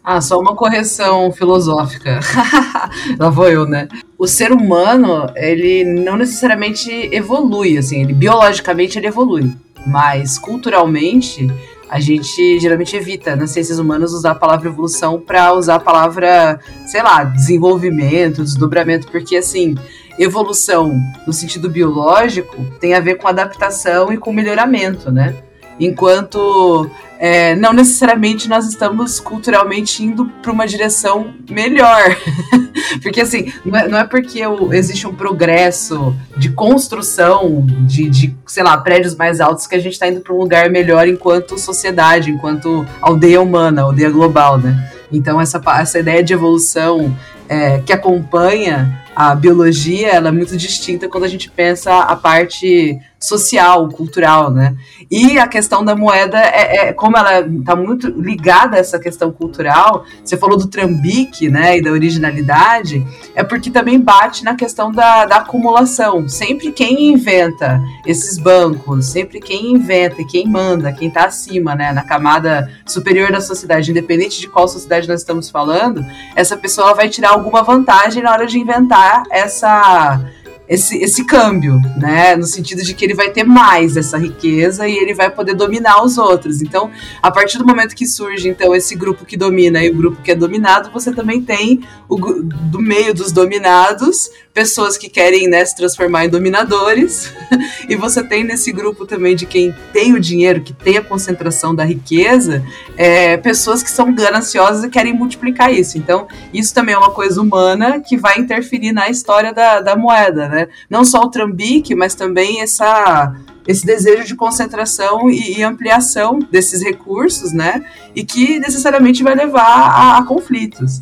Ah, 0.03 0.19
só 0.19 0.37
uma 0.37 0.53
correção 0.53 1.31
filosófica. 1.31 2.19
Lá 3.17 3.29
vou 3.29 3.47
eu, 3.47 3.65
né? 3.65 3.87
O 4.19 4.27
ser 4.27 4.51
humano, 4.51 5.27
ele 5.35 5.83
não 5.85 6.17
necessariamente 6.17 6.91
evolui, 7.11 7.77
assim, 7.77 8.01
ele 8.01 8.13
biologicamente 8.13 8.99
ele 8.99 9.07
evolui, 9.07 9.51
mas 9.87 10.37
culturalmente 10.37 11.47
a 11.89 11.99
gente 11.99 12.59
geralmente 12.59 12.95
evita 12.95 13.35
nas 13.35 13.51
ciências 13.51 13.79
humanas 13.79 14.11
usar 14.11 14.31
a 14.31 14.35
palavra 14.35 14.69
evolução 14.69 15.19
para 15.19 15.53
usar 15.53 15.75
a 15.75 15.79
palavra, 15.79 16.59
sei 16.85 17.03
lá, 17.03 17.23
desenvolvimento, 17.23 18.43
desdobramento, 18.43 19.07
porque 19.11 19.37
assim, 19.37 19.75
evolução 20.17 20.99
no 21.27 21.33
sentido 21.33 21.69
biológico 21.69 22.55
tem 22.79 22.93
a 22.93 22.99
ver 22.99 23.15
com 23.15 23.27
adaptação 23.27 24.11
e 24.11 24.17
com 24.17 24.33
melhoramento, 24.33 25.11
né? 25.11 25.35
Enquanto 25.79 26.89
é, 27.19 27.55
não 27.55 27.73
necessariamente 27.73 28.47
nós 28.47 28.67
estamos 28.67 29.19
culturalmente 29.19 30.03
indo 30.03 30.25
para 30.41 30.51
uma 30.51 30.67
direção 30.67 31.33
melhor. 31.49 32.15
porque 33.01 33.21
assim, 33.21 33.51
não 33.65 33.79
é, 33.79 33.87
não 33.87 33.97
é 33.97 34.03
porque 34.05 34.45
o- 34.45 34.73
existe 34.73 35.07
um 35.07 35.13
progresso 35.13 36.15
de 36.37 36.49
construção 36.49 37.65
de, 37.81 38.09
de, 38.09 38.35
sei 38.45 38.63
lá, 38.63 38.77
prédios 38.77 39.15
mais 39.15 39.39
altos 39.39 39.67
que 39.67 39.75
a 39.75 39.79
gente 39.79 39.93
está 39.93 40.07
indo 40.07 40.21
para 40.21 40.33
um 40.33 40.37
lugar 40.37 40.69
melhor 40.69 41.07
enquanto 41.07 41.57
sociedade, 41.57 42.31
enquanto 42.31 42.85
aldeia 43.01 43.41
humana, 43.41 43.83
aldeia 43.83 44.09
global, 44.09 44.57
né? 44.57 44.91
Então 45.11 45.39
essa, 45.39 45.61
essa 45.79 45.99
ideia 45.99 46.23
de 46.23 46.33
evolução 46.33 47.15
é, 47.47 47.79
que 47.79 47.93
acompanha 47.93 49.01
a 49.15 49.33
biologia, 49.33 50.09
ela 50.09 50.27
é 50.27 50.31
muito 50.31 50.57
distinta 50.57 51.07
quando 51.07 51.23
a 51.23 51.27
gente 51.29 51.49
pensa 51.49 51.99
a 51.99 52.15
parte 52.15 52.99
social, 53.25 53.89
cultural, 53.89 54.51
né? 54.51 54.75
E 55.09 55.37
a 55.39 55.47
questão 55.47 55.83
da 55.83 55.95
moeda, 55.95 56.37
é, 56.39 56.89
é- 56.89 56.93
como 56.93 57.17
ela 57.17 57.39
está 57.39 57.75
muito 57.75 58.07
ligada 58.07 58.77
a 58.77 58.79
essa 58.79 58.99
questão 58.99 59.31
cultural, 59.31 60.05
você 60.23 60.37
falou 60.37 60.57
do 60.57 60.67
trambique, 60.67 61.49
né, 61.49 61.77
e 61.77 61.81
da 61.81 61.91
originalidade, 61.91 63.05
é 63.35 63.43
porque 63.43 63.69
também 63.69 63.99
bate 63.99 64.43
na 64.43 64.55
questão 64.55 64.91
da, 64.91 65.25
da 65.25 65.37
acumulação. 65.37 66.27
Sempre 66.29 66.71
quem 66.71 67.11
inventa 67.11 67.81
esses 68.05 68.37
bancos, 68.37 69.07
sempre 69.07 69.39
quem 69.39 69.73
inventa 69.73 70.21
e 70.21 70.25
quem 70.25 70.47
manda, 70.47 70.93
quem 70.93 71.07
está 71.07 71.25
acima, 71.25 71.75
né, 71.75 71.91
na 71.91 72.03
camada 72.03 72.69
superior 72.85 73.31
da 73.31 73.41
sociedade, 73.41 73.91
independente 73.91 74.39
de 74.39 74.47
qual 74.47 74.67
sociedade 74.67 75.07
nós 75.07 75.21
estamos 75.21 75.49
falando, 75.49 76.05
essa 76.35 76.55
pessoa 76.55 76.93
vai 76.93 77.09
tirar 77.09 77.31
alguma 77.31 77.63
vantagem 77.63 78.21
na 78.21 78.31
hora 78.31 78.45
de 78.45 78.59
inventar 78.59 79.23
essa 79.31 80.21
esse, 80.67 80.97
esse 80.97 81.25
câmbio, 81.25 81.79
né? 81.97 82.35
No 82.35 82.45
sentido 82.45 82.83
de 82.83 82.93
que 82.93 83.05
ele 83.05 83.13
vai 83.13 83.29
ter 83.29 83.43
mais 83.43 83.93
dessa 83.93 84.17
riqueza 84.17 84.87
e 84.87 84.95
ele 84.97 85.13
vai 85.13 85.29
poder 85.29 85.53
dominar 85.53 86.03
os 86.03 86.17
outros. 86.17 86.61
Então, 86.61 86.89
a 87.21 87.29
partir 87.31 87.57
do 87.57 87.65
momento 87.65 87.95
que 87.95 88.07
surge, 88.07 88.49
então, 88.49 88.75
esse 88.75 88.95
grupo 88.95 89.25
que 89.25 89.37
domina 89.37 89.83
e 89.83 89.89
o 89.89 89.95
grupo 89.95 90.21
que 90.21 90.31
é 90.31 90.35
dominado, 90.35 90.89
você 90.91 91.11
também 91.11 91.41
tem 91.41 91.81
o, 92.09 92.17
do 92.17 92.79
meio 92.79 93.13
dos 93.13 93.31
dominados 93.31 94.29
pessoas 94.55 94.97
que 94.97 95.09
querem 95.09 95.49
né, 95.49 95.65
se 95.65 95.75
transformar 95.75 96.25
em 96.25 96.29
dominadores 96.29 97.29
e 97.89 97.95
você 97.97 98.23
tem 98.23 98.41
nesse 98.41 98.71
grupo 98.71 99.05
também 99.05 99.35
de 99.35 99.45
quem 99.45 99.75
tem 99.91 100.13
o 100.13 100.19
dinheiro, 100.19 100.61
que 100.61 100.71
tem 100.71 100.97
a 100.97 101.01
concentração 101.01 101.75
da 101.75 101.83
riqueza, 101.83 102.63
é, 102.95 103.35
pessoas 103.35 103.83
que 103.83 103.91
são 103.91 104.15
gananciosas 104.15 104.85
e 104.85 104.89
querem 104.89 105.13
multiplicar 105.13 105.73
isso. 105.73 105.97
Então, 105.97 106.25
isso 106.53 106.73
também 106.73 106.95
é 106.95 106.97
uma 106.97 107.11
coisa 107.11 107.41
humana 107.41 107.99
que 107.99 108.15
vai 108.15 108.39
interferir 108.39 108.93
na 108.93 109.09
história 109.09 109.53
da, 109.53 109.81
da 109.81 109.95
moeda, 109.97 110.47
né? 110.47 110.54
Não 110.89 111.03
só 111.05 111.21
o 111.21 111.29
trambique, 111.29 111.95
mas 111.95 112.15
também 112.15 112.61
essa 112.61 113.35
esse 113.67 113.83
desejo 113.83 114.25
de 114.25 114.35
concentração 114.35 115.27
e, 115.27 115.57
e, 115.57 115.63
ampliação 115.63 116.37
desses 116.51 116.83
recursos, 116.83 117.51
né? 117.51 117.83
E 118.15 118.23
que 118.23 118.59
necessariamente 118.59 119.23
vai 119.23 119.33
levar 119.33 119.61
a, 119.61 120.17
a 120.17 120.23
conflitos 120.23 121.01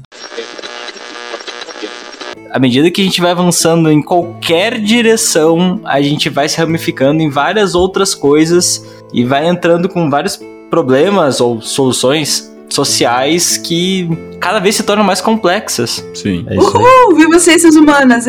à 2.54 2.60
medida 2.60 2.92
que 2.92 3.02
a 3.02 3.04
gente 3.04 3.20
vai 3.20 3.32
avançando 3.32 3.92
em 3.92 4.00
qualquer 4.00 4.80
direção, 4.80 5.82
a 5.84 6.00
gente 6.00 6.30
vai 6.30 6.48
se 6.48 6.60
ramificando 6.60 7.20
em 7.24 7.28
várias 7.28 7.74
outras 7.74 8.14
coisas 8.14 8.86
e 9.12 9.26
vai 9.26 9.48
entrando 9.48 9.90
com 9.90 10.08
vários 10.08 10.40
problemas 10.70 11.42
ou 11.42 11.60
soluções 11.62 12.53
sociais 12.70 13.58
que 13.58 14.10
cada 14.40 14.60
vez 14.60 14.76
se 14.76 14.84
tornam 14.84 15.04
mais 15.06 15.22
complexas. 15.22 16.06
Sim. 16.14 16.46
É 16.50 16.56
isso 16.56 16.78
Uhul! 16.78 17.16
Viva 17.16 17.40
ciências 17.40 17.76
humanas! 17.76 18.26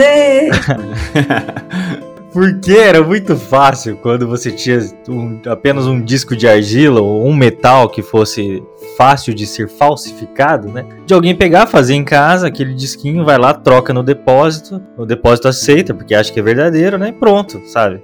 Porque 2.34 2.72
era 2.72 3.00
muito 3.00 3.36
fácil 3.36 3.96
quando 4.02 4.26
você 4.26 4.50
tinha 4.50 4.80
um, 5.08 5.40
apenas 5.46 5.86
um 5.86 6.02
disco 6.02 6.34
de 6.34 6.48
argila 6.48 7.00
ou 7.00 7.24
um 7.24 7.32
metal 7.32 7.88
que 7.88 8.02
fosse 8.02 8.60
fácil 8.96 9.32
de 9.32 9.46
ser 9.46 9.68
falsificado, 9.68 10.68
né? 10.68 10.84
De 11.06 11.14
alguém 11.14 11.32
pegar, 11.36 11.68
fazer 11.68 11.94
em 11.94 12.02
casa 12.02 12.48
aquele 12.48 12.74
disquinho, 12.74 13.24
vai 13.24 13.38
lá, 13.38 13.54
troca 13.54 13.94
no 13.94 14.02
depósito, 14.02 14.82
o 14.96 15.06
depósito 15.06 15.46
aceita 15.46 15.94
porque 15.94 16.12
acha 16.12 16.32
que 16.32 16.40
é 16.40 16.42
verdadeiro, 16.42 16.98
né? 16.98 17.10
E 17.10 17.12
pronto, 17.12 17.62
sabe? 17.66 18.02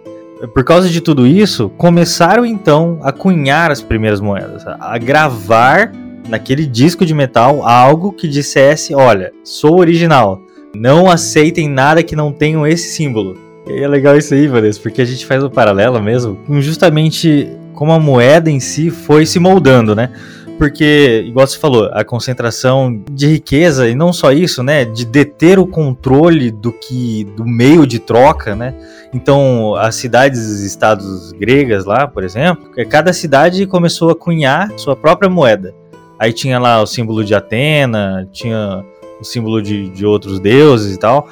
Por 0.54 0.62
causa 0.62 0.88
de 0.88 1.00
tudo 1.00 1.26
isso, 1.26 1.68
começaram 1.70 2.46
então 2.46 3.00
a 3.02 3.10
cunhar 3.10 3.72
as 3.72 3.82
primeiras 3.82 4.20
moedas, 4.20 4.64
a 4.64 4.96
gravar 4.96 5.90
naquele 6.30 6.64
disco 6.64 7.04
de 7.04 7.12
metal 7.12 7.62
algo 7.66 8.12
que 8.12 8.28
dissesse: 8.28 8.94
olha, 8.94 9.32
sou 9.44 9.78
original, 9.78 10.40
não 10.74 11.10
aceitem 11.10 11.68
nada 11.68 12.02
que 12.02 12.16
não 12.16 12.32
tenham 12.32 12.66
esse 12.66 12.88
símbolo. 12.94 13.36
E 13.66 13.82
é 13.82 13.88
legal 13.88 14.16
isso 14.16 14.32
aí, 14.32 14.46
Vanessa, 14.46 14.80
porque 14.80 15.02
a 15.02 15.04
gente 15.04 15.26
faz 15.26 15.42
um 15.44 15.50
paralelo 15.50 16.00
mesmo 16.00 16.36
com 16.46 16.60
justamente 16.60 17.48
como 17.74 17.92
a 17.92 18.00
moeda 18.00 18.50
em 18.50 18.60
si 18.60 18.90
foi 18.90 19.26
se 19.26 19.38
moldando, 19.38 19.94
né? 19.94 20.10
Porque, 20.58 21.24
igual 21.26 21.46
você 21.46 21.58
falou, 21.58 21.88
a 21.90 22.04
concentração 22.04 23.02
de 23.10 23.26
riqueza, 23.26 23.88
e 23.88 23.94
não 23.94 24.12
só 24.12 24.30
isso, 24.30 24.62
né? 24.62 24.84
De 24.84 25.06
deter 25.06 25.58
o 25.58 25.66
controle 25.66 26.50
do 26.50 26.70
que 26.70 27.24
do 27.34 27.46
meio 27.46 27.86
de 27.86 27.98
troca, 27.98 28.54
né? 28.54 28.74
Então, 29.14 29.74
as 29.76 29.94
cidades 29.94 30.60
estados 30.60 31.32
gregas 31.32 31.86
lá, 31.86 32.06
por 32.06 32.22
exemplo, 32.22 32.70
cada 32.90 33.10
cidade 33.14 33.64
começou 33.66 34.10
a 34.10 34.14
cunhar 34.14 34.70
sua 34.76 34.94
própria 34.94 35.30
moeda. 35.30 35.74
Aí 36.20 36.32
tinha 36.32 36.58
lá 36.58 36.82
o 36.82 36.86
símbolo 36.86 37.24
de 37.24 37.34
Atena, 37.34 38.28
tinha 38.30 38.84
o 39.18 39.24
símbolo 39.24 39.62
de, 39.62 39.88
de 39.88 40.04
outros 40.04 40.38
deuses 40.38 40.94
e 40.94 40.98
tal 40.98 41.28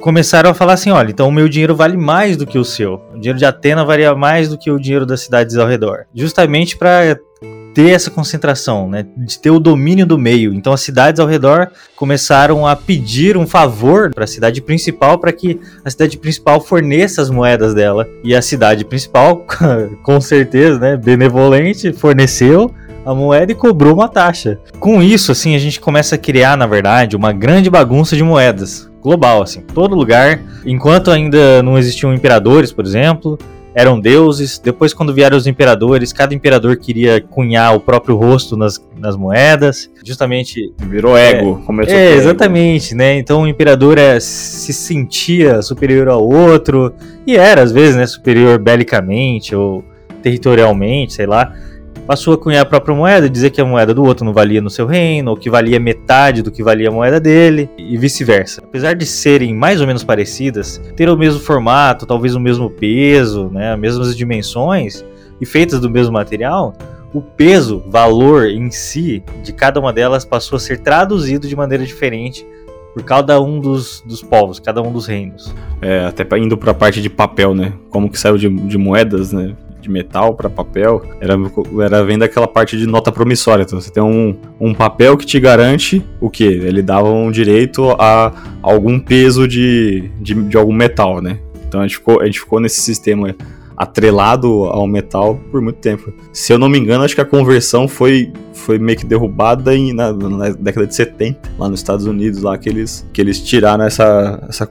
começaram 0.00 0.50
a 0.50 0.54
falar 0.54 0.74
assim: 0.74 0.90
olha, 0.90 1.10
então 1.10 1.28
o 1.28 1.32
meu 1.32 1.48
dinheiro 1.48 1.74
vale 1.74 1.96
mais 1.96 2.36
do 2.36 2.46
que 2.46 2.58
o 2.58 2.64
seu. 2.64 3.00
O 3.12 3.18
dinheiro 3.18 3.38
de 3.38 3.44
Atena 3.44 3.84
valia 3.84 4.14
mais 4.14 4.48
do 4.48 4.56
que 4.56 4.70
o 4.70 4.78
dinheiro 4.78 5.04
das 5.04 5.20
cidades 5.20 5.56
ao 5.56 5.66
redor. 5.66 6.06
Justamente 6.14 6.76
para 6.76 7.18
ter 7.74 7.90
essa 7.90 8.10
concentração, 8.10 8.88
né, 8.88 9.06
de 9.16 9.38
ter 9.38 9.50
o 9.50 9.60
domínio 9.60 10.04
do 10.04 10.18
meio. 10.18 10.52
Então 10.52 10.72
as 10.72 10.80
cidades 10.80 11.20
ao 11.20 11.28
redor 11.28 11.70
começaram 11.94 12.66
a 12.66 12.74
pedir 12.74 13.36
um 13.36 13.46
favor 13.46 14.12
para 14.12 14.24
a 14.24 14.26
cidade 14.26 14.60
principal 14.60 15.18
para 15.18 15.32
que 15.32 15.60
a 15.84 15.90
cidade 15.90 16.18
principal 16.18 16.60
forneça 16.60 17.22
as 17.22 17.30
moedas 17.30 17.74
dela. 17.74 18.08
E 18.24 18.34
a 18.34 18.42
cidade 18.42 18.84
principal, 18.84 19.46
com 20.02 20.20
certeza, 20.20 20.78
né, 20.78 20.96
benevolente, 20.96 21.92
forneceu 21.92 22.74
a 23.08 23.14
moeda 23.14 23.50
e 23.50 23.54
cobrou 23.54 23.94
uma 23.94 24.06
taxa. 24.06 24.58
Com 24.78 25.02
isso, 25.02 25.32
assim, 25.32 25.54
a 25.54 25.58
gente 25.58 25.80
começa 25.80 26.14
a 26.14 26.18
criar, 26.18 26.58
na 26.58 26.66
verdade, 26.66 27.16
uma 27.16 27.32
grande 27.32 27.70
bagunça 27.70 28.14
de 28.14 28.22
moedas 28.22 28.90
global, 29.02 29.40
assim, 29.40 29.62
todo 29.62 29.94
lugar. 29.94 30.38
Enquanto 30.66 31.10
ainda 31.10 31.62
não 31.62 31.78
existiam 31.78 32.12
imperadores, 32.12 32.70
por 32.70 32.84
exemplo, 32.84 33.38
eram 33.74 33.98
deuses. 33.98 34.58
Depois, 34.58 34.92
quando 34.92 35.14
vieram 35.14 35.38
os 35.38 35.46
imperadores, 35.46 36.12
cada 36.12 36.34
imperador 36.34 36.76
queria 36.76 37.18
cunhar 37.18 37.74
o 37.74 37.80
próprio 37.80 38.14
rosto 38.14 38.58
nas, 38.58 38.78
nas 38.98 39.16
moedas, 39.16 39.90
justamente. 40.04 40.74
Virou 40.76 41.16
ego, 41.16 41.60
é, 41.62 41.66
começou 41.66 41.96
É, 41.96 42.12
exatamente, 42.12 42.94
né? 42.94 43.16
Então 43.16 43.44
o 43.44 43.46
imperador 43.46 43.96
é, 43.96 44.20
se 44.20 44.74
sentia 44.74 45.62
superior 45.62 46.08
ao 46.10 46.28
outro, 46.28 46.92
e 47.26 47.38
era, 47.38 47.62
às 47.62 47.72
vezes, 47.72 47.96
né, 47.96 48.06
superior 48.06 48.58
belicamente 48.58 49.54
ou 49.56 49.82
territorialmente, 50.22 51.14
sei 51.14 51.24
lá 51.24 51.54
passou 52.08 52.32
a 52.32 52.38
cunhar 52.38 52.62
a 52.62 52.64
própria 52.64 52.96
moeda, 52.96 53.28
dizer 53.28 53.50
que 53.50 53.60
a 53.60 53.66
moeda 53.66 53.92
do 53.92 54.02
outro 54.02 54.24
não 54.24 54.32
valia 54.32 54.62
no 54.62 54.70
seu 54.70 54.86
reino, 54.86 55.30
ou 55.30 55.36
que 55.36 55.50
valia 55.50 55.78
metade 55.78 56.40
do 56.40 56.50
que 56.50 56.62
valia 56.62 56.88
a 56.88 56.90
moeda 56.90 57.20
dele, 57.20 57.68
e 57.76 57.98
vice-versa. 57.98 58.62
Apesar 58.64 58.94
de 58.94 59.04
serem 59.04 59.54
mais 59.54 59.82
ou 59.82 59.86
menos 59.86 60.02
parecidas, 60.02 60.80
ter 60.96 61.10
o 61.10 61.18
mesmo 61.18 61.38
formato, 61.38 62.06
talvez 62.06 62.34
o 62.34 62.40
mesmo 62.40 62.70
peso, 62.70 63.50
né, 63.50 63.74
as 63.74 63.78
mesmas 63.78 64.16
dimensões, 64.16 65.04
e 65.38 65.44
feitas 65.44 65.80
do 65.80 65.90
mesmo 65.90 66.14
material, 66.14 66.74
o 67.12 67.20
peso, 67.20 67.84
valor 67.86 68.46
em 68.46 68.70
si 68.70 69.22
de 69.44 69.52
cada 69.52 69.78
uma 69.78 69.92
delas 69.92 70.24
passou 70.24 70.56
a 70.56 70.60
ser 70.60 70.78
traduzido 70.78 71.46
de 71.46 71.54
maneira 71.54 71.84
diferente 71.84 72.46
por 72.94 73.02
cada 73.02 73.38
um 73.38 73.60
dos, 73.60 74.02
dos 74.06 74.22
povos, 74.22 74.58
cada 74.58 74.80
um 74.80 74.90
dos 74.90 75.06
reinos. 75.06 75.54
É, 75.82 76.06
até 76.06 76.26
indo 76.38 76.56
para 76.56 76.70
a 76.70 76.74
parte 76.74 77.02
de 77.02 77.10
papel, 77.10 77.54
né? 77.54 77.74
Como 77.90 78.10
que 78.10 78.18
saiu 78.18 78.38
de, 78.38 78.48
de 78.48 78.78
moedas, 78.78 79.30
né? 79.30 79.54
De 79.80 79.88
metal 79.90 80.34
para 80.34 80.50
papel, 80.50 81.02
era, 81.20 81.34
era 81.80 82.04
vendo 82.04 82.22
aquela 82.22 82.48
parte 82.48 82.76
de 82.76 82.86
nota 82.86 83.12
promissória. 83.12 83.62
Então 83.62 83.80
você 83.80 83.90
tem 83.90 84.02
um, 84.02 84.36
um 84.60 84.74
papel 84.74 85.16
que 85.16 85.26
te 85.26 85.38
garante 85.38 86.04
o 86.20 86.28
que? 86.28 86.44
Ele 86.44 86.82
dava 86.82 87.08
um 87.08 87.30
direito 87.30 87.90
a 87.98 88.32
algum 88.62 88.98
peso 88.98 89.46
de, 89.46 90.10
de, 90.20 90.34
de 90.34 90.56
algum 90.56 90.72
metal, 90.72 91.20
né? 91.20 91.38
Então 91.66 91.80
a 91.80 91.86
gente 91.86 91.96
ficou, 91.96 92.20
a 92.20 92.26
gente 92.26 92.40
ficou 92.40 92.60
nesse 92.60 92.80
sistema 92.80 93.34
atrelado 93.78 94.64
ao 94.64 94.88
metal 94.88 95.40
por 95.52 95.60
muito 95.62 95.78
tempo. 95.78 96.12
Se 96.32 96.52
eu 96.52 96.58
não 96.58 96.68
me 96.68 96.78
engano, 96.78 97.04
acho 97.04 97.14
que 97.14 97.20
a 97.20 97.24
conversão 97.24 97.86
foi, 97.86 98.32
foi 98.52 98.76
meio 98.76 98.98
que 98.98 99.06
derrubada 99.06 99.72
em, 99.72 99.92
na, 99.92 100.12
na, 100.12 100.48
década 100.50 100.84
de 100.84 100.96
70, 100.96 101.38
lá 101.56 101.68
nos 101.68 101.78
Estados 101.78 102.04
Unidos, 102.04 102.42
lá 102.42 102.58
que 102.58 102.68
eles, 102.68 103.06
que 103.12 103.20
eles 103.20 103.40
tiraram 103.40 103.84
essa, 103.84 104.44
essa 104.48 104.66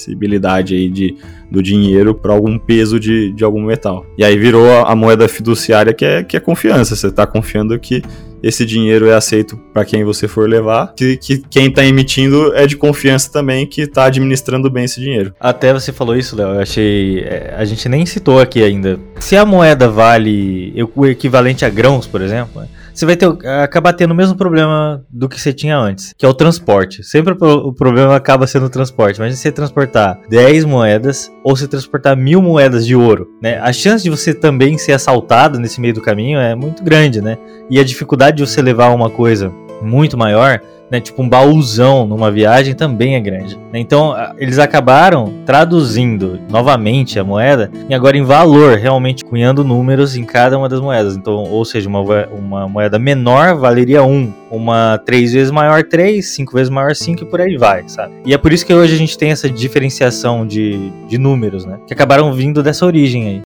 conversibilidade 0.00 0.74
aí 0.74 0.88
de 0.88 1.16
do 1.50 1.60
dinheiro 1.60 2.14
para 2.14 2.32
algum 2.32 2.56
peso 2.56 3.00
de, 3.00 3.32
de 3.32 3.42
algum 3.42 3.62
metal. 3.64 4.06
E 4.16 4.24
aí 4.24 4.38
virou 4.38 4.70
a, 4.70 4.92
a, 4.92 4.94
moeda 4.94 5.28
fiduciária 5.28 5.92
que 5.92 6.04
é, 6.04 6.22
que 6.22 6.36
é 6.36 6.40
confiança. 6.40 6.94
Você 6.94 7.08
está 7.08 7.26
confiando 7.26 7.76
que 7.76 8.02
esse 8.40 8.64
dinheiro 8.64 9.08
é 9.08 9.14
aceito 9.14 9.56
para 9.72 9.84
quem 9.84 10.04
você 10.04 10.28
for 10.28 10.48
levar, 10.48 10.94
que, 10.94 11.16
que 11.16 11.38
quem 11.50 11.66
está 11.66 11.84
emitindo 11.84 12.54
é 12.54 12.66
de 12.68 12.76
confiança 12.76 13.32
também 13.32 13.66
que 13.66 13.82
está 13.82 14.04
administrando 14.04 14.70
bem 14.70 14.84
esse 14.84 15.00
dinheiro. 15.00 15.34
Até 15.40 15.72
você 15.72 15.92
falou 15.92 16.16
isso, 16.16 16.36
Léo, 16.36 16.54
eu 16.54 16.60
achei. 16.60 17.18
É, 17.18 17.52
a 17.58 17.64
gente 17.64 17.88
nem 17.88 18.06
citou 18.06 18.38
aqui 18.38 18.62
ainda. 18.62 19.00
Se 19.18 19.36
a 19.36 19.44
moeda 19.44 19.88
vale 19.88 20.72
o 20.94 21.04
equivalente 21.04 21.64
a 21.64 21.68
grãos, 21.68 22.06
por 22.06 22.22
exemplo, 22.22 22.62
você 22.92 23.06
vai 23.06 23.16
ter, 23.16 23.26
acabar 23.62 23.92
tendo 23.92 24.12
o 24.12 24.14
mesmo 24.14 24.36
problema 24.36 25.04
do 25.10 25.28
que 25.28 25.40
você 25.40 25.52
tinha 25.52 25.78
antes, 25.78 26.14
que 26.16 26.24
é 26.24 26.28
o 26.28 26.34
transporte. 26.34 27.02
Sempre 27.02 27.34
o 27.40 27.72
problema 27.72 28.16
acaba 28.16 28.46
sendo 28.46 28.66
o 28.66 28.70
transporte. 28.70 29.16
Se 29.16 29.36
você 29.36 29.52
transportar 29.52 30.18
10 30.28 30.64
moedas 30.64 31.30
ou 31.44 31.56
se 31.56 31.68
transportar 31.68 32.16
mil 32.16 32.42
moedas 32.42 32.86
de 32.86 32.94
ouro, 32.94 33.28
né? 33.42 33.58
A 33.60 33.72
chance 33.72 34.02
de 34.02 34.10
você 34.10 34.34
também 34.34 34.78
ser 34.78 34.92
assaltado 34.92 35.58
nesse 35.58 35.80
meio 35.80 35.94
do 35.94 36.00
caminho 36.00 36.38
é 36.38 36.54
muito 36.54 36.82
grande, 36.82 37.20
né? 37.20 37.38
E 37.70 37.78
a 37.78 37.84
dificuldade 37.84 38.38
de 38.38 38.46
você 38.46 38.60
levar 38.60 38.90
uma 38.90 39.10
coisa 39.10 39.52
muito 39.82 40.16
maior 40.16 40.60
né, 40.90 41.00
tipo 41.00 41.22
um 41.22 41.28
baúzão 41.28 42.06
numa 42.06 42.30
viagem 42.30 42.74
também 42.74 43.14
é 43.14 43.20
grande. 43.20 43.58
Então 43.72 44.14
eles 44.36 44.58
acabaram 44.58 45.32
traduzindo 45.46 46.40
novamente 46.50 47.18
a 47.18 47.24
moeda 47.24 47.70
e 47.88 47.94
agora 47.94 48.16
em 48.16 48.24
valor, 48.24 48.76
realmente 48.76 49.24
cunhando 49.24 49.62
números 49.62 50.16
em 50.16 50.24
cada 50.24 50.58
uma 50.58 50.68
das 50.68 50.80
moedas. 50.80 51.16
Então, 51.16 51.34
ou 51.34 51.64
seja, 51.64 51.88
uma, 51.88 52.00
uma 52.26 52.68
moeda 52.68 52.98
menor 52.98 53.56
valeria 53.56 54.02
1, 54.02 54.10
um, 54.10 54.32
uma 54.50 54.98
três 55.04 55.32
vezes 55.32 55.50
maior 55.50 55.84
3, 55.84 56.26
cinco 56.26 56.54
vezes 56.54 56.70
maior 56.70 56.94
5 56.94 57.22
e 57.22 57.26
por 57.26 57.40
aí 57.40 57.56
vai, 57.56 57.84
sabe? 57.86 58.14
E 58.26 58.34
é 58.34 58.38
por 58.38 58.52
isso 58.52 58.66
que 58.66 58.74
hoje 58.74 58.94
a 58.94 58.98
gente 58.98 59.16
tem 59.16 59.30
essa 59.30 59.48
diferenciação 59.48 60.46
de, 60.46 60.90
de 61.08 61.18
números, 61.18 61.64
né? 61.64 61.78
Que 61.86 61.92
acabaram 61.92 62.32
vindo 62.32 62.62
dessa 62.62 62.84
origem 62.84 63.28
aí. 63.28 63.40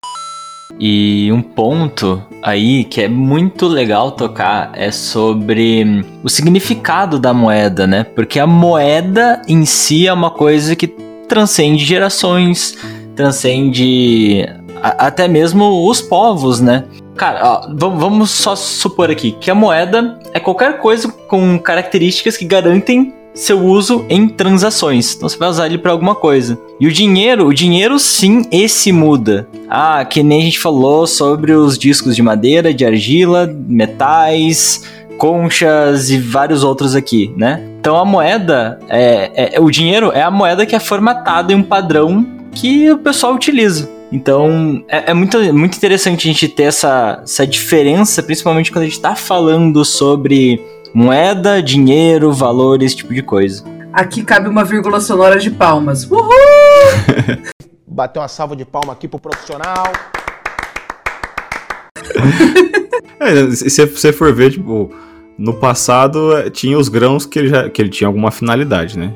E 0.85 1.31
um 1.31 1.41
ponto 1.41 2.21
aí 2.43 2.83
que 2.83 3.03
é 3.03 3.09
muito 3.09 3.69
legal 3.69 4.11
tocar 4.11 4.73
é 4.75 4.91
sobre 4.91 6.05
o 6.25 6.29
significado 6.29 7.21
da 7.21 7.33
moeda, 7.33 7.87
né? 7.87 8.03
Porque 8.03 8.41
a 8.41 8.49
moeda 8.49 9.41
em 9.47 9.65
si 9.65 10.09
é 10.09 10.13
uma 10.13 10.33
coisa 10.33 10.75
que 10.75 10.89
transcende 11.29 11.85
gerações, 11.85 12.77
transcende 13.15 14.45
a, 14.83 15.07
até 15.07 15.29
mesmo 15.29 15.89
os 15.89 16.03
povos, 16.03 16.61
né? 16.61 16.83
Cara, 17.15 17.41
ó, 17.45 17.69
vamos 17.77 18.33
só 18.33 18.57
supor 18.57 19.09
aqui 19.09 19.37
que 19.41 19.53
a 19.53 19.55
moeda 19.55 20.19
é 20.35 20.41
qualquer 20.41 20.81
coisa 20.81 21.07
com 21.29 21.61
características 21.61 22.37
que 22.37 22.45
garantem 22.45 23.15
seu 23.35 23.65
uso 23.65 24.05
em 24.09 24.29
transações. 24.29 25.15
Então 25.15 25.29
você 25.29 25.37
vai 25.37 25.49
usar 25.49 25.67
ele 25.67 25.79
para 25.79 25.93
alguma 25.93 26.15
coisa. 26.15 26.59
E 26.79 26.87
o 26.87 26.93
dinheiro, 26.93 27.47
o 27.47 27.55
dinheiro 27.55 27.99
sim, 27.99 28.43
esse 28.51 28.93
muda. 28.93 29.49
Ah, 29.69 30.05
que 30.05 30.23
nem 30.23 30.43
a 30.43 30.45
gente 30.45 30.59
falou 30.59 31.07
sobre 31.07 31.53
os 31.53 31.79
discos 31.79 32.15
de 32.15 32.23
madeira, 32.23 32.75
de 32.75 32.85
argila, 32.85 33.47
metais, 33.67 34.85
conchas 35.17 36.11
e 36.11 36.19
vários 36.19 36.65
outros 36.65 36.95
aqui, 36.95 37.33
né? 37.37 37.63
Então 37.81 37.97
a 37.97 38.05
moeda, 38.05 38.79
é, 38.89 39.55
é, 39.55 39.61
o 39.61 39.71
dinheiro 39.71 40.13
é 40.13 40.23
a 40.23 40.31
moeda 40.31 40.67
que 40.67 40.75
é 40.75 40.81
formatada 40.81 41.53
em 41.53 41.57
um 41.57 41.63
padrão 41.63 42.27
que 42.55 42.91
o 42.91 42.99
pessoal 42.99 43.35
utiliza. 43.35 43.89
Então 44.13 44.85
é, 44.89 45.11
é, 45.11 45.15
muito, 45.15 45.39
muito 45.55 45.77
interessante 45.77 46.29
a 46.29 46.33
gente 46.33 46.49
ter 46.49 46.65
essa, 46.65 47.21
essa 47.23 47.47
diferença, 47.47 48.23
principalmente 48.23 48.71
quando 48.71 48.83
a 48.83 48.87
gente 48.87 48.97
está 48.97 49.17
falando 49.17 49.85
sobre 49.85 50.61
moeda, 50.95 51.63
dinheiro, 51.63 52.33
valor, 52.33 52.83
esse 52.83 52.97
tipo 52.97 53.15
de 53.15 53.23
coisa. 53.23 53.65
Aqui 53.93 54.23
cabe 54.23 54.49
uma 54.49 54.65
vírgula 54.65 55.01
sonora 55.01 55.39
de 55.39 55.51
palmas. 55.51 56.11
Uhul! 56.11 56.31
Bateu 57.87 58.23
uma 58.23 58.29
salva 58.29 58.57
de 58.57 58.65
palma 58.65 58.93
aqui 58.93 59.07
pro 59.07 59.19
profissional. 59.19 59.93
é, 63.21 63.51
se 63.51 63.87
você 63.87 64.13
for 64.13 64.33
ver, 64.33 64.53
tipo, 64.53 64.91
no 65.39 65.55
passado 65.55 66.37
eh, 66.37 66.51
tinha 66.51 66.79
os 66.79 66.89
grãos 66.89 67.27
que 67.27 67.39
ele, 67.39 67.49
já, 67.49 67.69
que 67.69 67.83
ele 67.83 67.91
tinha 67.91 68.09
alguma 68.09 68.31
finalidade, 68.31 68.99
né? 68.99 69.13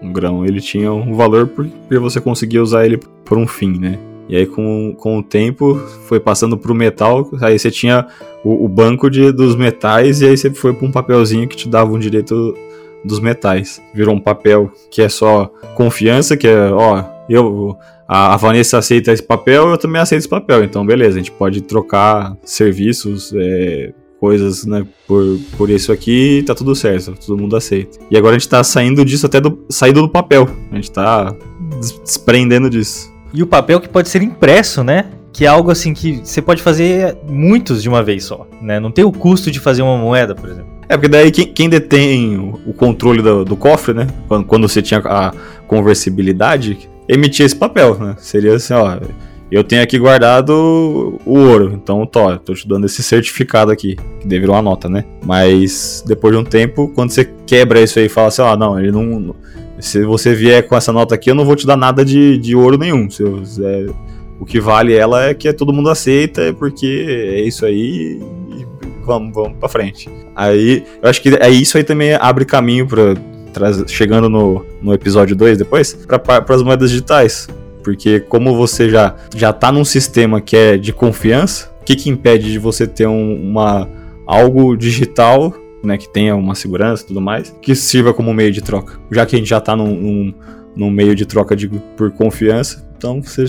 Um 0.00 0.12
grão 0.12 0.44
ele 0.44 0.60
tinha 0.60 0.92
um 0.92 1.14
valor 1.14 1.48
porque 1.48 1.98
você 1.98 2.20
conseguia 2.20 2.62
usar 2.62 2.86
ele 2.86 2.98
por 3.24 3.36
um 3.36 3.46
fim, 3.46 3.78
né? 3.78 3.98
E 4.28 4.36
aí, 4.36 4.46
com, 4.46 4.94
com 4.98 5.18
o 5.18 5.22
tempo, 5.22 5.76
foi 6.06 6.18
passando 6.18 6.56
pro 6.56 6.74
metal. 6.74 7.28
Aí 7.40 7.58
você 7.58 7.70
tinha 7.70 8.06
o, 8.42 8.64
o 8.64 8.68
banco 8.68 9.10
de, 9.10 9.32
dos 9.32 9.54
metais, 9.54 10.20
e 10.20 10.26
aí 10.26 10.36
você 10.36 10.50
foi 10.50 10.72
para 10.72 10.86
um 10.86 10.92
papelzinho 10.92 11.48
que 11.48 11.56
te 11.56 11.68
dava 11.68 11.92
um 11.92 11.98
direito 11.98 12.54
dos 13.04 13.20
metais. 13.20 13.82
Virou 13.94 14.14
um 14.14 14.20
papel 14.20 14.72
que 14.90 15.02
é 15.02 15.08
só 15.08 15.50
confiança, 15.74 16.36
que 16.36 16.48
é, 16.48 16.70
ó, 16.70 17.04
eu. 17.28 17.76
A, 18.06 18.34
a 18.34 18.36
Vanessa 18.36 18.76
aceita 18.76 19.12
esse 19.12 19.22
papel, 19.22 19.70
eu 19.70 19.78
também 19.78 20.00
aceito 20.00 20.20
esse 20.20 20.28
papel. 20.28 20.62
Então, 20.62 20.84
beleza, 20.84 21.14
a 21.14 21.18
gente 21.18 21.32
pode 21.32 21.62
trocar 21.62 22.36
serviços, 22.44 23.32
é, 23.34 23.94
coisas, 24.20 24.66
né, 24.66 24.86
por, 25.06 25.38
por 25.56 25.70
isso 25.70 25.90
aqui, 25.90 26.42
tá 26.46 26.54
tudo 26.54 26.74
certo, 26.74 27.14
todo 27.14 27.40
mundo 27.40 27.56
aceita. 27.56 27.98
E 28.10 28.16
agora 28.16 28.36
a 28.36 28.38
gente 28.38 28.48
tá 28.48 28.62
saindo 28.62 29.04
disso 29.04 29.24
até 29.24 29.40
do, 29.40 29.64
saindo 29.70 30.02
do 30.02 30.08
papel. 30.08 30.48
A 30.70 30.76
gente 30.76 30.90
tá 30.90 31.34
desprendendo 31.80 32.68
disso. 32.68 33.13
E 33.34 33.42
o 33.42 33.46
papel 33.46 33.80
que 33.80 33.88
pode 33.88 34.08
ser 34.08 34.22
impresso, 34.22 34.84
né? 34.84 35.06
Que 35.32 35.44
é 35.44 35.48
algo 35.48 35.72
assim 35.72 35.92
que 35.92 36.20
você 36.24 36.40
pode 36.40 36.62
fazer 36.62 37.16
muitos 37.28 37.82
de 37.82 37.88
uma 37.88 38.00
vez 38.00 38.24
só, 38.24 38.46
né? 38.62 38.78
Não 38.78 38.92
tem 38.92 39.04
o 39.04 39.10
custo 39.10 39.50
de 39.50 39.58
fazer 39.58 39.82
uma 39.82 39.98
moeda, 39.98 40.36
por 40.36 40.48
exemplo. 40.48 40.72
É, 40.88 40.96
porque 40.96 41.08
daí 41.08 41.32
quem, 41.32 41.46
quem 41.46 41.68
detém 41.68 42.38
o 42.64 42.72
controle 42.72 43.20
do, 43.20 43.44
do, 43.44 43.56
cofre, 43.56 43.92
né? 43.92 44.06
Quando, 44.28 44.46
quando 44.46 44.68
você 44.68 44.80
tinha 44.80 45.00
a 45.04 45.32
conversibilidade, 45.66 46.88
emitia 47.08 47.44
esse 47.44 47.56
papel, 47.56 47.98
né? 47.98 48.14
Seria 48.18 48.54
assim, 48.54 48.74
ó, 48.74 48.98
eu 49.50 49.64
tenho 49.64 49.82
aqui 49.82 49.98
guardado 49.98 51.18
o 51.26 51.38
ouro, 51.38 51.72
então 51.74 52.06
tô, 52.06 52.36
tô 52.38 52.54
te 52.54 52.68
dando 52.68 52.86
esse 52.86 53.02
certificado 53.02 53.72
aqui, 53.72 53.96
que 54.20 54.28
deve 54.28 54.46
uma 54.46 54.62
nota, 54.62 54.88
né? 54.88 55.04
Mas 55.24 56.04
depois 56.06 56.32
de 56.34 56.40
um 56.40 56.44
tempo, 56.44 56.92
quando 56.94 57.10
você 57.10 57.28
quebra 57.46 57.80
isso 57.80 57.98
aí 57.98 58.06
e 58.06 58.08
fala 58.08 58.28
assim, 58.28 58.42
ó, 58.42 58.56
não, 58.56 58.78
ele 58.78 58.92
não 58.92 59.34
se 59.84 60.02
você 60.04 60.34
vier 60.34 60.66
com 60.66 60.76
essa 60.76 60.92
nota 60.92 61.14
aqui, 61.14 61.30
eu 61.30 61.34
não 61.34 61.44
vou 61.44 61.54
te 61.54 61.66
dar 61.66 61.76
nada 61.76 62.04
de, 62.04 62.38
de 62.38 62.56
ouro 62.56 62.78
nenhum. 62.78 63.08
Se 63.10 63.22
eu, 63.22 63.42
é, 63.62 63.86
o 64.40 64.44
que 64.44 64.58
vale 64.58 64.94
ela 64.94 65.26
é 65.26 65.34
que 65.34 65.52
todo 65.52 65.72
mundo 65.72 65.90
aceita, 65.90 66.42
é 66.42 66.52
porque 66.52 67.06
é 67.08 67.40
isso 67.40 67.66
aí 67.66 68.20
e 68.50 68.66
vamos, 69.04 69.34
vamos 69.34 69.58
pra 69.58 69.68
frente. 69.68 70.08
Aí, 70.34 70.84
eu 71.02 71.08
acho 71.08 71.20
que 71.20 71.28
é 71.28 71.50
isso 71.50 71.76
aí 71.76 71.84
também 71.84 72.14
abre 72.14 72.44
caminho 72.44 72.86
para 72.86 73.14
chegando 73.86 74.28
no, 74.28 74.64
no 74.82 74.92
episódio 74.92 75.36
2 75.36 75.58
depois, 75.58 75.92
para 75.92 76.54
as 76.54 76.62
moedas 76.62 76.90
digitais. 76.90 77.48
Porque 77.82 78.18
como 78.20 78.56
você 78.56 78.88
já, 78.88 79.14
já 79.36 79.52
tá 79.52 79.70
num 79.70 79.84
sistema 79.84 80.40
que 80.40 80.56
é 80.56 80.76
de 80.76 80.92
confiança, 80.92 81.70
o 81.82 81.84
que, 81.84 81.94
que 81.94 82.08
impede 82.08 82.50
de 82.50 82.58
você 82.58 82.86
ter 82.86 83.06
um, 83.06 83.34
uma, 83.34 83.88
algo 84.26 84.74
digital 84.74 85.54
né, 85.86 85.98
que 85.98 86.08
tenha 86.08 86.34
uma 86.36 86.54
segurança 86.54 87.02
e 87.04 87.06
tudo 87.06 87.20
mais, 87.20 87.54
que 87.60 87.74
sirva 87.74 88.12
como 88.12 88.32
meio 88.32 88.52
de 88.52 88.62
troca. 88.62 88.98
Já 89.10 89.26
que 89.26 89.36
a 89.36 89.38
gente 89.38 89.48
já 89.48 89.58
está 89.58 89.76
num, 89.76 89.94
num, 89.94 90.34
num, 90.76 90.90
meio 90.90 91.14
de 91.14 91.26
troca 91.26 91.54
de, 91.54 91.68
por 91.68 92.10
confiança, 92.12 92.86
então 92.96 93.22
você, 93.22 93.44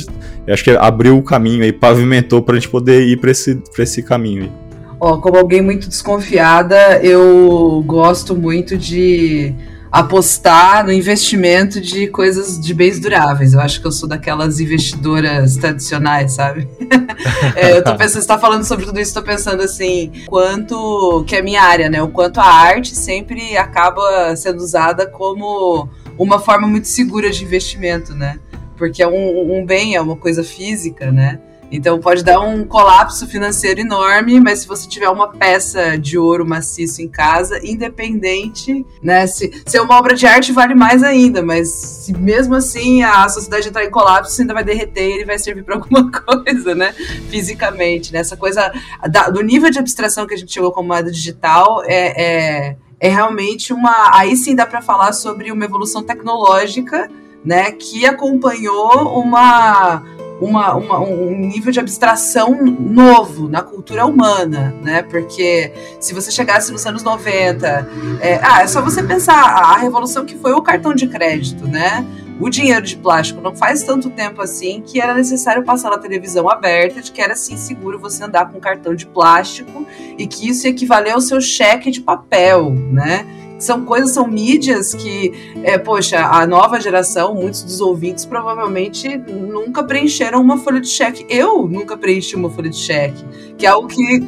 acho 0.48 0.63
que 0.63 0.71
abriu 0.71 1.17
o 1.17 1.24
caminho 1.24 1.63
aí, 1.63 1.71
pavimentou 1.71 2.41
para 2.41 2.56
a 2.56 2.60
gente 2.60 2.69
poder 2.69 3.02
ir 3.02 3.17
para 3.17 3.32
esse, 3.32 3.62
esse 3.80 4.04
caminho 4.04 4.43
aí. 4.43 4.52
Ó, 5.00 5.17
como 5.17 5.38
alguém 5.38 5.62
muito 5.62 5.89
desconfiada, 5.89 7.00
eu 7.04 7.84
gosto 7.86 8.36
muito 8.36 8.78
de 8.78 9.54
apostar 9.95 10.86
no 10.86 10.91
investimento 10.91 11.79
de 11.79 12.08
coisas 12.08 12.60
de 12.60 12.73
bens 12.73 12.99
duráveis. 12.99 13.53
Eu 13.53 13.62
acho 13.62 13.79
que 13.79 13.88
eu 13.88 13.93
sou 13.93 14.10
daquelas 14.10 14.60
investidoras 14.60 15.55
tradicionais, 15.55 16.34
sabe? 16.34 16.67
é, 17.55 17.77
eu 17.77 17.81
tô 17.81 17.95
pensando, 17.95 18.21
você 18.21 18.27
tá 18.27 18.38
falando 18.38 18.65
sobre 18.65 18.86
tudo 18.86 18.99
isso, 18.99 19.13
tô 19.13 19.23
pensando 19.23 19.63
assim, 19.63 20.12
quanto 20.27 21.23
que 21.25 21.38
é 21.38 21.41
minha 21.41 21.62
área, 21.62 21.89
né? 21.89 22.03
O 22.03 22.10
quanto 22.10 22.41
a 22.41 22.45
arte 22.45 22.93
sempre 22.93 23.55
acaba 23.55 24.36
sendo 24.36 24.60
usada 24.60 25.08
como 25.08 25.88
uma 26.17 26.39
forma 26.39 26.67
muito 26.67 26.89
segura 26.89 27.31
de 27.31 27.45
investimento, 27.45 28.13
né? 28.13 28.38
Porque 28.75 29.01
é 29.01 29.08
um, 29.08 29.60
um 29.60 29.65
bem, 29.65 29.95
é 29.95 30.01
uma 30.01 30.17
coisa 30.17 30.43
física, 30.43 31.10
né? 31.10 31.39
Então 31.71 31.99
pode 31.99 32.23
dar 32.23 32.39
um 32.39 32.63
colapso 32.63 33.28
financeiro 33.28 33.82
enorme, 33.82 34.39
mas 34.39 34.60
se 34.60 34.67
você 34.67 34.88
tiver 34.88 35.10
uma 35.10 35.30
peça 35.30 35.97
de 35.97 36.17
ouro 36.17 36.45
maciço 36.45 37.01
em 37.01 37.08
casa, 37.08 37.60
independente, 37.63 38.86
né? 39.01 39.25
Se, 39.28 39.51
se 39.65 39.78
é 39.78 39.82
uma 39.82 39.97
obra 39.97 40.15
de 40.15 40.25
arte, 40.25 40.51
vale 40.51 40.75
mais 40.75 41.04
ainda, 41.04 41.41
mas 41.41 41.69
se 41.69 42.13
mesmo 42.13 42.56
assim 42.56 43.04
a 43.04 43.28
sociedade 43.28 43.67
entrar 43.67 43.84
em 43.84 43.89
colapso, 43.89 44.32
você 44.32 44.43
ainda 44.43 44.54
vai 44.54 44.63
derreter 44.63 45.10
e 45.10 45.13
ele 45.13 45.25
vai 45.25 45.39
servir 45.39 45.63
para 45.63 45.75
alguma 45.75 46.10
coisa, 46.12 46.75
né? 46.75 46.93
Fisicamente, 47.30 48.13
né? 48.13 48.19
Essa 48.19 48.38
coisa 48.38 48.71
da, 49.10 49.30
do 49.30 49.41
nível 49.41 49.69
de 49.69 49.80
abstração 49.80 50.28
que 50.28 50.34
a 50.34 50.38
gente 50.38 50.54
chegou 50.54 50.71
com 50.71 50.84
moeda 50.84 51.12
digital 51.12 51.84
é, 51.86 52.23
é, 52.23 52.78
é 52.99 53.10
realmente 53.10 53.73
uma. 53.73 54.12
Aí 54.13 54.36
sim 54.36 54.56
dá 54.56 54.65
para 54.65 54.82
falar 54.82 55.13
sobre 55.13 55.51
uma 55.51 55.65
evolução 55.65 56.04
tecnológica, 56.04 57.10
né? 57.43 57.71
Que 57.71 58.06
acompanhou 58.06 59.19
uma 59.19 60.04
uma, 60.39 60.76
uma, 60.76 61.00
um 61.00 61.36
nível 61.48 61.71
de 61.71 61.80
abstração 61.80 62.56
novo 62.63 63.48
na 63.48 63.62
cultura 63.62 64.06
humana, 64.06 64.76
né? 64.82 65.02
Porque 65.04 65.71
se 66.00 66.13
você 66.13 66.32
chegasse 66.32 66.71
nos 66.71 66.86
anos 66.86 67.04
90, 67.04 67.89
é, 68.19 68.39
ah, 68.43 68.62
é 68.62 68.67
só 68.67 68.82
você 68.82 69.02
pensar 69.02 69.36
a, 69.36 69.78
revolução 69.78 70.26
que 70.26 70.36
foi 70.38 70.52
o 70.52 70.62
cartão 70.62 70.93
de 70.93 71.08
crédito, 71.08 71.67
né? 71.67 72.06
O 72.39 72.50
dinheiro 72.50 72.86
de 72.86 72.98
plástico 72.98 73.39
não 73.39 73.56
faz 73.56 73.84
tanto 73.84 74.10
tempo 74.10 74.41
assim 74.41 74.84
que 74.86 75.00
era 75.00 75.13
necessário 75.13 75.63
passar 75.63 75.89
na 75.89 75.98
televisão 75.98 76.50
aberta 76.50 77.02
de 77.02 77.12
que 77.12 77.21
era 77.21 77.32
assim 77.32 77.56
seguro 77.56 77.98
você 77.98 78.26
andar 78.26 78.52
com 78.52 78.60
cartão 78.60 78.93
de 78.93 79.06
plástico 79.06 79.86
e 80.17 80.28
que 80.28 80.50
isso 80.50 80.67
equivalia 80.67 81.13
ao 81.13 81.21
seu 81.21 81.39
cheque 81.39 81.89
de 81.89 82.02
papel, 82.02 82.71
né? 82.71 83.26
São 83.58 83.86
coisas, 83.86 84.12
são 84.12 84.28
mídias 84.28 84.94
que, 84.94 85.32
é, 85.63 85.78
poxa, 85.78 86.20
a 86.20 86.46
nova 86.46 86.80
geração, 86.80 87.34
muitos 87.34 87.63
dos 87.63 87.80
ouvintes 87.80 88.26
provavelmente 88.26 89.18
nunca 89.18 89.84
preencheram 89.84 90.41
uma 90.41 90.58
folha 90.58 90.82
de 90.82 90.89
cheque. 90.89 91.26
Eu 91.30 91.68
nunca 91.68 91.96
preenchi 91.98 92.36
uma 92.36 92.50
folha 92.50 92.70
de 92.70 92.78
cheque, 92.78 93.24
que 93.58 93.65
é 93.65 93.70
algo 93.70 93.88
que. 93.88 94.24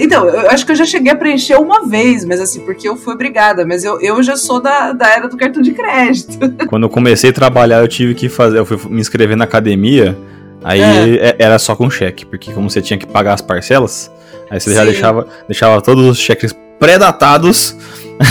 Então, 0.00 0.28
eu 0.28 0.50
acho 0.50 0.66
que 0.66 0.72
eu 0.72 0.76
já 0.76 0.84
cheguei 0.84 1.12
a 1.12 1.16
preencher 1.16 1.56
uma 1.56 1.86
vez, 1.86 2.24
mas 2.24 2.40
assim, 2.40 2.60
porque 2.60 2.88
eu 2.88 2.96
fui 2.96 3.14
obrigada, 3.14 3.64
mas 3.64 3.84
eu, 3.84 4.00
eu 4.00 4.22
já 4.22 4.36
sou 4.36 4.60
da, 4.60 4.92
da 4.92 5.08
era 5.10 5.28
do 5.28 5.36
cartão 5.36 5.62
de 5.62 5.72
crédito. 5.72 6.38
Quando 6.66 6.84
eu 6.84 6.90
comecei 6.90 7.30
a 7.30 7.32
trabalhar, 7.32 7.80
eu 7.80 7.88
tive 7.88 8.14
que 8.14 8.28
fazer, 8.28 8.58
eu 8.58 8.66
fui 8.66 8.78
me 8.90 9.00
inscrever 9.00 9.36
na 9.36 9.44
academia, 9.44 10.18
aí 10.62 10.80
é. 10.80 11.28
é 11.28 11.36
era 11.38 11.58
só 11.58 11.76
com 11.76 11.88
cheque, 11.88 12.26
porque 12.26 12.52
como 12.52 12.68
você 12.68 12.82
tinha 12.82 12.98
que 12.98 13.06
pagar 13.06 13.34
as 13.34 13.40
parcelas, 13.40 14.10
aí 14.50 14.60
você 14.60 14.70
Sim. 14.70 14.76
já 14.76 14.84
deixava, 14.84 15.26
deixava 15.46 15.80
todos 15.80 16.06
os 16.06 16.18
cheques 16.18 16.54
pré-datados 16.78 17.76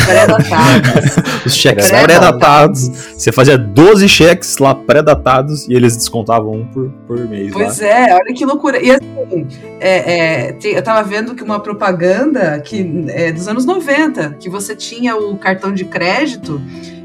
Pré-datados. 0.06 1.18
Os 1.46 1.56
cheques 1.56 1.90
pré-datados. 1.90 2.88
Você 3.18 3.32
fazia 3.32 3.58
12 3.58 4.08
cheques 4.08 4.58
lá 4.58 4.74
pré-datados 4.76 5.68
e 5.68 5.74
eles 5.74 5.96
descontavam 5.96 6.54
um 6.54 6.66
por, 6.66 6.90
por 7.08 7.20
mês. 7.28 7.52
Pois 7.52 7.80
lá. 7.80 7.88
é, 7.88 8.14
olha 8.14 8.34
que 8.34 8.46
loucura. 8.46 8.82
E 8.82 8.92
assim, 8.92 9.48
é, 9.80 10.50
é, 10.50 10.58
eu 10.64 10.84
tava 10.84 11.04
vendo 11.08 11.36
que 11.36 11.44
uma 11.44 11.60
propaganda 11.60 12.60
que 12.60 13.06
é 13.10 13.32
dos 13.32 13.48
anos 13.48 13.66
90, 13.66 14.38
que 14.40 14.50
você 14.50 14.76
tinha 14.76 15.16
o 15.16 15.38
cartão 15.38 15.74
de 15.74 15.86
crédito 15.86 16.62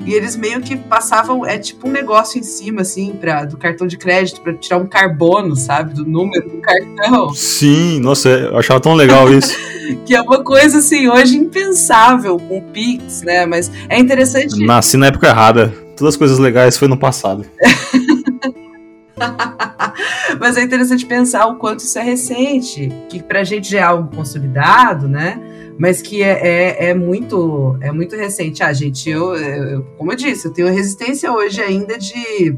e 0.06 0.14
eles 0.14 0.36
meio 0.36 0.60
que 0.60 0.76
passavam, 0.76 1.44
é 1.44 1.58
tipo 1.58 1.88
um 1.88 1.90
negócio 1.90 2.38
em 2.38 2.42
cima, 2.44 2.82
assim, 2.82 3.12
pra, 3.20 3.44
do 3.44 3.56
cartão 3.56 3.88
de 3.88 3.98
crédito, 3.98 4.40
para 4.40 4.54
tirar 4.54 4.78
um 4.78 4.86
carbono, 4.86 5.56
sabe? 5.56 5.92
Do 5.94 6.06
número 6.06 6.48
do 6.48 6.58
cartão. 6.58 7.34
Sim, 7.34 7.98
nossa, 7.98 8.28
eu 8.28 8.56
achava 8.56 8.78
tão 8.78 8.94
legal 8.94 9.28
isso. 9.34 9.52
que 10.06 10.14
é 10.14 10.22
uma 10.22 10.44
coisa, 10.44 10.78
assim, 10.78 11.08
hoje 11.08 11.36
impensável 11.36 12.38
com 12.38 12.58
o 12.58 12.62
Pix, 12.62 13.22
né? 13.22 13.44
Mas 13.46 13.68
é 13.88 13.98
interessante. 13.98 14.64
Nasci 14.64 14.96
na 14.96 15.06
época 15.06 15.26
errada. 15.26 15.74
Todas 15.96 16.14
as 16.14 16.18
coisas 16.18 16.38
legais 16.38 16.78
foi 16.78 16.86
no 16.86 16.96
passado. 16.96 17.44
Mas 20.38 20.56
é 20.56 20.62
interessante 20.62 21.04
pensar 21.06 21.46
o 21.46 21.56
quanto 21.56 21.80
isso 21.80 21.98
é 21.98 22.02
recente, 22.02 22.92
que 23.08 23.20
pra 23.22 23.42
gente 23.42 23.70
já 23.70 23.78
é 23.78 23.82
algo 23.82 24.14
consolidado, 24.14 25.08
né? 25.08 25.40
Mas 25.78 26.00
que 26.00 26.22
é, 26.22 26.40
é, 26.42 26.90
é 26.90 26.94
muito 26.94 27.76
é 27.80 27.92
muito 27.92 28.16
recente. 28.16 28.62
Ah, 28.62 28.72
gente, 28.72 29.10
eu, 29.10 29.34
eu, 29.34 29.82
como 29.98 30.12
eu 30.12 30.16
disse, 30.16 30.46
eu 30.46 30.52
tenho 30.52 30.72
resistência 30.72 31.32
hoje 31.32 31.60
ainda 31.60 31.98
de 31.98 32.56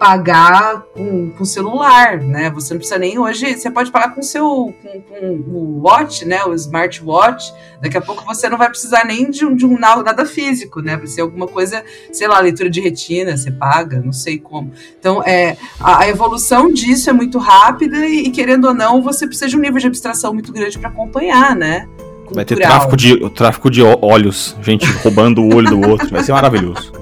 pagar 0.00 0.86
com, 0.94 1.30
com 1.32 1.44
celular, 1.44 2.22
né? 2.22 2.50
Você 2.52 2.72
não 2.72 2.78
precisa 2.78 2.98
nem 2.98 3.18
hoje, 3.18 3.54
você 3.54 3.70
pode 3.70 3.92
pagar 3.92 4.14
com 4.14 4.22
seu 4.22 4.74
com, 4.82 5.02
com 5.02 5.26
o 5.50 5.82
watch, 5.82 6.24
né? 6.24 6.42
O 6.44 6.54
smartwatch. 6.54 7.52
Daqui 7.82 7.98
a 7.98 8.00
pouco 8.00 8.24
você 8.24 8.48
não 8.48 8.56
vai 8.56 8.70
precisar 8.70 9.04
nem 9.04 9.30
de 9.30 9.44
um, 9.44 9.54
de 9.54 9.66
um 9.66 9.78
nada 9.78 10.24
físico, 10.24 10.80
né? 10.80 10.96
Vai 10.96 11.06
ser 11.06 11.20
alguma 11.20 11.46
coisa, 11.46 11.84
sei 12.10 12.26
lá, 12.26 12.40
leitura 12.40 12.70
de 12.70 12.80
retina, 12.80 13.36
você 13.36 13.50
paga, 13.50 14.00
não 14.00 14.12
sei 14.12 14.38
como. 14.38 14.72
Então, 14.98 15.22
é, 15.22 15.58
a, 15.78 15.98
a 15.98 16.08
evolução 16.08 16.72
disso 16.72 17.10
é 17.10 17.12
muito 17.12 17.36
rápida 17.36 17.98
e, 18.06 18.28
e, 18.28 18.30
querendo 18.30 18.68
ou 18.68 18.74
não, 18.74 19.02
você 19.02 19.26
precisa 19.26 19.48
de 19.48 19.56
um 19.58 19.60
nível 19.60 19.80
de 19.80 19.86
abstração 19.86 20.32
muito 20.32 20.50
grande 20.50 20.78
para 20.78 20.88
acompanhar, 20.88 21.54
né? 21.54 21.86
Cultural. 22.30 22.34
Vai 22.34 22.44
ter 22.44 22.56
tráfico 22.56 22.96
de, 22.96 23.30
tráfico 23.30 23.70
de 23.70 23.82
olhos, 23.82 24.56
gente 24.62 24.86
roubando 25.02 25.42
o 25.42 25.54
olho 25.54 25.68
do 25.70 25.88
outro, 25.88 26.08
vai 26.08 26.22
ser 26.22 26.32
maravilhoso. 26.32 26.92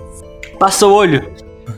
Passa 0.59 0.87
o 0.87 0.93
olho. 0.93 1.24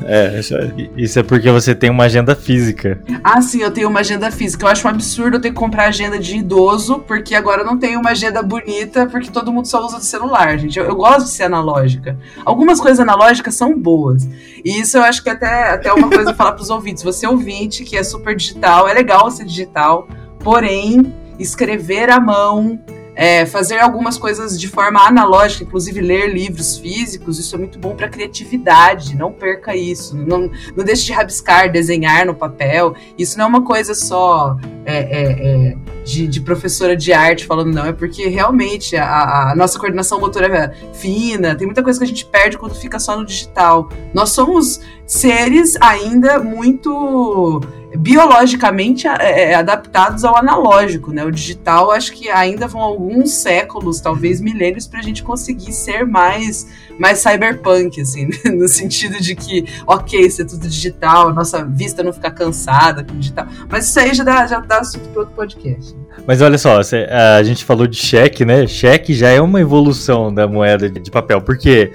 É, 0.02 0.38
isso 0.38 0.56
é. 0.56 0.72
Isso 0.96 1.18
é 1.18 1.22
porque 1.22 1.50
você 1.50 1.74
tem 1.74 1.90
uma 1.90 2.04
agenda 2.04 2.34
física. 2.34 3.02
Ah, 3.22 3.42
sim, 3.42 3.60
eu 3.60 3.70
tenho 3.70 3.88
uma 3.88 4.00
agenda 4.00 4.30
física. 4.30 4.64
Eu 4.64 4.70
acho 4.70 4.86
um 4.86 4.90
absurdo 4.90 5.36
eu 5.36 5.40
ter 5.40 5.50
que 5.50 5.56
comprar 5.56 5.88
agenda 5.88 6.18
de 6.18 6.36
idoso, 6.38 7.00
porque 7.00 7.34
agora 7.34 7.62
eu 7.62 7.66
não 7.66 7.78
tenho 7.78 8.00
uma 8.00 8.10
agenda 8.10 8.42
bonita, 8.42 9.06
porque 9.06 9.30
todo 9.30 9.52
mundo 9.52 9.66
só 9.66 9.84
usa 9.84 9.98
do 9.98 10.04
celular, 10.04 10.58
gente. 10.58 10.78
Eu, 10.78 10.86
eu 10.86 10.94
gosto 10.94 11.24
de 11.24 11.30
ser 11.30 11.44
analógica. 11.44 12.16
Algumas 12.46 12.80
coisas 12.80 13.00
analógicas 13.00 13.54
são 13.54 13.78
boas. 13.78 14.26
E 14.64 14.80
isso 14.80 14.96
eu 14.96 15.02
acho 15.02 15.22
que 15.22 15.28
até, 15.28 15.70
até 15.70 15.92
uma 15.92 16.08
coisa 16.08 16.32
falar 16.32 16.52
pros 16.52 16.70
ouvintes. 16.70 17.02
Você 17.02 17.26
ouvinte, 17.26 17.84
que 17.84 17.96
é 17.96 18.02
super 18.02 18.34
digital, 18.34 18.88
é 18.88 18.94
legal 18.94 19.30
ser 19.30 19.44
digital, 19.44 20.08
porém, 20.38 21.12
escrever 21.38 22.10
à 22.10 22.20
mão 22.20 22.78
é, 23.20 23.44
fazer 23.44 23.78
algumas 23.80 24.16
coisas 24.16 24.58
de 24.58 24.66
forma 24.66 25.06
analógica, 25.06 25.62
inclusive 25.62 26.00
ler 26.00 26.32
livros 26.32 26.78
físicos, 26.78 27.38
isso 27.38 27.54
é 27.54 27.58
muito 27.58 27.78
bom 27.78 27.94
para 27.94 28.08
criatividade. 28.08 29.14
Não 29.14 29.30
perca 29.30 29.76
isso. 29.76 30.16
Não, 30.16 30.50
não 30.74 30.82
deixe 30.82 31.04
de 31.04 31.12
rabiscar, 31.12 31.70
desenhar 31.70 32.24
no 32.24 32.34
papel. 32.34 32.94
Isso 33.18 33.36
não 33.36 33.44
é 33.44 33.48
uma 33.48 33.62
coisa 33.62 33.94
só 33.94 34.56
é, 34.86 34.96
é, 34.96 35.70
é 35.72 35.76
de, 36.02 36.26
de, 36.26 36.40
professora 36.40 36.96
de 36.96 37.12
arte 37.12 37.44
falando, 37.44 37.74
não. 37.74 37.84
É 37.84 37.92
porque 37.92 38.26
realmente 38.26 38.96
a, 38.96 39.50
a, 39.50 39.54
nossa 39.54 39.78
coordenação 39.78 40.18
motora 40.18 40.46
é 40.46 40.94
fina, 40.94 41.54
tem 41.54 41.66
muita 41.66 41.82
coisa 41.82 41.98
que 41.98 42.04
a 42.06 42.08
gente 42.08 42.24
perde 42.24 42.56
quando 42.56 42.74
fica 42.74 42.98
só 42.98 43.18
no 43.18 43.26
digital. 43.26 43.90
Nós 44.14 44.30
somos 44.30 44.80
seres 45.04 45.76
ainda 45.78 46.38
muito 46.38 47.60
biologicamente 47.96 49.06
é, 49.06 49.50
é, 49.50 49.54
adaptados 49.54 50.24
ao 50.24 50.36
analógico, 50.36 51.12
né? 51.12 51.24
O 51.24 51.30
digital, 51.30 51.90
acho 51.90 52.12
que 52.12 52.28
ainda 52.28 52.66
vão 52.66 52.80
alguns 52.80 53.32
séculos, 53.32 54.00
talvez 54.00 54.40
milênios, 54.40 54.86
para 54.86 55.00
a 55.00 55.02
gente 55.02 55.22
conseguir 55.22 55.72
ser 55.72 56.06
mais, 56.06 56.68
mais 56.98 57.18
cyberpunk, 57.18 58.00
assim, 58.00 58.28
no 58.54 58.68
sentido 58.68 59.20
de 59.20 59.34
que, 59.34 59.64
ok, 59.86 60.20
isso 60.20 60.42
é 60.42 60.44
tudo 60.44 60.68
digital, 60.68 61.34
nossa 61.34 61.64
vista 61.64 62.02
não 62.02 62.12
ficar 62.12 62.30
cansada 62.30 63.04
com 63.04 63.18
digital. 63.18 63.46
Mas 63.68 63.88
isso 63.88 63.98
aí 63.98 64.14
já 64.14 64.24
dá, 64.24 64.46
já 64.46 64.60
dá 64.60 64.78
assunto 64.78 65.08
para 65.08 65.20
outro 65.20 65.34
podcast. 65.34 65.96
Mas 66.26 66.40
olha 66.42 66.58
só, 66.58 66.78
a 66.78 67.42
gente 67.42 67.64
falou 67.64 67.86
de 67.86 67.96
cheque, 67.96 68.44
né? 68.44 68.66
Cheque 68.66 69.14
já 69.14 69.28
é 69.28 69.40
uma 69.40 69.60
evolução 69.60 70.32
da 70.32 70.46
moeda 70.46 70.88
de 70.88 71.10
papel, 71.10 71.40
porque 71.40 71.92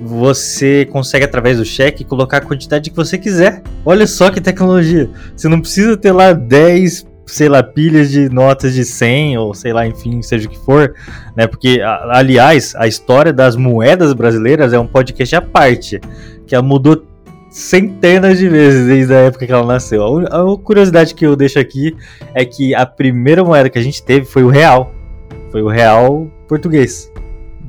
você 0.00 0.86
consegue, 0.86 1.24
através 1.24 1.58
do 1.58 1.64
cheque, 1.64 2.04
colocar 2.04 2.38
a 2.38 2.40
quantidade 2.40 2.90
que 2.90 2.96
você 2.96 3.18
quiser. 3.18 3.62
Olha 3.84 4.06
só 4.06 4.30
que 4.30 4.40
tecnologia. 4.40 5.10
Você 5.36 5.48
não 5.48 5.60
precisa 5.60 5.96
ter 5.96 6.12
lá 6.12 6.32
10, 6.32 7.06
sei 7.26 7.48
lá, 7.48 7.62
pilhas 7.62 8.10
de 8.10 8.28
notas 8.28 8.74
de 8.74 8.84
100 8.84 9.38
ou 9.38 9.54
sei 9.54 9.72
lá, 9.72 9.86
enfim, 9.86 10.22
seja 10.22 10.46
o 10.46 10.50
que 10.50 10.58
for, 10.58 10.94
né? 11.36 11.46
Porque, 11.46 11.80
aliás, 12.10 12.74
a 12.76 12.86
história 12.86 13.32
das 13.32 13.56
moedas 13.56 14.12
brasileiras 14.12 14.72
é 14.72 14.78
um 14.78 14.86
podcast 14.86 15.36
à 15.36 15.42
parte, 15.42 16.00
que 16.46 16.54
ela 16.54 16.64
mudou 16.64 17.04
centenas 17.50 18.38
de 18.38 18.48
vezes 18.48 18.86
desde 18.86 19.14
a 19.14 19.18
época 19.18 19.46
que 19.46 19.52
ela 19.52 19.66
nasceu. 19.66 20.02
A, 20.26 20.58
curiosidade 20.58 21.14
que 21.14 21.26
eu 21.26 21.34
deixo 21.34 21.58
aqui 21.58 21.96
é 22.34 22.44
que 22.44 22.74
a 22.74 22.86
primeira 22.86 23.42
moeda 23.42 23.68
que 23.68 23.78
a 23.78 23.82
gente 23.82 24.02
teve 24.02 24.26
foi 24.26 24.44
o 24.44 24.48
real. 24.48 24.92
Foi 25.50 25.62
o 25.62 25.68
real 25.68 26.30
português. 26.46 27.10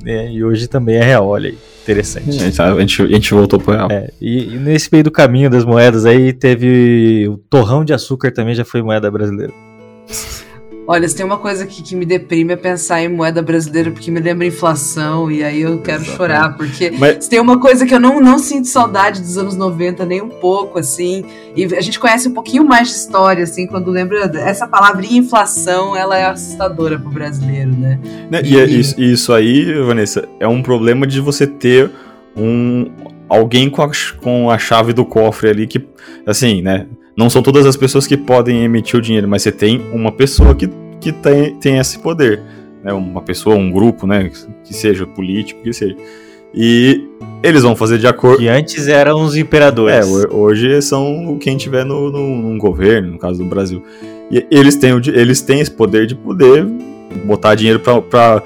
É, 0.06 0.32
e 0.32 0.44
hoje 0.44 0.68
também 0.68 0.96
é 0.96 1.04
real, 1.04 1.28
olha 1.28 1.50
aí 1.50 1.58
interessante. 1.90 2.40
É, 2.40 2.64
a, 2.64 2.80
gente, 2.80 3.02
a 3.02 3.08
gente 3.08 3.34
voltou 3.34 3.60
pro 3.60 3.74
real. 3.74 3.92
É, 3.92 4.10
e, 4.22 4.54
e, 4.54 4.58
nesse 4.58 4.90
meio 4.92 5.04
do 5.04 5.12
caminho 5.12 5.50
das 5.50 5.66
moedas 5.66 6.06
aí 6.06 6.32
teve 6.32 7.28
o 7.28 7.38
torrão 7.38 7.84
de 7.84 7.94
açúcar 7.94 8.32
também 8.32 8.54
já 8.54 8.64
foi 8.64 8.82
moeda 8.82 9.10
brasileira. 9.10 9.54
Olha, 10.92 11.08
se 11.08 11.16
tem 11.16 11.24
uma 11.24 11.38
coisa 11.38 11.68
que, 11.68 11.84
que 11.84 11.96
me 11.96 12.04
deprime 12.04 12.54
é 12.54 12.56
pensar 12.56 13.00
em 13.04 13.10
moeda 13.10 13.44
brasileira, 13.44 13.92
porque 13.92 14.10
me 14.10 14.20
lembra 14.20 14.48
inflação, 14.48 15.30
e 15.30 15.44
aí 15.44 15.62
eu 15.62 15.78
quero 15.78 16.02
Exatamente. 16.02 16.18
chorar, 16.18 16.58
porque 16.58 16.90
Mas... 16.98 17.26
se 17.26 17.30
tem 17.30 17.40
uma 17.40 17.60
coisa 17.60 17.86
que 17.86 17.94
eu 17.94 18.00
não, 18.00 18.20
não 18.20 18.40
sinto 18.40 18.68
saudade 18.68 19.22
dos 19.22 19.38
anos 19.38 19.56
90 19.56 20.04
nem 20.08 20.20
um 20.20 20.30
pouco, 20.30 20.80
assim, 20.80 21.24
e 21.56 21.64
a 21.76 21.82
gente 21.82 22.00
conhece 22.00 22.28
um 22.28 22.34
pouquinho 22.34 22.66
mais 22.66 22.88
de 22.88 22.96
história, 22.96 23.44
assim, 23.44 23.68
quando 23.68 23.92
lembra 23.92 24.32
essa 24.40 24.68
palavrinha 24.68 25.20
inflação, 25.20 25.96
ela 25.96 26.18
é 26.18 26.26
assustadora 26.26 26.98
pro 26.98 27.12
brasileiro, 27.12 27.70
né? 27.70 28.00
né 28.32 28.42
e, 28.44 28.56
e, 28.56 28.60
é 28.60 28.66
isso, 28.66 29.00
isso 29.00 29.32
aí, 29.32 29.72
Vanessa, 29.84 30.28
é 30.40 30.48
um 30.48 30.64
problema 30.64 31.06
de 31.06 31.22
você 31.22 31.46
ter 31.46 31.92
um 32.36 32.88
alguém 33.30 33.70
com 33.70 33.84
a, 33.84 33.92
com 34.24 34.50
a 34.50 34.58
chave 34.58 34.92
do 34.92 35.06
cofre 35.06 35.52
ali 35.52 35.68
que, 35.68 35.88
assim, 36.26 36.64
né? 36.64 36.88
Não 37.20 37.30
são 37.30 37.42
todas 37.42 37.66
as 37.66 37.76
pessoas 37.76 38.08
que 38.08 38.16
podem 38.16 38.64
emitir 38.64 38.98
o 38.98 39.02
dinheiro, 39.02 39.28
mas 39.28 39.42
você 39.42 39.52
tem 39.52 39.86
uma 39.92 40.10
pessoa 40.10 40.56
que, 40.56 40.70
que 41.02 41.12
tem, 41.12 41.54
tem 41.56 41.78
esse 41.78 42.00
poder. 42.00 42.42
Né? 42.82 42.94
Uma 42.94 43.22
pessoa, 43.22 43.58
um 43.58 43.70
grupo, 43.70 44.08
né? 44.08 44.32
Que 44.64 44.74
seja 44.74 45.06
político, 45.06 45.62
que 45.62 45.74
seja. 45.74 45.98
E 46.56 47.10
eles 47.44 47.64
vão 47.64 47.76
fazer 47.76 47.98
de 47.98 48.08
acordo. 48.08 48.38
Que 48.38 48.48
antes 48.48 48.88
eram 48.88 49.22
os 49.22 49.36
imperadores. 49.36 50.08
É, 50.08 50.34
hoje 50.34 50.82
são 50.82 51.38
quem 51.42 51.58
tiver 51.58 51.84
no, 51.84 52.10
no, 52.10 52.54
no 52.54 52.58
governo, 52.58 53.12
no 53.12 53.20
caso 53.20 53.40
do 53.40 53.50
Brasil. 53.50 53.84
E 54.32 54.48
eles 54.50 54.78
têm, 54.78 54.94
o, 54.94 55.02
eles 55.10 55.42
têm 55.42 55.60
esse 55.60 55.72
poder 55.72 56.08
de 56.08 56.16
poder 56.16 56.66
botar 57.26 57.54
dinheiro 57.54 57.82
para 57.82 58.42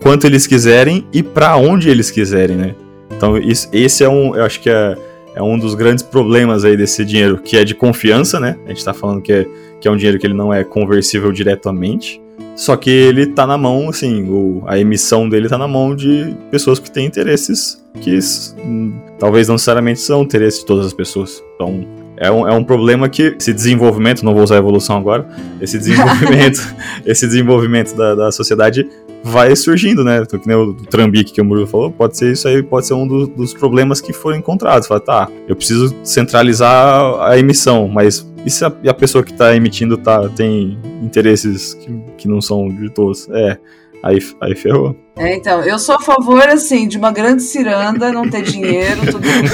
quanto 0.00 0.26
eles 0.26 0.46
quiserem 0.46 1.06
e 1.12 1.22
para 1.22 1.58
onde 1.58 1.90
eles 1.90 2.10
quiserem, 2.10 2.56
né? 2.56 2.74
Então, 3.14 3.36
isso, 3.36 3.68
esse 3.70 4.02
é 4.02 4.08
um. 4.08 4.34
Eu 4.34 4.44
acho 4.44 4.62
que 4.62 4.70
é 4.70 4.96
é 5.34 5.42
um 5.42 5.58
dos 5.58 5.74
grandes 5.74 6.02
problemas 6.02 6.64
aí 6.64 6.76
desse 6.76 7.04
dinheiro, 7.04 7.38
que 7.38 7.56
é 7.56 7.64
de 7.64 7.74
confiança, 7.74 8.38
né? 8.38 8.56
A 8.64 8.68
gente 8.68 8.78
está 8.78 8.94
falando 8.94 9.20
que 9.20 9.32
é, 9.32 9.46
que 9.80 9.88
é 9.88 9.90
um 9.90 9.96
dinheiro 9.96 10.18
que 10.18 10.26
ele 10.26 10.34
não 10.34 10.52
é 10.52 10.62
conversível 10.62 11.32
diretamente, 11.32 12.22
só 12.56 12.76
que 12.76 12.90
ele 12.90 13.26
tá 13.26 13.46
na 13.46 13.58
mão, 13.58 13.88
assim, 13.88 14.28
o, 14.30 14.62
a 14.66 14.78
emissão 14.78 15.28
dele 15.28 15.48
tá 15.48 15.58
na 15.58 15.66
mão 15.66 15.94
de 15.94 16.36
pessoas 16.50 16.78
que 16.78 16.90
têm 16.90 17.04
interesses 17.04 17.82
que 18.00 18.18
hum, 18.58 18.92
talvez 19.18 19.48
não 19.48 19.54
necessariamente 19.54 20.00
são 20.00 20.22
interesses 20.22 20.60
de 20.60 20.66
todas 20.66 20.86
as 20.86 20.92
pessoas. 20.92 21.42
Então, 21.54 21.84
é 22.16 22.30
um, 22.30 22.48
é 22.48 22.52
um 22.52 22.62
problema 22.62 23.08
que 23.08 23.34
esse 23.38 23.52
desenvolvimento, 23.52 24.24
não 24.24 24.32
vou 24.32 24.42
usar 24.42 24.56
evolução 24.56 24.96
agora, 24.96 25.26
esse 25.60 25.78
desenvolvimento, 25.78 26.60
esse 27.04 27.26
desenvolvimento 27.26 27.94
da, 27.96 28.14
da 28.14 28.32
sociedade 28.32 28.88
vai 29.24 29.56
surgindo, 29.56 30.04
né? 30.04 30.22
Que 30.26 30.46
nem 30.46 30.54
o 30.54 30.74
Trambique 30.74 31.32
que 31.32 31.40
o 31.40 31.44
Murilo 31.44 31.66
falou, 31.66 31.90
pode 31.90 32.16
ser 32.16 32.32
isso 32.32 32.46
aí, 32.46 32.62
pode 32.62 32.86
ser 32.86 32.92
um 32.92 33.08
do, 33.08 33.26
dos 33.26 33.54
problemas 33.54 33.98
que 33.98 34.12
foram 34.12 34.36
encontrados. 34.36 34.86
Fala, 34.86 35.00
tá, 35.00 35.28
eu 35.48 35.56
preciso 35.56 35.96
centralizar 36.04 37.22
a 37.22 37.38
emissão, 37.38 37.88
mas 37.88 38.30
e 38.44 38.50
se 38.50 38.62
a, 38.66 38.72
e 38.82 38.88
a 38.88 38.92
pessoa 38.92 39.24
que 39.24 39.32
está 39.32 39.56
emitindo 39.56 39.96
tá, 39.96 40.28
tem 40.28 40.78
interesses 41.02 41.72
que, 41.72 41.90
que 42.18 42.28
não 42.28 42.42
são 42.42 42.68
de 42.68 42.90
todos? 42.90 43.26
É, 43.30 43.56
aí, 44.02 44.18
aí 44.42 44.54
ferrou. 44.54 44.94
É, 45.16 45.34
então, 45.34 45.62
eu 45.62 45.78
sou 45.78 45.94
a 45.94 46.00
favor, 46.00 46.46
assim, 46.46 46.86
de 46.86 46.98
uma 46.98 47.10
grande 47.10 47.42
ciranda, 47.42 48.12
não 48.12 48.28
ter 48.28 48.42
dinheiro, 48.42 49.00
todo 49.10 49.24
mundo. 49.24 49.48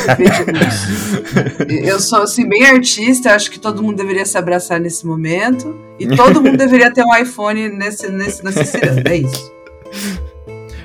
Eu 1.69 2.01
sou, 2.01 2.23
assim, 2.23 2.49
bem 2.49 2.65
artista, 2.65 3.35
acho 3.35 3.51
que 3.51 3.61
todo 3.61 3.83
mundo 3.83 3.97
deveria 3.97 4.27
se 4.27 4.37
abraçar 4.37 4.81
nesse 4.81 5.07
momento, 5.07 5.79
e 6.01 6.09
todo 6.09 6.43
mundo 6.43 6.57
deveria 6.57 6.93
ter 6.93 7.05
um 7.05 7.15
iPhone 7.15 7.69
nesse, 7.69 8.11
nesse, 8.11 8.43
nessa 8.43 8.65
ciranda, 8.65 9.09
é 9.09 9.19
isso. 9.19 9.60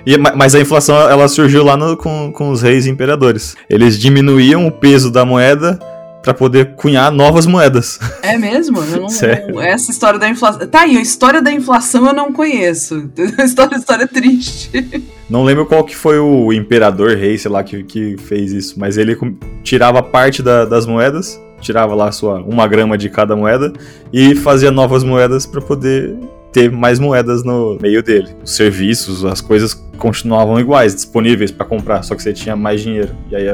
E, 0.06 0.18
mas 0.18 0.54
a 0.54 0.60
inflação 0.60 0.96
ela 1.10 1.28
surgiu 1.28 1.64
lá 1.64 1.76
no, 1.76 1.98
com, 1.98 2.32
com 2.32 2.52
os 2.52 2.62
reis 2.62 2.86
e 2.86 2.90
imperadores. 2.90 3.56
Eles 3.70 3.98
diminuíam 4.00 4.68
o 4.68 4.72
peso 4.72 5.12
da 5.12 5.26
moeda 5.26 5.80
para 6.26 6.34
poder 6.34 6.76
cunhar 6.76 7.12
novas 7.12 7.46
moedas. 7.46 8.00
É 8.24 8.36
mesmo? 8.36 8.82
Não, 8.82 9.08
não, 9.54 9.62
essa 9.62 9.92
história 9.92 10.18
da 10.18 10.28
inflação. 10.28 10.68
Tá 10.68 10.82
aí, 10.82 10.98
a 10.98 11.02
história 11.02 11.40
da 11.40 11.52
inflação 11.52 12.08
eu 12.08 12.14
não 12.14 12.34
conheço. 12.34 13.10
história, 13.46 13.76
história 13.76 14.08
triste. 14.08 15.04
Não 15.30 15.44
lembro 15.44 15.68
qual 15.68 15.84
que 15.84 15.96
foi 15.96 16.18
o 16.18 16.52
imperador, 16.52 17.16
rei, 17.16 17.38
sei 17.38 17.52
lá, 17.52 17.64
que, 17.64 17.84
que 17.84 18.18
fez 18.18 18.52
isso, 18.52 18.80
mas 18.80 18.98
ele 18.98 19.16
tirava 19.64 20.02
parte 20.02 20.42
da, 20.42 20.66
das 20.66 20.88
moedas, 20.88 21.40
tirava 21.62 21.94
lá 21.94 22.12
sua 22.12 22.42
uma 22.42 22.68
grama 22.68 22.98
de 22.98 23.08
cada 23.08 23.36
moeda 23.36 23.72
e 24.12 24.36
fazia 24.36 24.72
novas 24.72 25.04
moedas 25.04 25.46
para 25.46 25.62
poder 25.62 26.16
ter 26.56 26.72
mais 26.72 27.00
moedas 27.00 27.44
no 27.44 27.78
meio 27.82 28.02
dele. 28.02 28.30
Os 28.42 28.56
serviços, 28.56 29.26
as 29.26 29.42
coisas 29.42 29.74
continuavam 29.98 30.58
iguais, 30.58 30.96
disponíveis 30.96 31.52
para 31.52 31.66
comprar, 31.66 32.02
só 32.02 32.16
que 32.16 32.24
você 32.24 32.32
tinha 32.32 32.56
mais 32.56 32.82
dinheiro. 32.82 33.14
E 33.30 33.36
aí 33.36 33.46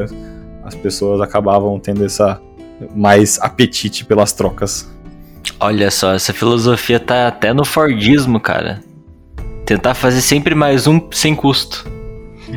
as 0.63 0.75
pessoas 0.75 1.19
acabavam 1.19 1.79
tendo 1.79 2.05
essa 2.05 2.39
mais 2.95 3.39
apetite 3.41 4.05
pelas 4.05 4.33
trocas. 4.33 4.87
Olha 5.59 5.89
só, 5.89 6.13
essa 6.13 6.31
filosofia 6.31 6.99
tá 6.99 7.27
até 7.27 7.51
no 7.51 7.65
Fordismo, 7.65 8.39
cara. 8.39 8.83
Tentar 9.65 9.95
fazer 9.95 10.21
sempre 10.21 10.53
mais 10.53 10.85
um 10.85 11.01
sem 11.11 11.33
custo. 11.33 11.89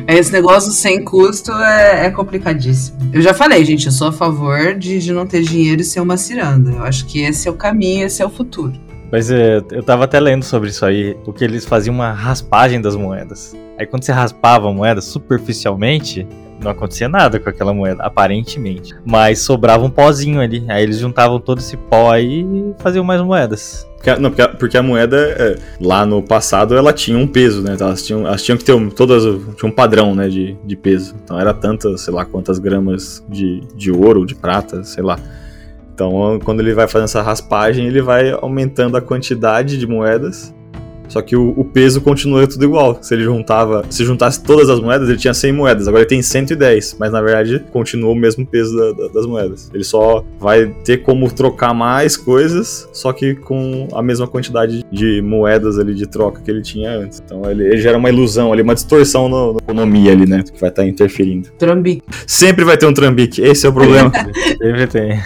Esse 0.07 0.31
negócio 0.31 0.71
sem 0.71 1.03
custo 1.03 1.51
é, 1.53 2.05
é 2.05 2.11
complicadíssimo. 2.11 2.99
Eu 3.11 3.21
já 3.21 3.33
falei, 3.33 3.65
gente, 3.65 3.87
eu 3.87 3.91
sou 3.91 4.09
a 4.09 4.11
favor 4.11 4.75
de, 4.75 4.99
de 4.99 5.11
não 5.11 5.25
ter 5.25 5.41
dinheiro 5.41 5.81
e 5.81 5.85
ser 5.85 6.01
uma 6.01 6.17
ciranda. 6.17 6.69
Eu 6.69 6.83
acho 6.83 7.07
que 7.07 7.21
esse 7.21 7.47
é 7.47 7.51
o 7.51 7.55
caminho, 7.55 8.05
esse 8.05 8.21
é 8.21 8.25
o 8.25 8.29
futuro. 8.29 8.85
Mas 9.11 9.29
é, 9.31 9.61
eu 9.71 9.83
tava 9.83 10.03
até 10.05 10.19
lendo 10.19 10.43
sobre 10.43 10.69
isso 10.69 10.85
aí, 10.85 11.15
porque 11.23 11.43
eles 11.43 11.65
faziam 11.65 11.93
uma 11.93 12.11
raspagem 12.11 12.81
das 12.81 12.95
moedas. 12.95 13.55
Aí 13.77 13.85
quando 13.85 14.03
você 14.03 14.11
raspava 14.11 14.69
a 14.69 14.73
moeda 14.73 15.01
superficialmente, 15.01 16.27
não 16.61 16.71
acontecia 16.71 17.07
nada 17.07 17.39
com 17.39 17.49
aquela 17.49 17.73
moeda, 17.73 18.03
aparentemente. 18.03 18.95
Mas 19.05 19.39
sobrava 19.39 19.85
um 19.85 19.89
pozinho 19.89 20.39
ali. 20.39 20.63
Aí 20.67 20.83
eles 20.83 20.97
juntavam 20.97 21.39
todo 21.39 21.59
esse 21.59 21.77
pó 21.77 22.11
aí 22.11 22.41
e 22.41 22.73
faziam 22.81 23.03
mais 23.03 23.21
moedas. 23.21 23.87
Porque, 23.95 24.15
não, 24.21 24.29
porque, 24.29 24.41
a, 24.41 24.47
porque 24.49 24.77
a 24.77 24.83
moeda, 24.83 25.17
é, 25.17 25.55
lá 25.79 26.05
no 26.05 26.21
passado, 26.21 26.75
ela 26.75 26.93
tinha 26.93 27.17
um 27.17 27.27
peso, 27.27 27.61
né? 27.61 27.75
Elas, 27.79 28.03
tinham, 28.03 28.25
elas 28.25 28.43
tinham 28.43 28.57
que 28.57 28.63
ter 28.63 28.73
um, 28.73 28.89
todas, 28.89 29.23
tinha 29.55 29.69
um 29.69 29.71
padrão, 29.71 30.13
né, 30.13 30.27
de, 30.29 30.55
de 30.63 30.75
peso. 30.75 31.15
Então 31.23 31.39
era 31.39 31.53
tantas, 31.53 32.01
sei 32.01 32.13
lá, 32.13 32.23
quantas 32.23 32.59
gramas 32.59 33.23
de, 33.27 33.61
de 33.75 33.91
ouro, 33.91 34.25
de 34.25 34.35
prata, 34.35 34.83
sei 34.83 35.03
lá. 35.03 35.19
Então, 35.95 36.37
quando 36.43 36.59
ele 36.59 36.73
vai 36.73 36.89
fazendo 36.89 37.05
essa 37.05 37.21
raspagem, 37.21 37.87
ele 37.87 38.01
vai 38.01 38.29
aumentando 38.31 38.97
a 38.97 39.01
quantidade 39.01 39.77
de 39.77 39.87
moedas 39.87 40.53
só 41.07 41.21
que 41.21 41.35
o, 41.35 41.53
o, 41.55 41.63
peso 41.63 42.01
continua 42.01 42.47
tudo 42.47 42.63
igual. 42.63 42.97
Se 43.01 43.13
ele 43.13 43.23
juntava, 43.23 43.85
se 43.89 44.03
juntasse 44.03 44.41
todas 44.41 44.69
as 44.69 44.79
moedas, 44.79 45.09
ele 45.09 45.17
tinha 45.17 45.33
100 45.33 45.51
moedas. 45.53 45.87
Agora 45.87 46.03
ele 46.03 46.09
tem 46.09 46.21
110, 46.21 46.97
mas 46.99 47.11
na 47.11 47.21
verdade 47.21 47.63
continua 47.71 48.11
o 48.11 48.15
mesmo 48.15 48.45
peso 48.45 48.75
da, 48.75 48.91
da, 48.91 49.13
das 49.13 49.25
moedas. 49.25 49.69
Ele 49.73 49.83
só 49.83 50.23
vai 50.39 50.67
ter 50.83 50.97
como 50.97 51.31
trocar 51.31 51.73
mais 51.73 52.17
coisas, 52.17 52.87
só 52.91 53.11
que 53.13 53.35
com 53.35 53.87
a 53.93 54.01
mesma 54.01 54.27
quantidade 54.27 54.85
de 54.91 55.21
moedas 55.21 55.79
ali 55.79 55.93
de 55.93 56.07
troca 56.07 56.41
que 56.41 56.49
ele 56.49 56.61
tinha 56.61 56.91
antes. 56.91 57.21
Então 57.23 57.49
ele, 57.49 57.63
ele 57.63 57.77
gera 57.77 57.97
uma 57.97 58.09
ilusão 58.09 58.51
ali, 58.51 58.61
uma 58.61 58.75
distorção 58.75 59.29
na 59.29 59.57
economia 59.59 60.11
ali, 60.11 60.25
né? 60.25 60.43
Que 60.43 60.59
vai 60.59 60.69
estar 60.69 60.83
tá 60.83 60.87
interferindo. 60.87 61.49
Trambique. 61.57 62.03
Sempre 62.27 62.65
vai 62.65 62.77
ter 62.77 62.85
um 62.85 62.93
trambique, 62.93 63.41
esse 63.41 63.65
é 63.65 63.69
o 63.69 63.73
problema. 63.73 64.11
Sempre 64.57 64.87
tem. 64.87 65.19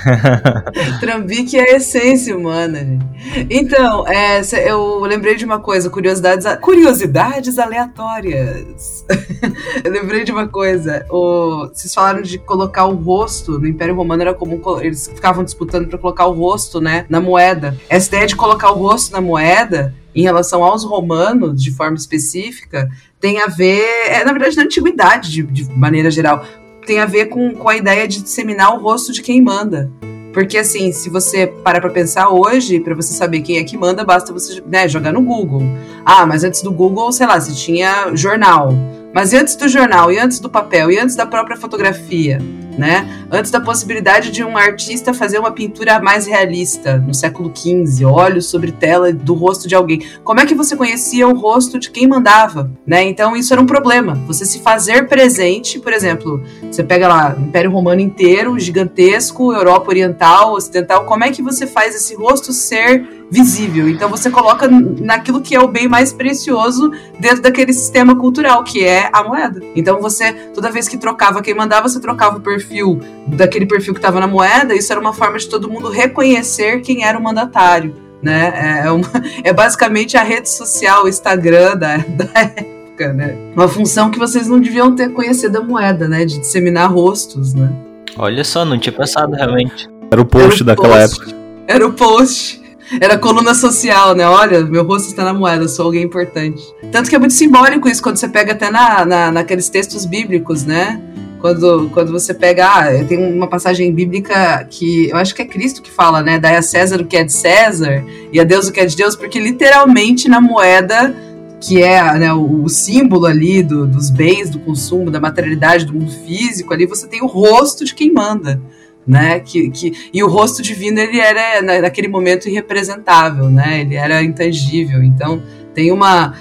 trambique 0.99 1.57
é 1.57 1.73
a 1.73 1.77
essência 1.77 2.35
humana, 2.35 2.79
gente. 2.79 3.47
Então, 3.49 4.07
é, 4.07 4.41
eu 4.67 4.99
lembrei 5.01 5.35
de 5.35 5.45
uma 5.45 5.59
coisa 5.59 5.68
coisa, 5.69 5.87
curiosidades, 5.87 6.47
curiosidades 6.61 7.59
aleatórias. 7.59 9.05
eu 9.85 9.91
lembrei 9.91 10.23
de 10.23 10.31
uma 10.31 10.47
coisa. 10.47 11.05
O, 11.11 11.67
vocês 11.67 11.93
falaram 11.93 12.23
de 12.23 12.39
colocar 12.39 12.85
o 12.85 12.95
rosto. 12.95 13.59
No 13.59 13.67
Império 13.67 13.93
Romano 13.93 14.23
era 14.23 14.33
comum, 14.33 14.59
eles 14.81 15.07
ficavam 15.07 15.43
disputando 15.43 15.87
para 15.87 15.99
colocar 15.99 16.25
o 16.25 16.33
rosto, 16.33 16.81
né, 16.81 17.05
na 17.07 17.21
moeda. 17.21 17.77
Essa 17.87 18.07
ideia 18.07 18.25
de 18.25 18.35
colocar 18.35 18.71
o 18.71 18.79
rosto 18.79 19.11
na 19.11 19.21
moeda 19.21 19.93
em 20.15 20.23
relação 20.23 20.63
aos 20.63 20.83
romanos, 20.83 21.61
de 21.61 21.69
forma 21.69 21.95
específica, 21.95 22.89
tem 23.19 23.39
a 23.39 23.45
ver, 23.45 23.85
é, 24.07 24.25
na 24.25 24.31
verdade, 24.31 24.55
na 24.55 24.63
antiguidade, 24.63 25.29
de, 25.29 25.43
de 25.43 25.69
maneira 25.77 26.09
geral, 26.09 26.43
tem 26.83 26.97
a 26.97 27.05
ver 27.05 27.27
com, 27.27 27.53
com 27.53 27.69
a 27.69 27.77
ideia 27.77 28.07
de 28.07 28.23
disseminar 28.23 28.73
o 28.73 28.81
rosto 28.81 29.13
de 29.13 29.21
quem 29.21 29.39
manda. 29.39 29.91
Porque, 30.33 30.57
assim, 30.57 30.91
se 30.91 31.09
você 31.09 31.47
parar 31.47 31.81
pra 31.81 31.89
pensar 31.89 32.29
hoje, 32.29 32.79
para 32.79 32.95
você 32.95 33.13
saber 33.13 33.41
quem 33.41 33.57
é 33.57 33.63
que 33.63 33.77
manda, 33.77 34.03
basta 34.03 34.31
você 34.31 34.61
né, 34.65 34.87
jogar 34.87 35.11
no 35.11 35.21
Google. 35.21 35.63
Ah, 36.05 36.25
mas 36.25 36.43
antes 36.43 36.61
do 36.61 36.71
Google, 36.71 37.11
sei 37.11 37.25
lá, 37.25 37.39
se 37.39 37.55
tinha 37.55 38.15
jornal. 38.15 38.73
Mas 39.13 39.33
antes 39.33 39.55
do 39.55 39.67
jornal, 39.67 40.11
e 40.11 40.19
antes 40.19 40.39
do 40.39 40.49
papel, 40.49 40.91
e 40.91 40.99
antes 40.99 41.15
da 41.15 41.25
própria 41.25 41.57
fotografia, 41.57 42.39
né? 42.77 43.25
Antes 43.29 43.51
da 43.51 43.59
possibilidade 43.59 44.31
de 44.31 44.43
um 44.43 44.57
artista 44.57 45.13
fazer 45.13 45.37
uma 45.37 45.51
pintura 45.51 45.99
mais 45.99 46.25
realista 46.25 46.97
no 46.97 47.13
século 47.13 47.51
XV, 47.53 48.05
olhos 48.05 48.45
sobre 48.45 48.71
tela 48.71 49.11
do 49.11 49.33
rosto 49.33 49.67
de 49.67 49.75
alguém. 49.75 50.01
Como 50.23 50.39
é 50.39 50.45
que 50.45 50.55
você 50.55 50.75
conhecia 50.75 51.27
o 51.27 51.37
rosto 51.37 51.77
de 51.77 51.91
quem 51.91 52.07
mandava, 52.07 52.71
né? 52.87 53.03
Então 53.03 53.35
isso 53.35 53.51
era 53.51 53.61
um 53.61 53.65
problema. 53.65 54.13
Você 54.27 54.45
se 54.45 54.59
fazer 54.59 55.07
presente, 55.07 55.79
por 55.79 55.91
exemplo, 55.91 56.41
você 56.71 56.83
pega 56.83 57.07
lá 57.07 57.35
Império 57.37 57.71
Romano 57.71 57.99
inteiro, 57.99 58.57
gigantesco, 58.57 59.51
Europa 59.51 59.89
Oriental, 59.89 60.53
Ocidental, 60.53 61.05
como 61.05 61.25
é 61.25 61.31
que 61.31 61.41
você 61.41 61.67
faz 61.67 61.95
esse 61.95 62.15
rosto 62.15 62.53
ser 62.53 63.18
visível. 63.31 63.87
Então 63.87 64.09
você 64.09 64.29
coloca 64.29 64.67
naquilo 64.67 65.41
que 65.41 65.55
é 65.55 65.59
o 65.59 65.67
bem 65.67 65.87
mais 65.87 66.11
precioso 66.11 66.91
dentro 67.19 67.41
daquele 67.41 67.71
sistema 67.73 68.15
cultural, 68.15 68.63
que 68.63 68.83
é 68.83 69.09
a 69.13 69.23
moeda. 69.23 69.61
Então 69.75 70.01
você, 70.01 70.33
toda 70.53 70.71
vez 70.71 70.87
que 70.87 70.97
trocava 70.97 71.41
quem 71.41 71.53
mandava, 71.53 71.87
você 71.87 71.99
trocava 71.99 72.37
o 72.37 72.41
perfil 72.41 72.99
daquele 73.27 73.65
perfil 73.65 73.93
que 73.93 73.99
estava 73.99 74.19
na 74.19 74.27
moeda, 74.27 74.73
isso 74.73 74.91
era 74.91 74.99
uma 74.99 75.13
forma 75.13 75.37
de 75.37 75.47
todo 75.47 75.69
mundo 75.69 75.89
reconhecer 75.89 76.81
quem 76.81 77.03
era 77.03 77.17
o 77.17 77.23
mandatário. 77.23 77.95
Né? 78.21 78.51
É, 78.53 78.87
é 78.87 78.91
uma, 78.91 79.07
é 79.43 79.53
basicamente 79.53 80.17
a 80.17 80.23
rede 80.23 80.49
social, 80.49 81.05
o 81.05 81.07
Instagram 81.07 81.77
da, 81.77 81.97
da 82.09 82.39
época, 82.41 83.13
né? 83.13 83.37
Uma 83.55 83.67
função 83.67 84.09
que 84.11 84.19
vocês 84.19 84.47
não 84.47 84.59
deviam 84.59 84.93
ter 84.93 85.09
conhecido 85.13 85.59
a 85.59 85.61
moeda, 85.61 86.07
né? 86.07 86.25
De 86.25 86.39
disseminar 86.39 86.91
rostos, 86.91 87.53
né? 87.53 87.71
Olha 88.17 88.43
só, 88.43 88.65
não 88.65 88.77
tinha 88.77 88.91
pensado 88.91 89.33
realmente. 89.33 89.87
Era 90.11 90.19
o 90.19 90.25
post 90.25 90.55
era 90.55 90.63
o 90.63 90.65
daquela 90.65 90.99
post. 90.99 91.21
época. 91.21 91.37
Era 91.67 91.87
o 91.87 91.93
post. 91.93 92.58
Era 92.99 93.17
coluna 93.17 93.53
social, 93.53 94.15
né? 94.15 94.25
Olha, 94.27 94.63
meu 94.63 94.83
rosto 94.83 95.09
está 95.09 95.23
na 95.23 95.33
moeda, 95.33 95.67
sou 95.67 95.85
alguém 95.85 96.03
importante. 96.03 96.63
Tanto 96.91 97.09
que 97.09 97.15
é 97.15 97.19
muito 97.19 97.33
simbólico 97.33 97.87
isso, 97.87 98.01
quando 98.01 98.17
você 98.17 98.27
pega 98.27 98.53
até 98.53 98.71
na, 98.71 99.05
na, 99.05 99.31
naqueles 99.31 99.69
textos 99.69 100.05
bíblicos, 100.05 100.65
né? 100.65 101.01
Quando, 101.39 101.89
quando 101.93 102.11
você 102.11 102.33
pega. 102.33 102.67
Ah, 102.67 103.03
tem 103.05 103.17
uma 103.17 103.47
passagem 103.47 103.93
bíblica 103.93 104.65
que 104.69 105.09
eu 105.09 105.17
acho 105.17 105.35
que 105.35 105.41
é 105.41 105.45
Cristo 105.45 105.81
que 105.81 105.91
fala, 105.91 106.21
né? 106.21 106.39
Dai 106.39 106.55
a 106.55 106.61
César 106.61 106.99
o 107.01 107.05
que 107.05 107.15
é 107.15 107.23
de 107.23 107.31
César 107.31 108.03
e 108.33 108.39
a 108.39 108.43
Deus 108.43 108.67
o 108.67 108.71
que 108.71 108.79
é 108.79 108.85
de 108.85 108.95
Deus, 108.95 109.15
porque 109.15 109.39
literalmente 109.39 110.27
na 110.27 110.41
moeda 110.41 111.15
que 111.61 111.83
é 111.83 112.17
né, 112.17 112.33
o, 112.33 112.63
o, 112.63 112.69
símbolo 112.69 113.25
ali 113.25 113.61
do, 113.61 113.85
dos 113.85 114.09
bens, 114.09 114.49
do 114.49 114.59
consumo, 114.59 115.11
da 115.11 115.19
materialidade, 115.19 115.85
do 115.85 115.93
mundo 115.93 116.11
físico, 116.25 116.73
ali 116.73 116.85
você 116.85 117.05
tem 117.05 117.21
o 117.21 117.25
rosto 117.27 117.83
de 117.83 117.93
quem 117.93 118.13
manda 118.13 118.61
né? 119.05 119.39
Que, 119.39 119.69
que, 119.69 119.91
e 120.13 120.23
o 120.23 120.27
rosto 120.27 120.61
divino 120.61 120.99
ele 120.99 121.19
era 121.19 121.81
naquele 121.81 122.07
momento 122.07 122.47
irrepresentável, 122.47 123.49
né? 123.49 123.81
Ele 123.81 123.95
era 123.95 124.23
intangível. 124.23 125.03
Então 125.03 125.41
tem 125.73 125.91
uma 125.91 126.33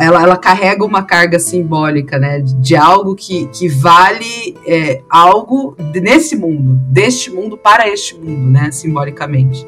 ela, 0.00 0.22
ela 0.22 0.36
carrega 0.36 0.84
uma 0.84 1.02
carga 1.02 1.38
simbólica, 1.38 2.18
né? 2.18 2.40
De 2.40 2.74
algo 2.74 3.14
que, 3.14 3.46
que 3.48 3.68
vale 3.68 4.56
é, 4.66 5.02
algo 5.10 5.76
nesse 5.94 6.36
mundo, 6.36 6.74
deste 6.90 7.30
mundo 7.30 7.56
para 7.56 7.88
este 7.88 8.14
mundo, 8.16 8.50
né? 8.50 8.70
Simbolicamente. 8.70 9.66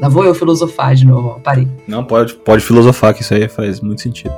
Lá 0.00 0.08
vou 0.08 0.24
eu 0.24 0.34
filosofar 0.34 0.94
de 0.94 1.04
novo, 1.06 1.40
parei. 1.40 1.66
Não, 1.86 2.04
pode, 2.04 2.34
pode 2.34 2.64
filosofar, 2.64 3.12
que 3.12 3.22
isso 3.22 3.34
aí 3.34 3.48
faz 3.48 3.80
muito 3.80 4.00
sentido. 4.00 4.36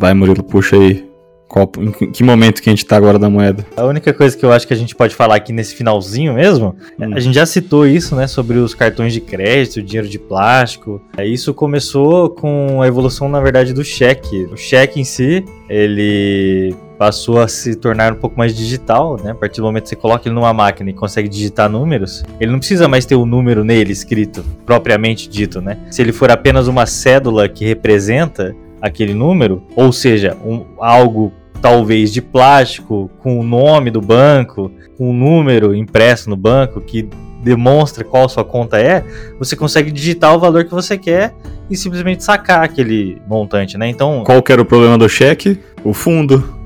Vai, 0.00 0.14
Murilo, 0.14 0.42
puxa 0.42 0.76
aí 0.76 1.11
qual, 1.52 1.70
em 1.78 1.92
que 1.92 2.24
momento 2.24 2.62
que 2.62 2.70
a 2.70 2.72
gente 2.72 2.86
tá 2.86 2.96
agora 2.96 3.18
da 3.18 3.28
moeda? 3.28 3.66
A 3.76 3.84
única 3.84 4.10
coisa 4.14 4.34
que 4.34 4.42
eu 4.42 4.50
acho 4.50 4.66
que 4.66 4.72
a 4.72 4.76
gente 4.76 4.96
pode 4.96 5.14
falar 5.14 5.36
aqui 5.36 5.52
nesse 5.52 5.74
finalzinho 5.74 6.32
mesmo, 6.32 6.74
hum. 6.98 7.14
a 7.14 7.20
gente 7.20 7.34
já 7.34 7.44
citou 7.44 7.86
isso, 7.86 8.16
né, 8.16 8.26
sobre 8.26 8.56
os 8.56 8.74
cartões 8.74 9.12
de 9.12 9.20
crédito, 9.20 9.82
dinheiro 9.82 10.08
de 10.08 10.18
plástico. 10.18 11.02
É, 11.14 11.26
isso 11.26 11.52
começou 11.52 12.30
com 12.30 12.80
a 12.80 12.86
evolução, 12.88 13.28
na 13.28 13.38
verdade, 13.38 13.74
do 13.74 13.84
cheque. 13.84 14.48
O 14.50 14.56
cheque 14.56 14.98
em 14.98 15.04
si, 15.04 15.44
ele 15.68 16.74
passou 16.98 17.38
a 17.38 17.46
se 17.46 17.74
tornar 17.74 18.14
um 18.14 18.16
pouco 18.16 18.38
mais 18.38 18.56
digital, 18.56 19.18
né? 19.22 19.32
A 19.32 19.34
partir 19.34 19.60
do 19.60 19.64
momento 19.64 19.82
que 19.82 19.88
você 19.90 19.96
coloca 19.96 20.26
ele 20.26 20.34
numa 20.34 20.54
máquina 20.54 20.88
e 20.88 20.94
consegue 20.94 21.28
digitar 21.28 21.68
números, 21.68 22.24
ele 22.40 22.50
não 22.50 22.60
precisa 22.60 22.88
mais 22.88 23.04
ter 23.04 23.14
o 23.14 23.22
um 23.22 23.26
número 23.26 23.62
nele 23.62 23.92
escrito, 23.92 24.42
propriamente 24.64 25.28
dito, 25.28 25.60
né? 25.60 25.76
Se 25.90 26.00
ele 26.00 26.12
for 26.12 26.30
apenas 26.30 26.66
uma 26.66 26.86
cédula 26.86 27.46
que 27.46 27.66
representa 27.66 28.56
aquele 28.80 29.12
número, 29.12 29.62
ou 29.76 29.92
seja, 29.92 30.34
um, 30.44 30.64
algo 30.78 31.32
talvez 31.62 32.12
de 32.12 32.20
plástico, 32.20 33.08
com 33.20 33.38
o 33.38 33.44
nome 33.44 33.90
do 33.90 34.00
banco, 34.00 34.70
com 34.98 35.10
o 35.10 35.12
número 35.12 35.74
impresso 35.74 36.28
no 36.28 36.36
banco 36.36 36.80
que 36.80 37.08
demonstra 37.42 38.04
qual 38.04 38.28
sua 38.28 38.44
conta 38.44 38.78
é, 38.78 39.04
você 39.38 39.56
consegue 39.56 39.90
digitar 39.90 40.34
o 40.34 40.38
valor 40.38 40.64
que 40.64 40.70
você 40.70 40.98
quer 40.98 41.34
e 41.70 41.76
simplesmente 41.76 42.22
sacar 42.22 42.62
aquele 42.62 43.20
montante, 43.28 43.78
né? 43.78 43.88
Então, 43.88 44.22
qual 44.24 44.42
que 44.42 44.52
era 44.52 44.60
o 44.60 44.64
problema 44.64 44.98
do 44.98 45.08
cheque? 45.08 45.58
O 45.82 45.94
fundo. 45.94 46.60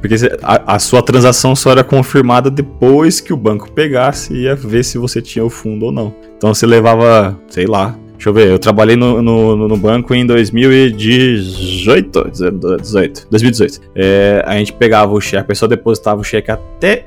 Porque 0.00 0.14
a, 0.42 0.74
a, 0.74 0.78
sua 0.78 1.02
transação 1.02 1.54
só 1.54 1.72
era 1.72 1.84
confirmada 1.84 2.50
depois 2.50 3.20
que 3.20 3.34
o 3.34 3.36
banco 3.36 3.70
pegasse 3.70 4.32
e 4.32 4.44
ia 4.44 4.56
ver 4.56 4.82
se 4.82 4.96
você 4.96 5.20
tinha 5.20 5.44
o 5.44 5.50
fundo 5.50 5.86
ou 5.86 5.92
não. 5.92 6.14
Então 6.36 6.54
você 6.54 6.64
levava, 6.64 7.38
sei 7.48 7.66
lá, 7.66 7.94
Deixa 8.20 8.28
eu 8.28 8.34
ver, 8.34 8.48
eu 8.48 8.58
trabalhei 8.58 8.96
no, 8.96 9.22
no, 9.22 9.66
no 9.66 9.76
banco 9.78 10.14
em 10.14 10.26
2018. 10.26 12.30
18, 12.82 13.26
2018. 13.30 13.80
É, 13.96 14.44
a 14.46 14.58
gente 14.58 14.74
pegava 14.74 15.14
o 15.14 15.20
cheque, 15.22 15.38
a 15.38 15.44
pessoa 15.44 15.66
depositava 15.66 16.20
o 16.20 16.24
cheque 16.24 16.50
até 16.50 17.06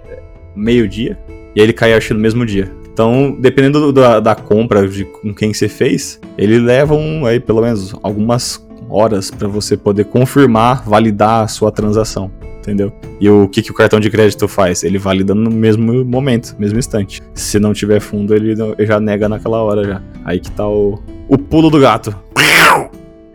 meio-dia 0.55 1.19
e 1.55 1.61
aí 1.61 1.67
ele 1.67 1.71
caía 1.71 1.97
acho 1.97 2.15
no 2.15 2.19
mesmo 2.19 2.43
dia. 2.43 2.71
Então, 2.91 3.37
dependendo 3.39 3.93
da, 3.93 4.19
da 4.19 4.33
compra 4.33 4.87
de 4.87 5.05
com 5.05 5.31
quem 5.35 5.53
você 5.53 5.69
fez, 5.69 6.19
ele 6.35 6.57
leva 6.57 6.95
um, 6.95 7.27
aí 7.27 7.39
pelo 7.39 7.61
menos 7.61 7.93
algumas 8.01 8.67
horas 8.89 9.29
para 9.29 9.47
você 9.47 9.77
poder 9.77 10.05
confirmar, 10.05 10.83
validar 10.83 11.43
a 11.43 11.47
sua 11.47 11.71
transação. 11.71 12.31
Entendeu? 12.63 12.93
E 13.19 13.29
o 13.29 13.47
que, 13.47 13.61
que 13.61 13.71
o 13.71 13.73
cartão 13.73 13.99
de 13.99 14.09
crédito 14.09 14.47
faz? 14.47 14.83
Ele 14.83 14.97
valida 14.97 15.35
no 15.35 15.51
mesmo 15.51 16.05
momento, 16.05 16.55
mesmo 16.57 16.79
instante. 16.79 17.21
Se 17.33 17.59
não 17.59 17.73
tiver 17.73 17.99
fundo, 17.99 18.33
ele, 18.33 18.55
já 18.79 18.99
nega 18.99 19.27
naquela 19.27 19.61
hora 19.61 19.83
já. 19.83 20.01
Aí 20.23 20.39
que 20.39 20.49
tá 20.51 20.67
o, 20.67 20.99
o 21.27 21.37
pulo 21.37 21.69
do 21.69 21.79
gato. 21.79 22.15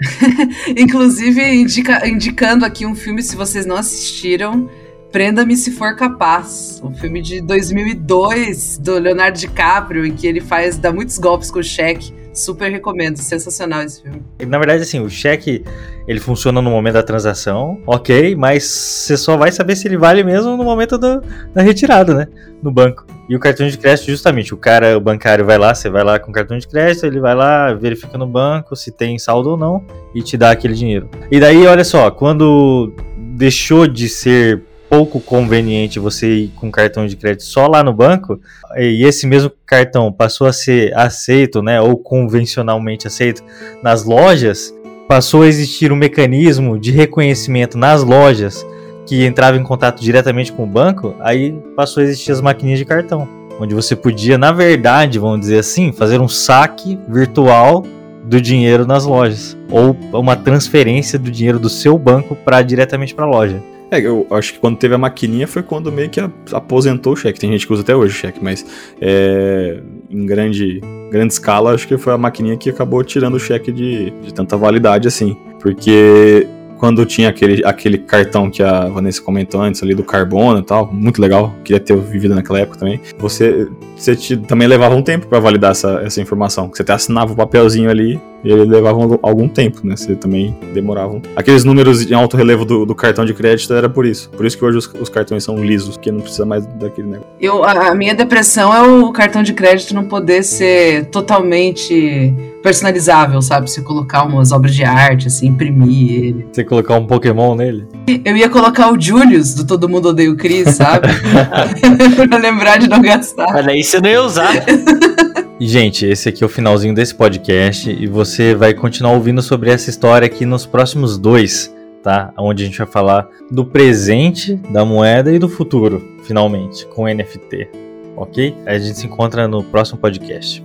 Inclusive, 0.77 1.43
indica, 1.43 2.09
indicando 2.09 2.65
aqui 2.65 2.87
um 2.87 2.95
filme, 2.95 3.23
se 3.23 3.37
vocês 3.37 3.67
não 3.67 3.77
assistiram, 3.77 4.69
Prenda-me 5.11 5.57
se 5.57 5.71
for 5.71 5.97
capaz. 5.97 6.81
Um 6.85 6.95
filme 6.95 7.23
de 7.23 7.41
2002 7.41 8.79
do 8.79 8.99
Leonardo 8.99 9.39
DiCaprio, 9.39 10.05
em 10.05 10.15
que 10.15 10.27
ele 10.27 10.41
faz 10.41 10.77
dá 10.77 10.93
muitos 10.93 11.19
golpes 11.19 11.51
com 11.51 11.61
o 11.61 11.65
cheque. 11.65 12.13
Super 12.35 12.71
recomendo, 12.71 13.17
sensacional 13.17 13.83
esse 13.83 14.03
filme. 14.03 14.23
Na 14.47 14.59
verdade, 14.59 14.83
assim, 14.83 15.01
o 15.01 15.11
cheque 15.11 15.65
ele 16.07 16.21
funciona 16.21 16.63
no 16.63 16.71
momento 16.71 16.95
da 16.95 17.03
transação, 17.03 17.81
ok, 17.85 18.37
mas 18.37 18.65
você 18.65 19.17
só 19.17 19.37
vai 19.37 19.51
saber 19.51 19.75
se 19.75 19.89
ele 19.89 19.97
vale 19.97 20.23
mesmo 20.23 20.57
no 20.57 20.63
momento 20.63 20.97
do, 20.97 21.21
da 21.53 21.63
retirada, 21.63 22.15
né? 22.15 22.29
No 22.63 22.71
banco. 22.71 23.05
E 23.29 23.35
o 23.35 23.41
cartão 23.41 23.67
de 23.67 23.77
crédito, 23.77 24.07
justamente, 24.07 24.55
o 24.55 24.57
cara, 24.57 24.97
o 24.97 25.01
bancário 25.01 25.45
vai 25.45 25.59
lá, 25.59 25.75
você 25.75 25.91
vai 25.91 26.05
lá 26.05 26.19
com 26.19 26.31
o 26.31 26.35
cartão 26.35 26.57
de 26.57 26.69
crédito, 26.69 27.05
ele 27.05 27.19
vai 27.19 27.35
lá, 27.35 27.75
verifica 27.75 28.17
no 28.17 28.27
banco 28.27 28.77
se 28.77 28.93
tem 28.93 29.19
saldo 29.19 29.51
ou 29.51 29.57
não 29.57 29.85
e 30.15 30.23
te 30.23 30.37
dá 30.37 30.51
aquele 30.51 30.75
dinheiro. 30.75 31.11
E 31.31 31.41
daí, 31.41 31.67
olha 31.67 31.85
só, 31.85 32.11
quando 32.11 32.93
deixou 33.37 33.87
de 33.87 34.09
ser 34.09 34.63
pouco 34.89 35.21
conveniente 35.21 35.99
você 35.99 36.29
ir 36.29 36.49
com 36.57 36.71
cartão 36.71 37.07
de 37.07 37.17
crédito 37.17 37.45
só 37.45 37.67
lá 37.67 37.83
no 37.83 37.93
banco, 37.93 38.41
e 38.77 39.05
esse 39.05 39.27
mesmo 39.27 39.51
cartão 39.67 40.13
passou 40.13 40.47
a 40.47 40.53
ser 40.53 40.97
aceito, 40.97 41.63
né, 41.63 41.81
ou 41.81 41.97
convencionalmente 41.97 43.07
aceito 43.07 43.43
nas 43.83 44.05
lojas, 44.05 44.75
passou 45.07 45.43
a 45.43 45.47
existir 45.47 45.93
um 45.93 45.97
mecanismo 45.97 46.79
de 46.79 46.91
reconhecimento 46.91 47.79
nas 47.79 48.03
lojas 48.03 48.67
que 49.07 49.25
entrava 49.25 49.57
em 49.57 49.63
contato 49.63 50.03
diretamente 50.03 50.53
com 50.53 50.65
o 50.65 50.67
banco, 50.67 51.15
aí 51.21 51.53
passou 51.75 52.03
a 52.03 52.05
existir 52.05 52.33
as 52.33 52.41
maquininhas 52.41 52.79
de 52.79 52.85
cartão, 52.85 53.27
onde 53.59 53.75
você 53.75 53.97
podia, 53.97 54.37
na 54.37 54.53
verdade, 54.53 55.19
vamos 55.19 55.41
dizer 55.41 55.59
assim, 55.59 55.93
fazer 55.93 56.21
um 56.21 56.29
saque 56.29 56.99
virtual 57.09 57.85
do 58.25 58.41
dinheiro 58.41 58.87
nas 58.87 59.07
lojas, 59.07 59.57
ou 59.71 59.97
uma 60.13 60.37
transferência 60.37 61.19
do 61.19 61.31
dinheiro 61.31 61.59
do 61.59 61.71
seu 61.71 61.99
banco 61.99 62.37
para 62.37 62.61
diretamente 62.61 63.15
para 63.15 63.25
a 63.25 63.29
loja. 63.29 63.63
É, 63.91 64.01
eu 64.01 64.27
acho 64.31 64.53
que 64.53 64.59
quando 64.59 64.77
teve 64.77 64.95
a 64.95 64.99
maquininha 64.99 65.47
foi 65.47 65.63
quando 65.63 65.91
meio 65.91 66.11
que 66.11 66.21
aposentou 66.53 67.15
o 67.15 67.17
cheque. 67.17 67.41
Tem 67.41 67.51
gente 67.51 67.67
que 67.67 67.73
usa 67.73 67.83
até 67.83 67.97
hoje 67.97 68.15
o 68.15 68.19
cheque, 68.19 68.39
mas 68.43 68.65
é, 69.01 69.81
em 70.11 70.27
grande, 70.27 70.81
grande 71.11 71.33
escala, 71.33 71.75
acho 71.75 71.89
que 71.89 71.97
foi 71.97 72.13
a 72.13 72.19
maquininha 72.19 72.57
que 72.57 72.69
acabou 72.69 73.03
tirando 73.03 73.35
o 73.35 73.41
cheque 73.41 73.73
de, 73.73 74.11
de 74.11 74.35
tanta 74.35 74.57
validade 74.57 75.09
assim. 75.09 75.37
Porque 75.61 76.47
quando 76.79 77.05
tinha 77.05 77.29
aquele, 77.29 77.65
aquele 77.65 77.99
cartão 77.99 78.51
que 78.51 78.63
a 78.63 78.89
Vanessa 78.89 79.21
comentou 79.21 79.61
antes 79.61 79.83
ali 79.83 79.95
do 79.95 80.05
carbono 80.05 80.61
e 80.61 80.63
tal, 80.63 80.93
muito 80.93 81.21
legal, 81.21 81.55
queria 81.65 81.81
ter 81.81 81.97
vivido 81.97 82.35
naquela 82.35 82.61
época 82.61 82.79
também. 82.79 83.01
Você, 83.19 83.69
você 83.97 84.15
te, 84.15 84.37
também 84.37 84.69
levava 84.69 84.95
um 84.95 85.03
tempo 85.03 85.27
para 85.27 85.41
validar 85.41 85.73
essa, 85.73 86.01
essa 86.05 86.21
informação. 86.21 86.71
Você 86.73 86.83
até 86.83 86.93
assinava 86.93 87.33
o 87.33 87.37
papelzinho 87.37 87.91
ali 87.91 88.21
ele 88.45 88.65
levava 88.65 89.19
algum 89.23 89.49
tempo, 89.49 89.81
né? 89.85 89.97
Você 89.97 90.15
também 90.15 90.57
demorava. 90.73 91.15
Um... 91.15 91.23
Aqueles 91.35 91.65
números 91.65 92.09
em 92.09 92.15
alto 92.15 92.37
relevo 92.37 92.65
do, 92.65 92.87
do, 92.87 92.95
cartão 92.95 93.25
de 93.25 93.35
crédito 93.35 93.73
era 93.75 93.89
por 93.89 94.07
isso. 94.07 94.31
Por 94.31 94.47
isso 94.47 94.57
que 94.57 94.65
hoje 94.65 94.79
os, 94.79 94.87
os 95.01 95.09
cartões 95.09 95.45
são 95.45 95.63
lisos, 95.63 95.97
porque 95.97 96.11
não 96.11 96.21
precisa 96.21 96.47
mais 96.47 96.67
daquele 96.67 97.09
negócio. 97.09 97.33
Eu, 97.41 97.65
a, 97.65 97.89
a 97.89 97.95
minha 97.95 98.15
depressão 98.15 98.75
é 98.75 98.83
o 98.83 99.13
cartão 99.13 99.43
de 99.43 99.53
crédito 99.53 99.95
não 99.95 100.05
poder 100.05 100.43
ser 100.43 101.07
totalmente 101.07 102.35
personalizável, 102.63 103.41
sabe? 103.41 103.71
Você 103.71 103.83
colocar 103.83 104.25
umas 104.25 104.53
obras 104.53 104.75
de 104.75 104.85
arte, 104.85 105.29
assim, 105.29 105.49
imprimir 105.49 106.13
ele. 106.13 106.49
Você 106.53 106.65
colocar 106.65 106.97
um 106.97 107.07
Pokémon 107.07 107.55
nele? 107.55 107.87
Eu 108.25 108.37
ia 108.37 108.49
colocar 108.49 108.93
o 108.93 109.01
Julius, 109.01 109.55
do 109.55 109.67
Todo 109.67 109.89
Mundo 109.89 110.09
Odeia 110.09 110.31
o 110.31 110.37
Chris, 110.37 110.77
sabe? 110.77 111.09
pra 112.29 112.39
lembrar 112.39 112.79
de 112.79 112.89
não 112.89 113.01
gastar. 113.01 113.53
Mas 113.53 113.67
aí 113.67 113.83
você 113.83 114.01
não 114.01 114.11
ia 114.11 114.23
usar. 114.23 114.53
E, 115.61 115.67
gente, 115.67 116.07
esse 116.07 116.29
aqui 116.29 116.45
é 116.45 116.47
o 116.47 116.49
finalzinho 116.49 116.95
desse 116.95 117.13
podcast 117.13 117.91
e 117.91 118.07
você 118.07 118.55
vai 118.55 118.73
continuar 118.73 119.15
ouvindo 119.15 119.43
sobre 119.43 119.71
essa 119.71 119.91
história 119.91 120.25
aqui 120.25 120.47
nos 120.47 120.65
próximos 120.65 121.19
dois, 121.19 121.75
tá? 122.01 122.33
Onde 122.39 122.63
a 122.63 122.67
gente 122.67 122.79
vai 122.79 122.87
falar 122.87 123.29
do 123.51 123.65
presente 123.65 124.55
da 124.55 124.85
moeda 124.85 125.33
e 125.33 125.39
do 125.39 125.49
futuro, 125.49 126.17
finalmente, 126.23 126.87
com 126.87 127.09
NFT, 127.09 127.71
ok? 128.17 128.55
A 128.67 128.79
gente 128.79 128.99
se 128.99 129.07
encontra 129.07 129.49
no 129.49 129.65
próximo 129.65 129.99
podcast. 129.99 130.65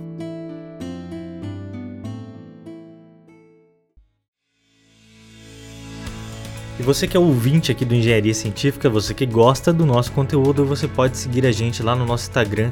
E 6.78 6.82
você 6.84 7.08
que 7.08 7.16
é 7.16 7.20
ouvinte 7.20 7.72
aqui 7.72 7.84
do 7.84 7.96
Engenharia 7.96 8.32
Científica, 8.32 8.88
você 8.88 9.12
que 9.12 9.26
gosta 9.26 9.72
do 9.72 9.84
nosso 9.84 10.12
conteúdo, 10.12 10.64
você 10.64 10.86
pode 10.86 11.16
seguir 11.16 11.44
a 11.46 11.50
gente 11.50 11.82
lá 11.82 11.96
no 11.96 12.06
nosso 12.06 12.28
Instagram, 12.28 12.70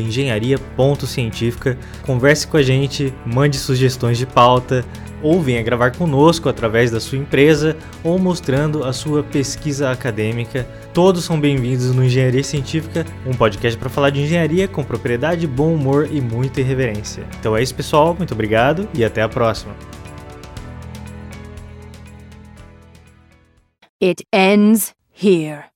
engenharia.científica. 0.00 1.78
Converse 2.02 2.46
com 2.46 2.56
a 2.56 2.62
gente, 2.62 3.12
mande 3.24 3.56
sugestões 3.56 4.18
de 4.18 4.26
pauta, 4.26 4.84
ou 5.22 5.40
venha 5.40 5.62
gravar 5.62 5.96
conosco 5.96 6.48
através 6.50 6.90
da 6.90 7.00
sua 7.00 7.16
empresa 7.16 7.76
ou 8.04 8.18
mostrando 8.18 8.84
a 8.84 8.92
sua 8.92 9.22
pesquisa 9.22 9.90
acadêmica. 9.90 10.68
Todos 10.92 11.24
são 11.24 11.40
bem-vindos 11.40 11.94
no 11.94 12.04
Engenharia 12.04 12.44
Científica, 12.44 13.06
um 13.26 13.32
podcast 13.32 13.78
para 13.78 13.88
falar 13.88 14.10
de 14.10 14.20
engenharia 14.20 14.68
com 14.68 14.84
propriedade, 14.84 15.46
bom 15.46 15.74
humor 15.74 16.08
e 16.12 16.20
muita 16.20 16.60
irreverência. 16.60 17.24
Então 17.40 17.56
é 17.56 17.62
isso, 17.62 17.74
pessoal. 17.74 18.14
Muito 18.14 18.34
obrigado 18.34 18.86
e 18.94 19.02
até 19.02 19.22
a 19.22 19.28
próxima. 19.28 19.74
It 24.02 24.22
ends 24.30 24.94
here. 25.10 25.73